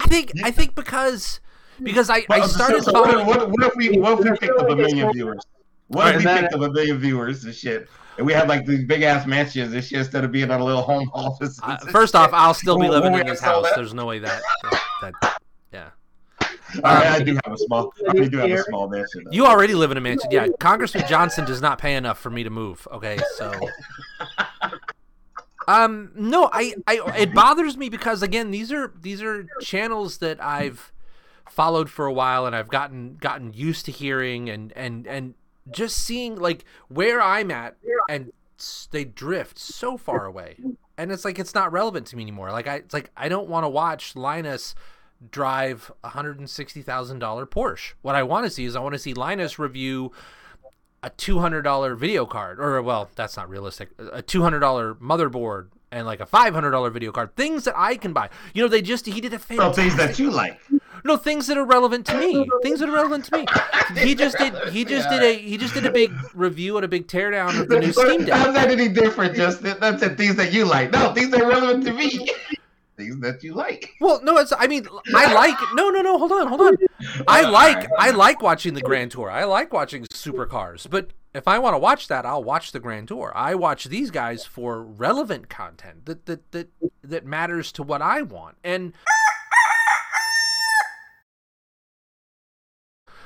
I 0.00 0.06
think 0.06 0.32
I 0.44 0.50
think 0.50 0.74
because 0.74 1.40
because 1.82 2.10
I, 2.10 2.16
I 2.18 2.26
Well, 2.28 2.48
so- 2.48 2.54
started 2.56 2.84
so 2.84 2.92
what, 2.92 3.08
if- 3.08 3.14
following. 3.14 3.26
what, 3.26 3.42
if- 3.42 3.48
what 3.48 3.66
if 3.68 3.76
we 3.76 3.98
what 3.98 4.12
if 4.18 4.24
we 4.30 4.36
picked 4.38 4.58
up 4.58 4.68
a 4.70 4.76
million 4.76 5.12
viewers? 5.12 5.42
What 5.88 6.08
if 6.14 6.18
we 6.18 6.24
then- 6.24 6.42
picked 6.42 6.54
up 6.54 6.60
a 6.62 6.70
million 6.70 6.98
viewers 6.98 7.44
and 7.44 7.54
shit? 7.54 7.88
And 8.18 8.26
we 8.26 8.34
had 8.34 8.46
like 8.48 8.66
these 8.66 8.84
big 8.84 9.02
ass 9.02 9.26
mansions 9.26 9.72
and 9.72 9.82
shit 9.82 9.98
instead 9.98 10.22
of 10.24 10.32
being 10.32 10.44
in 10.44 10.50
a 10.50 10.62
little 10.64 10.82
home 10.82 11.10
office. 11.14 11.58
Uh, 11.62 11.76
first 11.90 12.14
off, 12.14 12.30
I'll 12.34 12.52
still 12.54 12.78
be 12.78 12.88
living 12.88 13.14
in 13.14 13.26
this 13.26 13.40
house. 13.40 13.64
that- 13.64 13.76
There's 13.76 13.94
no 13.94 14.06
way 14.06 14.18
that 14.18 14.42
that, 15.00 15.12
that 15.22 15.38
yeah. 15.72 15.88
I, 16.84 17.16
I 17.16 17.22
do 17.22 17.38
have 17.44 17.52
a 17.54 17.58
small. 17.58 17.92
I 18.08 18.12
do 18.26 18.38
have 18.38 18.50
a 18.50 18.62
small 18.64 18.88
mansion. 18.88 19.24
though. 19.24 19.30
You 19.30 19.46
already 19.46 19.74
live 19.74 19.90
in 19.90 19.96
a 19.98 20.00
mansion. 20.00 20.30
Yeah, 20.30 20.48
Congressman 20.58 21.06
Johnson 21.06 21.44
does 21.44 21.60
not 21.60 21.78
pay 21.78 21.94
enough 21.96 22.18
for 22.18 22.30
me 22.30 22.44
to 22.44 22.50
move. 22.50 22.86
Okay, 22.92 23.18
so. 23.36 23.52
Um, 25.68 26.10
no, 26.16 26.50
I, 26.52 26.74
I, 26.88 27.00
it 27.18 27.32
bothers 27.32 27.76
me 27.76 27.88
because 27.88 28.20
again, 28.22 28.50
these 28.50 28.72
are 28.72 28.92
these 29.00 29.22
are 29.22 29.46
channels 29.60 30.18
that 30.18 30.42
I've 30.42 30.90
followed 31.54 31.90
for 31.90 32.06
a 32.06 32.12
while 32.12 32.46
and 32.46 32.56
I've 32.56 32.68
gotten 32.68 33.16
gotten 33.16 33.52
used 33.52 33.84
to 33.86 33.92
hearing 33.92 34.48
and 34.48 34.72
and 34.72 35.06
and 35.06 35.34
just 35.70 35.96
seeing 35.98 36.36
like 36.36 36.64
where 36.88 37.20
I'm 37.20 37.50
at 37.50 37.76
and 38.08 38.32
they 38.90 39.04
drift 39.04 39.58
so 39.58 39.96
far 39.96 40.24
away, 40.24 40.56
and 40.96 41.10
it's 41.10 41.24
like 41.24 41.38
it's 41.38 41.54
not 41.54 41.72
relevant 41.72 42.06
to 42.08 42.16
me 42.16 42.22
anymore. 42.22 42.50
Like 42.52 42.66
I, 42.66 42.76
it's 42.76 42.94
like 42.94 43.10
I 43.16 43.28
don't 43.28 43.48
want 43.48 43.64
to 43.64 43.68
watch 43.68 44.16
Linus 44.16 44.74
drive 45.30 45.90
a 46.02 46.08
hundred 46.10 46.38
and 46.38 46.48
sixty 46.48 46.82
thousand 46.82 47.18
dollar 47.18 47.46
Porsche. 47.46 47.94
What 48.02 48.14
I 48.14 48.22
want 48.22 48.44
to 48.44 48.50
see 48.50 48.64
is 48.64 48.76
I 48.76 48.80
want 48.80 48.94
to 48.94 48.98
see 48.98 49.14
Linus 49.14 49.58
review 49.58 50.12
a 51.02 51.10
two 51.10 51.40
hundred 51.40 51.62
dollar 51.62 51.94
video 51.94 52.24
card, 52.24 52.60
or 52.60 52.80
well, 52.82 53.10
that's 53.14 53.36
not 53.36 53.48
realistic. 53.48 53.90
A 54.12 54.22
two 54.22 54.42
hundred 54.42 54.60
dollar 54.60 54.94
motherboard 54.94 55.68
and 55.90 56.06
like 56.06 56.20
a 56.20 56.26
five 56.26 56.54
hundred 56.54 56.70
dollar 56.70 56.90
video 56.90 57.12
card. 57.12 57.34
Things 57.36 57.64
that 57.64 57.74
I 57.76 57.96
can 57.96 58.12
buy. 58.12 58.30
You 58.54 58.62
know, 58.62 58.68
they 58.68 58.82
just 58.82 59.06
he 59.06 59.20
did 59.20 59.34
a 59.34 59.38
fantastic. 59.38 59.84
things 59.84 59.96
that 59.96 60.18
you 60.18 60.30
like. 60.30 60.60
No, 61.04 61.16
things 61.16 61.46
that 61.48 61.56
are 61.56 61.64
relevant 61.64 62.06
to 62.06 62.18
me. 62.18 62.48
Things 62.62 62.80
that 62.80 62.88
are 62.88 62.92
relevant 62.92 63.24
to 63.26 63.38
me. 63.38 63.46
He 64.00 64.14
just 64.14 64.38
did. 64.38 64.54
He 64.68 64.84
just 64.84 65.08
did 65.08 65.22
a. 65.22 65.36
He 65.36 65.56
just 65.56 65.74
did 65.74 65.86
a 65.86 65.90
big 65.90 66.12
review 66.34 66.76
and 66.76 66.84
a 66.84 66.88
big 66.88 67.06
teardown 67.08 67.60
of 67.60 67.68
the 67.68 67.80
new 67.80 67.92
Steam 67.92 68.24
Deck. 68.24 68.38
How's 68.38 68.54
that 68.54 68.70
any 68.70 68.88
different, 68.88 69.34
Justin? 69.34 69.76
That's 69.80 70.00
the 70.00 70.10
things 70.10 70.36
that 70.36 70.52
you 70.52 70.64
like. 70.64 70.92
No, 70.92 71.12
things 71.12 71.30
that 71.30 71.42
are 71.42 71.48
relevant 71.48 71.84
to 71.86 71.92
me. 71.92 72.28
things 72.96 73.20
that 73.20 73.42
you 73.42 73.54
like. 73.54 73.90
Well, 74.00 74.20
no, 74.22 74.36
it's. 74.38 74.52
I 74.56 74.66
mean, 74.66 74.86
I 75.14 75.32
like. 75.32 75.58
No, 75.74 75.90
no, 75.90 76.00
no. 76.00 76.18
Hold 76.18 76.32
on, 76.32 76.46
hold 76.46 76.60
on. 76.60 76.76
I 77.26 77.42
like. 77.42 77.88
I 77.98 78.10
like 78.10 78.42
watching 78.42 78.74
the 78.74 78.80
Grand 78.80 79.10
Tour. 79.10 79.30
I 79.30 79.44
like 79.44 79.72
watching 79.72 80.04
supercars. 80.04 80.88
But 80.88 81.10
if 81.34 81.48
I 81.48 81.58
want 81.58 81.74
to 81.74 81.78
watch 81.78 82.08
that, 82.08 82.26
I'll 82.26 82.44
watch 82.44 82.72
the 82.72 82.80
Grand 82.80 83.08
Tour. 83.08 83.32
I 83.34 83.54
watch 83.54 83.84
these 83.84 84.10
guys 84.10 84.44
for 84.44 84.82
relevant 84.82 85.48
content 85.48 86.06
that 86.06 86.26
that 86.26 86.52
that 86.52 86.68
that 87.02 87.26
matters 87.26 87.72
to 87.72 87.82
what 87.82 88.02
I 88.02 88.22
want. 88.22 88.56
And 88.62 88.92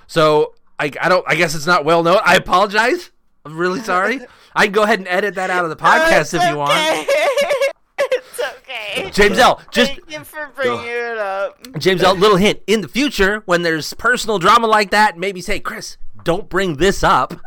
so 0.06 0.54
I 0.78 0.90
I 1.00 1.08
don't. 1.08 1.24
I 1.28 1.34
guess 1.34 1.54
it's 1.54 1.66
not 1.66 1.84
well 1.84 2.02
known. 2.02 2.18
I 2.24 2.36
apologize. 2.36 3.10
I'm 3.44 3.56
really 3.56 3.80
sorry. 3.80 4.20
I 4.54 4.64
can 4.64 4.72
go 4.72 4.82
ahead 4.82 4.98
and 4.98 5.08
edit 5.08 5.34
that 5.36 5.50
out 5.50 5.64
of 5.64 5.70
the 5.70 5.76
podcast 5.84 6.34
if 6.34 6.42
you 6.50 6.56
want. 6.56 6.72
it's 7.98 8.40
okay. 8.58 9.10
James 9.10 9.38
L. 9.38 9.60
Just 9.70 9.92
Thank 9.92 10.10
you 10.10 10.24
for 10.24 10.50
bringing 10.54 10.84
it 10.86 11.18
up. 11.18 11.58
James 11.78 12.02
L. 12.02 12.14
Little 12.14 12.36
hint 12.38 12.60
in 12.66 12.80
the 12.80 12.88
future 12.88 13.42
when 13.46 13.62
there's 13.62 13.94
personal 13.94 14.38
drama 14.38 14.66
like 14.66 14.90
that, 14.90 15.16
maybe 15.18 15.40
say, 15.40 15.60
Chris, 15.60 15.96
don't 16.24 16.48
bring 16.48 16.76
this 16.76 17.02
up. 17.04 17.34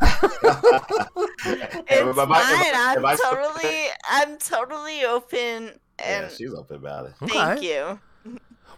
It's 1.42 2.18
Am 2.18 2.18
I- 2.18 2.22
am 2.22 2.28
fine. 2.28 2.74
I'm 2.74 2.98
am 2.98 3.06
I- 3.06 3.16
totally, 3.16 3.86
I'm 4.08 4.38
totally 4.38 5.04
open, 5.04 5.78
Yeah, 5.98 6.22
and 6.22 6.30
she's 6.32 6.52
open 6.54 6.76
about 6.76 7.06
it. 7.06 7.12
thank 7.20 7.58
Okay. 7.58 7.66
you, 7.78 8.00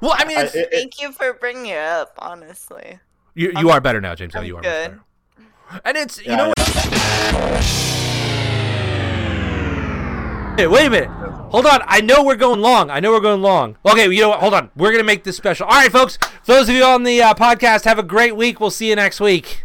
Well, 0.00 0.14
I 0.16 0.24
mean, 0.24 0.38
I- 0.38 0.42
it- 0.54 0.68
thank 0.70 1.00
you 1.00 1.12
for 1.12 1.32
bringing 1.34 1.66
it 1.66 1.78
up. 1.78 2.14
Honestly, 2.18 2.98
you, 3.34 3.52
you 3.58 3.70
are 3.70 3.80
better 3.80 4.00
now, 4.00 4.14
James 4.14 4.34
L. 4.34 4.42
I'm 4.42 4.46
You 4.46 4.56
are 4.58 4.62
good. 4.62 4.90
better. 5.70 5.80
And 5.84 5.96
it's 5.96 6.18
you 6.18 6.24
Yeah, 6.32 6.36
know 6.36 6.48
what? 6.48 6.58
Hey, 10.58 10.66
wait 10.66 10.84
a 10.86 10.90
minute. 10.90 11.08
Hold 11.08 11.64
on. 11.64 11.80
I 11.86 12.02
know 12.02 12.22
we're 12.22 12.36
going 12.36 12.60
long. 12.60 12.90
I 12.90 13.00
know 13.00 13.10
we're 13.12 13.20
going 13.20 13.40
long. 13.40 13.78
Okay, 13.86 14.10
you 14.12 14.20
know 14.20 14.28
what? 14.28 14.40
Hold 14.40 14.52
on. 14.52 14.70
We're 14.76 14.90
gonna 14.92 15.02
make 15.02 15.24
this 15.24 15.36
special. 15.36 15.64
All 15.66 15.72
right, 15.72 15.90
folks. 15.90 16.18
For 16.42 16.52
those 16.52 16.68
of 16.68 16.74
you 16.74 16.84
on 16.84 17.04
the 17.04 17.22
uh, 17.22 17.32
podcast, 17.34 17.84
have 17.84 17.98
a 17.98 18.02
great 18.02 18.36
week. 18.36 18.60
We'll 18.60 18.70
see 18.70 18.90
you 18.90 18.96
next 18.96 19.18
week. 19.18 19.64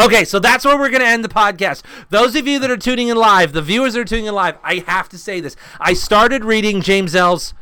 Okay, 0.00 0.24
so 0.24 0.38
that's 0.40 0.64
where 0.64 0.78
we're 0.78 0.88
going 0.88 1.00
to 1.02 1.06
end 1.08 1.24
the 1.24 1.28
podcast. 1.28 1.82
Those 2.10 2.36
of 2.36 2.46
you 2.46 2.60
that 2.60 2.70
are 2.70 2.76
tuning 2.76 3.08
in 3.08 3.16
live, 3.16 3.52
the 3.52 3.60
viewers 3.60 3.94
that 3.94 4.00
are 4.00 4.04
tuning 4.04 4.26
in 4.26 4.34
live, 4.34 4.56
I 4.62 4.84
have 4.86 5.08
to 5.08 5.18
say 5.18 5.40
this. 5.40 5.56
I 5.80 5.94
started 5.94 6.44
reading 6.44 6.80
James 6.80 7.12
L's 7.16 7.54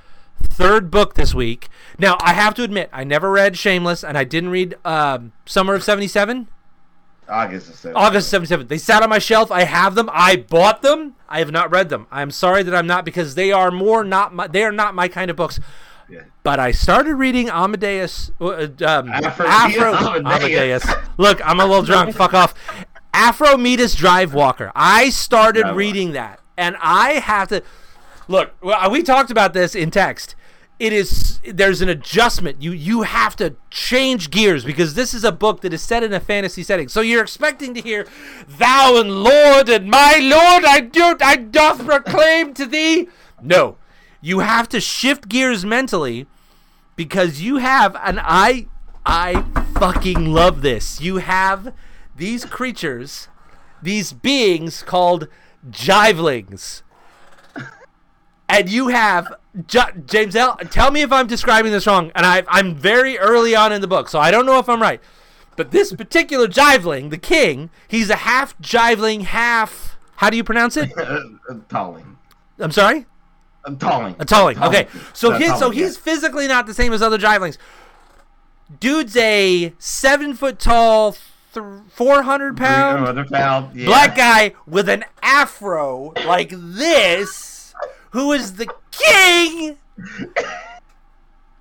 third 0.43 0.91
book 0.91 1.15
this 1.15 1.35
week. 1.35 1.69
Now, 1.99 2.17
I 2.21 2.33
have 2.33 2.55
to 2.55 2.63
admit, 2.63 2.89
I 2.93 3.05
never 3.05 3.31
read 3.31 3.57
Shameless, 3.57 4.05
and 4.05 4.17
I 4.17 4.25
didn't 4.25 4.51
read 4.51 4.77
um, 4.85 5.33
Summer 5.47 5.75
of 5.75 5.83
77. 5.83 6.49
August 7.29 7.69
is 7.71 7.93
August 7.95 8.31
77. 8.31 8.69
They 8.69 8.79
sat 8.79 9.03
on 9.03 9.11
my 9.11 9.19
shelf. 9.19 9.51
I 9.51 9.65
have 9.65 9.95
them. 9.95 10.09
I 10.13 10.37
bought 10.37 10.81
them. 10.83 11.15
I 11.29 11.41
have 11.41 11.51
not 11.51 11.71
read 11.71 11.91
them. 11.91 12.07
I'm 12.11 12.31
sorry 12.31 12.63
that 12.63 12.75
I'm 12.75 12.87
not 12.87 13.05
because 13.05 13.35
they 13.35 13.53
are 13.53 13.71
more 13.71 14.03
not 14.03 14.33
my 14.33 14.47
they 14.47 14.65
are 14.65 14.73
not 14.73 14.95
my 14.95 15.09
kind 15.09 15.31
of 15.31 15.37
books. 15.37 15.61
Yeah. 16.09 16.23
But 16.43 16.59
I 16.59 16.71
started 16.71 17.17
reading 17.17 17.51
Amadeus 17.51 18.31
uh, 18.41 18.69
um, 18.87 19.11
Aphrodite 19.11 19.79
Afro 19.79 19.95
Amadeus. 20.17 20.87
Look, 21.19 21.47
I'm 21.47 21.61
a 21.61 21.67
little 21.67 21.83
drunk. 21.83 22.15
Fuck 22.15 22.33
off. 22.33 22.55
Afro 23.13 23.49
Afrometus 23.49 23.95
Drive 23.95 24.33
Walker. 24.33 24.73
I 24.75 25.11
started 25.11 25.65
Drive 25.65 25.77
reading 25.77 26.13
that 26.13 26.41
and 26.57 26.77
I 26.81 27.15
have 27.15 27.49
to 27.49 27.63
Look, 28.31 28.53
well, 28.63 28.91
we 28.91 29.03
talked 29.03 29.31
about 29.31 29.55
this 29.55 29.75
in 29.75 29.91
text. 29.91 30.35
It 30.79 30.93
is 30.93 31.41
there's 31.45 31.81
an 31.81 31.89
adjustment. 31.89 32.63
You 32.63 32.73
you 32.73 33.03
have 33.03 33.35
to 33.37 33.57
change 33.71 34.31
gears 34.31 34.65
because 34.65 34.95
this 34.95 35.13
is 35.13 35.25
a 35.25 35.33
book 35.33 35.61
that 35.63 35.73
is 35.73 35.83
set 35.83 36.03
in 36.03 36.13
a 36.13 36.21
fantasy 36.21 36.63
setting. 36.63 36.89
So 36.89 37.01
you're 37.01 37.23
expecting 37.23 37.75
to 37.75 37.81
hear, 37.81 38.07
"Thou 38.47 39.01
and 39.01 39.25
Lord 39.25 39.69
and 39.69 39.91
my 39.91 40.19
Lord, 40.21 40.65
I 40.65 40.81
do 40.81 41.17
I 41.21 41.37
doth 41.37 41.85
proclaim 41.85 42.55
to 42.55 42.67
thee." 42.67 43.09
No, 43.43 43.77
you 44.21 44.41
have 44.41 44.69
to 44.71 44.81
shift 44.81 45.29
gears 45.29 45.65
mentally 45.65 46.27
because 46.95 47.41
you 47.41 47.57
have 47.57 47.97
and 47.97 48.21
I 48.23 48.67
I 49.05 49.45
fucking 49.79 50.33
love 50.33 50.63
this. 50.63 51.01
You 51.01 51.17
have 51.17 51.73
these 52.15 52.45
creatures, 52.45 53.29
these 53.83 54.13
beings 54.13 54.83
called 54.83 55.29
jivelings. 55.69 56.83
And 58.49 58.69
you 58.69 58.89
have 58.89 59.35
J- 59.67 59.81
James 60.07 60.35
L. 60.35 60.57
Tell 60.71 60.91
me 60.91 61.03
if 61.03 61.13
I'm 61.13 61.27
describing 61.27 61.71
this 61.73 61.87
wrong, 61.87 62.11
and 62.15 62.25
I, 62.25 62.45
I'm 62.49 62.75
very 62.75 63.19
early 63.19 63.55
on 63.55 63.73
in 63.73 63.81
the 63.81 63.87
book, 63.87 64.09
so 64.09 64.19
I 64.19 64.31
don't 64.31 64.47
know 64.47 64.59
if 64.59 64.69
I'm 64.69 64.81
right. 64.81 65.01
But 65.57 65.71
this 65.71 65.93
particular 65.93 66.47
jiveling, 66.47 67.11
the 67.11 67.19
king, 67.19 67.69
he's 67.89 68.11
a 68.11 68.17
half 68.17 68.57
jiveling, 68.61 69.23
half. 69.23 69.99
How 70.17 70.31
do 70.31 70.37
you 70.37 70.45
pronounce 70.45 70.77
it? 70.77 70.91
Talling. 71.69 72.17
I'm 72.59 72.73
sorry. 72.73 73.07
I'm 73.65 73.77
Talling. 73.77 74.17
A 74.19 74.25
Tulling. 74.25 74.57
Okay, 74.63 74.89
so 75.13 75.33
his 75.33 75.59
so 75.59 75.71
he's 75.71 75.97
physically 75.97 76.47
not 76.49 76.67
the 76.67 76.75
same 76.75 76.93
as 76.93 77.03
other 77.03 77.19
jivelings. 77.19 77.59
Dude's 78.81 79.17
a 79.17 79.75
seven 79.79 80.35
foot 80.35 80.59
tall, 80.59 81.17
th- 81.53 81.67
four 81.91 82.23
hundred 82.23 82.57
pound 82.57 83.29
pound. 83.29 83.77
Yeah. 83.77 83.87
black 83.87 84.17
guy 84.17 84.55
with 84.67 84.89
an 84.89 85.05
afro 85.23 86.13
like 86.27 86.51
this, 86.55 87.33
who 88.11 88.33
is 88.33 88.55
the 88.55 88.67
king, 88.91 89.77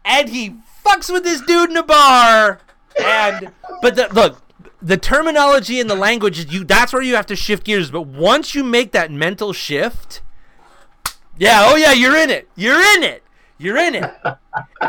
and 0.05 0.29
he 0.29 0.55
fucks 0.85 1.11
with 1.11 1.23
this 1.23 1.41
dude 1.41 1.69
in 1.69 1.77
a 1.77 1.83
bar. 1.83 2.59
And 2.99 3.51
but 3.81 3.95
the, 3.95 4.07
look, 4.11 4.41
the 4.81 4.97
terminology 4.97 5.79
and 5.79 5.89
the 5.89 5.95
language 5.95 6.51
you. 6.51 6.63
That's 6.63 6.93
where 6.93 7.01
you 7.01 7.15
have 7.15 7.25
to 7.27 7.35
shift 7.35 7.63
gears. 7.63 7.91
But 7.91 8.03
once 8.03 8.55
you 8.55 8.63
make 8.63 8.91
that 8.91 9.11
mental 9.11 9.53
shift, 9.53 10.21
yeah, 11.37 11.63
oh 11.65 11.75
yeah, 11.75 11.93
you're 11.93 12.15
in 12.15 12.29
it. 12.29 12.49
You're 12.55 12.81
in 12.95 13.03
it. 13.03 13.23
You're 13.60 13.78
in 13.78 13.95
it. 13.95 14.12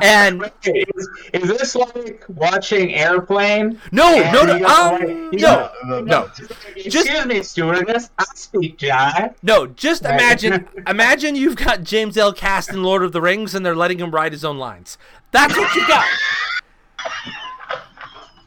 And 0.01 0.43
Okay, 0.45 0.85
is, 0.97 1.09
is 1.35 1.49
this 1.49 1.75
like 1.75 2.25
watching 2.29 2.95
Airplane? 2.95 3.79
no, 3.93 4.15
no, 4.33 4.45
no, 4.45 4.55
you 4.57 4.65
got, 4.65 4.93
like- 4.93 5.03
um, 5.11 5.31
no, 5.33 5.39
got- 5.39 5.73
no, 5.85 6.01
no. 6.01 6.31
Excuse 6.77 7.27
me, 7.27 7.43
stewardess. 7.43 8.11
I 8.19 8.25
speak 8.35 8.79
jive. 8.79 9.35
No, 9.43 9.67
just 9.67 10.05
Right. 10.05 10.15
imagine 10.15 10.67
imagine 10.87 11.37
you've 11.37 11.57
got 11.57 11.83
James 11.83 12.17
L. 12.17 12.33
Cast 12.33 12.71
in 12.71 12.83
Lord 12.83 13.03
of 13.03 13.13
the 13.13 13.21
Rings 13.21 13.55
and 13.55 13.65
they're 13.65 13.77
letting 13.77 13.99
him 13.99 14.11
write 14.11 14.33
his 14.33 14.45
own 14.45 14.57
lines. 14.59 14.97
That's 15.33 15.55
what 15.57 15.75
you 15.75 15.87
got. 15.87 16.07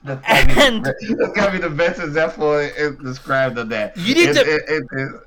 That's 0.04 0.26
gotta, 0.28 0.46
be, 0.56 0.62
And- 0.62 0.86
that's 0.86 1.34
gotta 1.36 1.52
be 1.52 1.58
the 1.60 1.70
best 1.70 2.00
example 2.02 2.58
it, 2.58 2.74
it 2.78 3.04
described 3.04 3.58
of 3.60 3.70
that. 3.70 3.96
You 3.96 4.16
need 4.16 4.30
It- 4.30 4.34
to- 4.34 4.56
it- 4.56 4.64
it- 4.68 4.84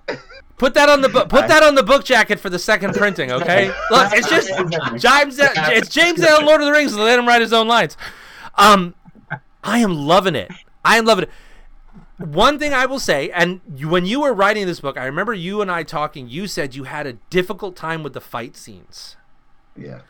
it- 0.09 0.19
Put 0.57 0.75
that 0.75 0.89
on 0.89 1.01
the 1.01 1.09
book. 1.09 1.29
Put 1.29 1.49
that 1.49 1.63
on 1.63 1.75
the 1.75 1.83
book 1.83 2.05
jacket 2.05 2.39
for 2.39 2.49
the 2.49 2.59
second 2.59 2.95
printing, 2.95 3.33
okay? 3.33 3.69
Look, 3.91 4.13
it's 4.13 4.29
just 4.29 4.49
James. 5.03 5.37
It's 5.39 5.89
James 5.89 6.21
L. 6.21 6.45
Lord 6.45 6.61
of 6.61 6.67
the 6.67 6.73
Rings. 6.73 6.97
Let 6.97 7.19
him 7.19 7.27
write 7.27 7.41
his 7.41 7.53
own 7.53 7.67
lines. 7.67 7.97
Um, 8.57 8.95
I 9.65 9.79
am 9.79 9.95
loving 9.95 10.37
it. 10.37 10.51
I 10.85 10.97
am 10.97 11.05
loving 11.07 11.25
it. 11.25 11.31
One 12.19 12.61
thing 12.61 12.73
I 12.73 12.87
will 12.87 13.01
say, 13.01 13.31
and 13.31 13.61
you, 13.75 13.89
when 13.89 14.07
you 14.07 14.21
were 14.21 14.33
writing 14.33 14.67
this 14.67 14.79
book, 14.79 14.97
I 14.97 15.05
remember 15.07 15.35
you 15.35 15.61
and 15.61 15.71
I 15.71 15.83
talking. 15.83 16.29
You 16.29 16.47
said 16.47 16.77
you 16.77 16.85
had 16.85 17.07
a 17.09 17.15
difficult 17.31 17.75
time 17.75 18.05
with 18.05 18.13
the 18.13 18.21
fight 18.21 18.57
scenes. 18.57 19.17
yeah. 19.77 20.03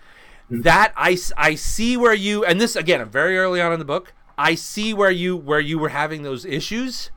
that 0.50 0.92
I 0.94 1.16
I 1.38 1.54
see 1.54 1.96
where 1.96 2.12
you 2.12 2.44
and 2.44 2.60
this 2.60 2.76
again 2.76 3.02
very 3.08 3.38
early 3.38 3.62
on 3.62 3.72
in 3.72 3.78
the 3.78 3.84
book 3.86 4.12
I 4.36 4.54
see 4.54 4.92
where 4.92 5.10
you 5.10 5.34
where 5.34 5.58
you 5.60 5.78
were 5.78 5.88
having 5.88 6.22
those 6.22 6.44
issues 6.44 7.10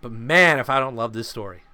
but 0.00 0.10
man 0.10 0.58
if 0.58 0.70
I 0.70 0.80
don't 0.80 0.96
love 0.96 1.12
this 1.12 1.28
story 1.28 1.64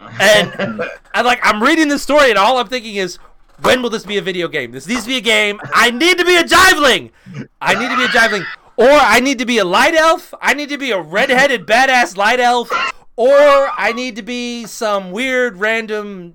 and 0.00 0.82
I 1.14 1.22
like 1.22 1.40
I'm 1.42 1.62
reading 1.62 1.88
this 1.88 2.02
story 2.02 2.30
and 2.30 2.38
all 2.38 2.58
I'm 2.58 2.68
thinking 2.68 2.96
is 2.96 3.18
when 3.62 3.82
will 3.82 3.90
this 3.90 4.04
be 4.04 4.18
a 4.18 4.22
video 4.22 4.48
game? 4.48 4.72
This 4.72 4.86
needs 4.86 5.02
to 5.02 5.08
be 5.08 5.16
a 5.16 5.22
game. 5.22 5.60
I 5.72 5.90
need 5.90 6.18
to 6.18 6.24
be 6.24 6.36
a 6.36 6.44
jiveling. 6.44 7.10
I 7.60 7.74
need 7.74 7.88
to 7.88 7.96
be 7.96 8.04
a 8.04 8.08
jiveling. 8.08 8.44
Or 8.76 8.90
I 8.90 9.20
need 9.20 9.38
to 9.38 9.46
be 9.46 9.58
a 9.58 9.64
light 9.64 9.94
elf. 9.94 10.34
I 10.42 10.52
need 10.52 10.68
to 10.68 10.78
be 10.78 10.90
a 10.90 11.00
redheaded 11.00 11.66
badass 11.66 12.16
light 12.16 12.40
elf. 12.40 12.70
Or 13.16 13.30
I 13.30 13.92
need 13.94 14.16
to 14.16 14.22
be 14.22 14.66
some 14.66 15.10
weird 15.10 15.56
random 15.56 16.34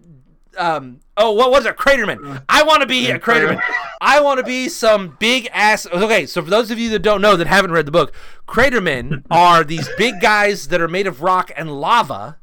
um 0.57 0.99
oh 1.15 1.31
what 1.31 1.51
was 1.51 1.65
it? 1.65 1.77
Craterman. 1.77 2.43
I 2.49 2.63
want 2.63 2.81
to 2.81 2.87
be 2.87 3.09
a 3.11 3.19
craterman. 3.19 3.61
I 4.01 4.19
want 4.19 4.39
to 4.39 4.43
be 4.43 4.67
some 4.67 5.15
big 5.19 5.47
ass 5.53 5.85
okay 5.85 6.25
so 6.25 6.41
for 6.41 6.49
those 6.49 6.71
of 6.71 6.79
you 6.79 6.89
that 6.89 7.03
don't 7.03 7.21
know 7.21 7.37
that 7.37 7.47
haven't 7.47 7.71
read 7.71 7.85
the 7.85 7.91
book 7.91 8.13
cratermen 8.47 9.23
are 9.31 9.63
these 9.63 9.87
big 9.97 10.19
guys 10.19 10.67
that 10.69 10.81
are 10.81 10.89
made 10.89 11.07
of 11.07 11.21
rock 11.21 11.51
and 11.55 11.79
lava 11.79 12.37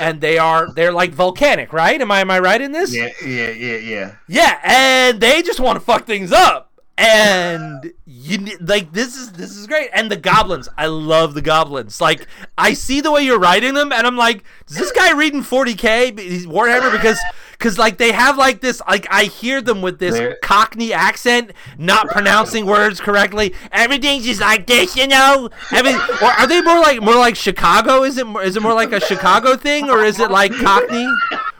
and 0.00 0.20
they 0.20 0.38
are 0.38 0.72
they're 0.72 0.92
like 0.92 1.12
volcanic 1.12 1.72
right 1.72 2.00
am 2.00 2.10
i 2.10 2.20
am 2.20 2.30
i 2.30 2.38
right 2.38 2.60
in 2.60 2.72
this 2.72 2.94
Yeah, 2.94 3.08
yeah, 3.24 3.50
yeah, 3.50 3.76
yeah. 3.76 4.14
yeah, 4.28 4.58
and 4.62 5.20
they 5.20 5.42
just 5.42 5.60
want 5.60 5.76
to 5.76 5.80
fuck 5.84 6.06
things 6.06 6.32
up. 6.32 6.70
And 6.98 7.92
you 8.06 8.56
like 8.60 8.90
this 8.92 9.16
is 9.16 9.32
this 9.32 9.54
is 9.54 9.66
great. 9.66 9.90
And 9.92 10.10
the 10.10 10.16
goblins, 10.16 10.66
I 10.78 10.86
love 10.86 11.34
the 11.34 11.42
goblins. 11.42 12.00
Like 12.00 12.26
I 12.56 12.72
see 12.72 13.02
the 13.02 13.10
way 13.12 13.20
you're 13.22 13.38
writing 13.38 13.74
them, 13.74 13.92
and 13.92 14.06
I'm 14.06 14.16
like, 14.16 14.44
is 14.66 14.76
this 14.78 14.92
guy 14.92 15.12
reading 15.12 15.42
40k 15.42 16.18
He's 16.18 16.46
Warhammer? 16.46 16.90
Because 16.90 17.18
because 17.58 17.78
like 17.78 17.98
they 17.98 18.12
have 18.12 18.36
like 18.36 18.60
this 18.60 18.80
like 18.88 19.06
I 19.10 19.24
hear 19.24 19.60
them 19.62 19.82
with 19.82 19.98
this 19.98 20.14
They're- 20.14 20.36
Cockney 20.42 20.92
accent, 20.92 21.52
not 21.78 22.08
pronouncing 22.08 22.66
words 22.66 23.00
correctly. 23.00 23.54
Everything's 23.72 24.24
just 24.24 24.40
like 24.40 24.66
this, 24.66 24.96
you 24.96 25.06
know. 25.06 25.50
Every 25.72 25.94
or 25.94 26.30
are 26.32 26.46
they 26.46 26.60
more 26.62 26.78
like 26.80 27.00
more 27.02 27.16
like 27.16 27.36
Chicago? 27.36 28.02
Is 28.02 28.18
it 28.18 28.26
more, 28.26 28.42
is 28.42 28.56
it 28.56 28.60
more 28.62 28.74
like 28.74 28.92
a 28.92 29.00
Chicago 29.00 29.56
thing, 29.56 29.88
or 29.90 30.04
is 30.04 30.20
it 30.20 30.30
like 30.30 30.52
Cockney? 30.52 31.06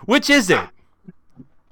Which 0.04 0.30
is 0.30 0.50
it? 0.50 0.60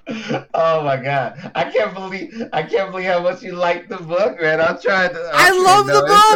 Oh 0.07 0.83
my 0.83 0.97
god, 0.97 1.51
I 1.55 1.63
can't 1.71 1.93
believe 1.95 2.43
I 2.53 2.61
can't 2.61 2.91
believe 2.91 3.07
how 3.07 3.23
much 3.23 3.41
you 3.41 3.53
like 3.53 3.89
the 3.89 3.97
book, 3.97 4.39
man. 4.39 4.61
I'm 4.61 4.79
trying 4.79 5.09
to. 5.11 5.31
I 5.33 5.49
okay, 5.49 5.59
love 5.63 5.87
the 5.87 5.93
no, 5.93 5.99
it's 6.05 6.13
book! 6.13 6.33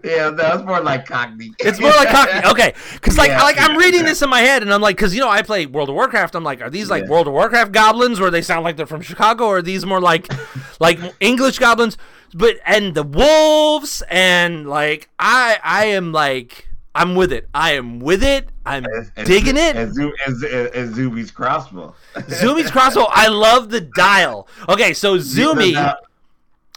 probably- 0.00 0.10
yeah, 0.10 0.30
no, 0.30 0.54
it's 0.54 0.64
more 0.64 0.80
like 0.80 1.04
Cockney. 1.06 1.50
It's 1.58 1.80
more 1.80 1.90
like 1.90 2.10
Cockney. 2.10 2.40
Okay, 2.52 2.74
because 2.94 3.18
like 3.18 3.30
Yeah. 3.30 3.42
like 3.42 3.56
I'm 3.58 3.76
reading 3.76 4.04
this 4.04 4.22
in 4.22 4.30
my 4.30 4.40
head, 4.40 4.62
and 4.62 4.72
I'm 4.72 4.80
like, 4.80 4.96
because 4.96 5.14
you 5.14 5.20
know 5.20 5.28
I 5.28 5.42
play 5.42 5.66
World 5.66 5.88
of 5.88 5.96
Warcraft. 5.96 6.36
I'm 6.36 6.44
like, 6.44 6.60
are 6.60 6.70
these 6.70 6.90
like 6.90 7.04
Yeah. 7.04 7.10
World 7.10 7.26
of 7.26 7.32
Warcraft 7.32 7.72
goblins, 7.72 8.20
where 8.20 8.30
they 8.30 8.42
sound 8.42 8.62
like 8.62 8.76
they're 8.76 8.86
from 8.86 9.02
Chicago, 9.02 9.46
or 9.46 9.58
are 9.58 9.62
these 9.62 9.84
more 9.84 10.00
like 10.00 10.32
like 10.80 11.00
English 11.18 11.58
goblins? 11.58 11.96
But 12.34 12.56
and 12.64 12.94
the 12.94 13.02
wolves, 13.02 14.02
and 14.10 14.68
like 14.68 15.08
I 15.18 15.58
I 15.64 15.86
am 15.86 16.12
like 16.12 16.68
I'm 16.94 17.14
with 17.14 17.32
it. 17.32 17.48
I 17.54 17.72
am 17.72 18.00
with 18.00 18.22
it. 18.22 18.48
I'm 18.66 18.84
And- 18.84 19.10
and- 19.16 19.26
digging 19.26 19.56
it. 19.56 19.76
And, 19.76 19.94
Zu- 19.94 20.12
and, 20.26 20.42
and, 20.44 20.94
Zuby's 20.94 21.30
crossbow. 21.30 21.94
Zumi's 22.14 22.70
crossbow. 22.70 23.06
I 23.10 23.28
love 23.28 23.70
the 23.70 23.80
dial. 23.80 24.46
Okay, 24.68 24.92
so 24.92 25.16
Zumi. 25.18 25.72
Now- 25.74 25.96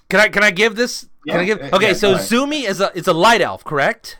Can 0.09 0.19
I 0.19 0.29
can 0.29 0.43
I 0.43 0.51
give 0.51 0.75
this? 0.75 1.07
Can 1.27 1.39
I 1.39 1.45
give? 1.45 1.59
Okay, 1.73 1.87
yeah, 1.87 1.93
so 1.93 2.13
ahead. 2.13 2.27
Zumi 2.29 2.63
is 2.67 2.79
a 2.79 2.91
it's 2.95 3.07
a 3.07 3.13
light 3.13 3.41
elf, 3.41 3.63
correct? 3.63 4.19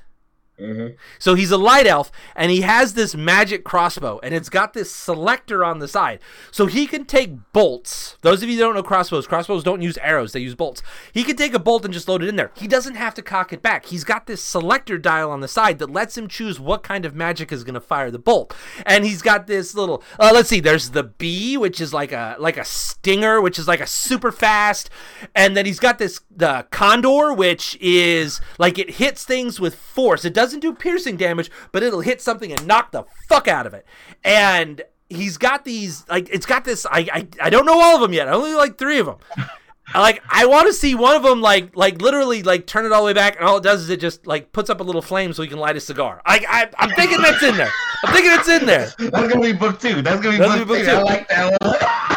Mhm. 0.60 0.96
So 1.20 1.36
he's 1.36 1.52
a 1.52 1.58
light 1.58 1.86
elf, 1.86 2.12
and 2.36 2.50
he 2.50 2.62
has 2.62 2.94
this 2.94 3.14
magic 3.14 3.66
crossbow, 3.66 4.20
and 4.24 4.34
it's 4.34 4.48
got 4.48 4.74
this 4.74 4.90
selector 4.90 5.66
on 5.66 5.80
the 5.80 5.88
side. 5.88 6.20
So 6.50 6.66
he 6.66 6.88
can 6.88 7.04
take 7.04 7.52
bolts. 7.52 8.18
Those 8.22 8.42
of 8.42 8.48
you 8.50 8.58
don't 8.58 8.74
know 8.74 8.84
crossbows, 8.84 9.28
crossbows 9.28 9.64
don't 9.64 9.82
use 9.82 9.98
arrows, 9.98 10.32
they 10.32 10.40
use 10.40 10.56
bolts. 10.56 10.82
He 11.12 11.24
can 11.24 11.36
take 11.36 11.54
a 11.54 11.60
bolt 11.60 11.84
and 11.84 11.94
just 11.94 12.08
load 12.08 12.24
it 12.24 12.30
in 12.30 12.38
there. 12.38 12.52
He 12.56 12.68
doesn't 12.68 12.96
have 12.96 13.14
to 13.16 13.22
cock 13.22 13.52
it 13.52 13.62
back. 13.62 13.88
He's 13.88 14.06
got 14.06 14.28
this 14.28 14.42
selector 14.42 14.98
dial 14.98 15.30
on 15.30 15.42
the 15.42 15.48
side 15.50 15.78
that 15.80 15.92
lets 15.92 16.18
him 16.18 16.28
choose 16.30 16.58
what 16.60 16.84
kind 16.84 17.06
of 17.06 17.14
magic 17.14 17.52
is 17.52 17.66
going 17.66 17.74
to 17.74 17.82
fire 17.82 18.10
the 18.10 18.20
bolt. 18.20 18.54
And 18.86 19.04
he's 19.04 19.22
got 19.22 19.48
this 19.48 19.76
little 19.76 20.04
uh, 20.20 20.32
let's 20.34 20.48
see, 20.48 20.62
there's 20.62 20.92
the 20.92 21.04
bee, 21.04 21.58
which 21.58 21.82
is 21.82 21.94
like 21.94 22.14
a 22.14 22.38
like 22.40 22.58
a 22.58 22.64
stinger, 22.66 23.42
which 23.42 23.60
is 23.60 23.68
like 23.68 23.82
a 23.82 23.88
super 23.88 24.32
fast, 24.32 24.90
and 25.36 25.58
then 25.58 25.66
he's 25.66 25.80
got 25.80 25.98
this 25.98 26.22
the 26.34 26.66
condor, 26.72 27.34
which 27.34 27.78
is 27.82 28.40
like 28.58 28.78
it 28.80 28.92
hits 28.92 29.24
things 29.26 29.60
with 29.60 29.76
force. 29.76 30.24
It 30.24 30.34
doesn't 30.46 30.60
do 30.60 30.74
piercing 30.74 31.18
damage, 31.18 31.50
but 31.72 31.82
it'll 31.82 32.02
hit 32.02 32.22
something 32.22 32.52
and 32.52 32.68
knock 32.68 32.92
the 32.92 33.04
fuck 33.28 33.48
out 33.48 33.66
of 33.66 33.74
it. 33.74 33.86
And 34.24 34.84
he's 35.10 35.38
got 35.38 35.66
these 35.66 36.06
like 36.08 36.30
it's 36.30 36.46
got 36.46 36.66
this. 36.66 36.86
I 36.86 37.08
I, 37.12 37.28
I 37.42 37.50
don't 37.50 37.66
know 37.66 37.82
all 37.82 37.96
of 37.96 38.02
them 38.02 38.14
yet. 38.14 38.28
I 38.28 38.32
only 38.32 38.54
like 38.54 38.78
three 38.78 39.00
of 39.00 39.08
them. 39.08 39.18
Like 39.94 40.24
I 40.28 40.48
want 40.48 40.66
to 40.66 40.74
see 40.74 40.96
one 40.96 41.16
of 41.16 41.22
them 41.22 41.42
like 41.42 41.76
like 41.76 42.02
literally 42.02 42.42
like 42.42 42.66
turn 42.66 42.86
it 42.86 42.92
all 42.92 43.02
the 43.02 43.06
way 43.06 43.14
back, 43.14 43.36
and 43.38 43.46
all 43.46 43.58
it 43.58 43.64
does 43.64 43.82
is 43.84 43.90
it 43.92 44.00
just 44.00 44.26
like 44.26 44.52
puts 44.52 44.72
up 44.72 44.80
a 44.80 44.84
little 44.84 45.02
flame 45.02 45.32
so 45.32 45.44
he 45.44 45.48
can 45.48 45.60
light 45.60 45.78
a 45.78 45.80
cigar. 45.80 46.24
I, 46.26 46.44
I 46.50 46.70
I'm 46.80 46.90
thinking 46.96 47.22
that's 47.22 47.44
in 47.44 47.56
there. 47.56 47.72
I'm 48.04 48.12
thinking 48.12 48.32
it's 48.34 48.50
in 48.50 48.66
there. 48.66 48.92
That's 48.98 49.32
gonna 49.32 49.40
be 49.40 49.54
book 49.54 49.80
two. 49.80 50.02
That's 50.02 50.22
gonna 50.22 50.38
be, 50.38 50.38
That's 50.40 50.66
book, 50.66 50.68
gonna 50.68 50.80
be 50.80 50.86
two. 50.86 50.92
I 50.92 51.02
like 51.04 51.28
that 51.30 51.62
one. 51.62 52.15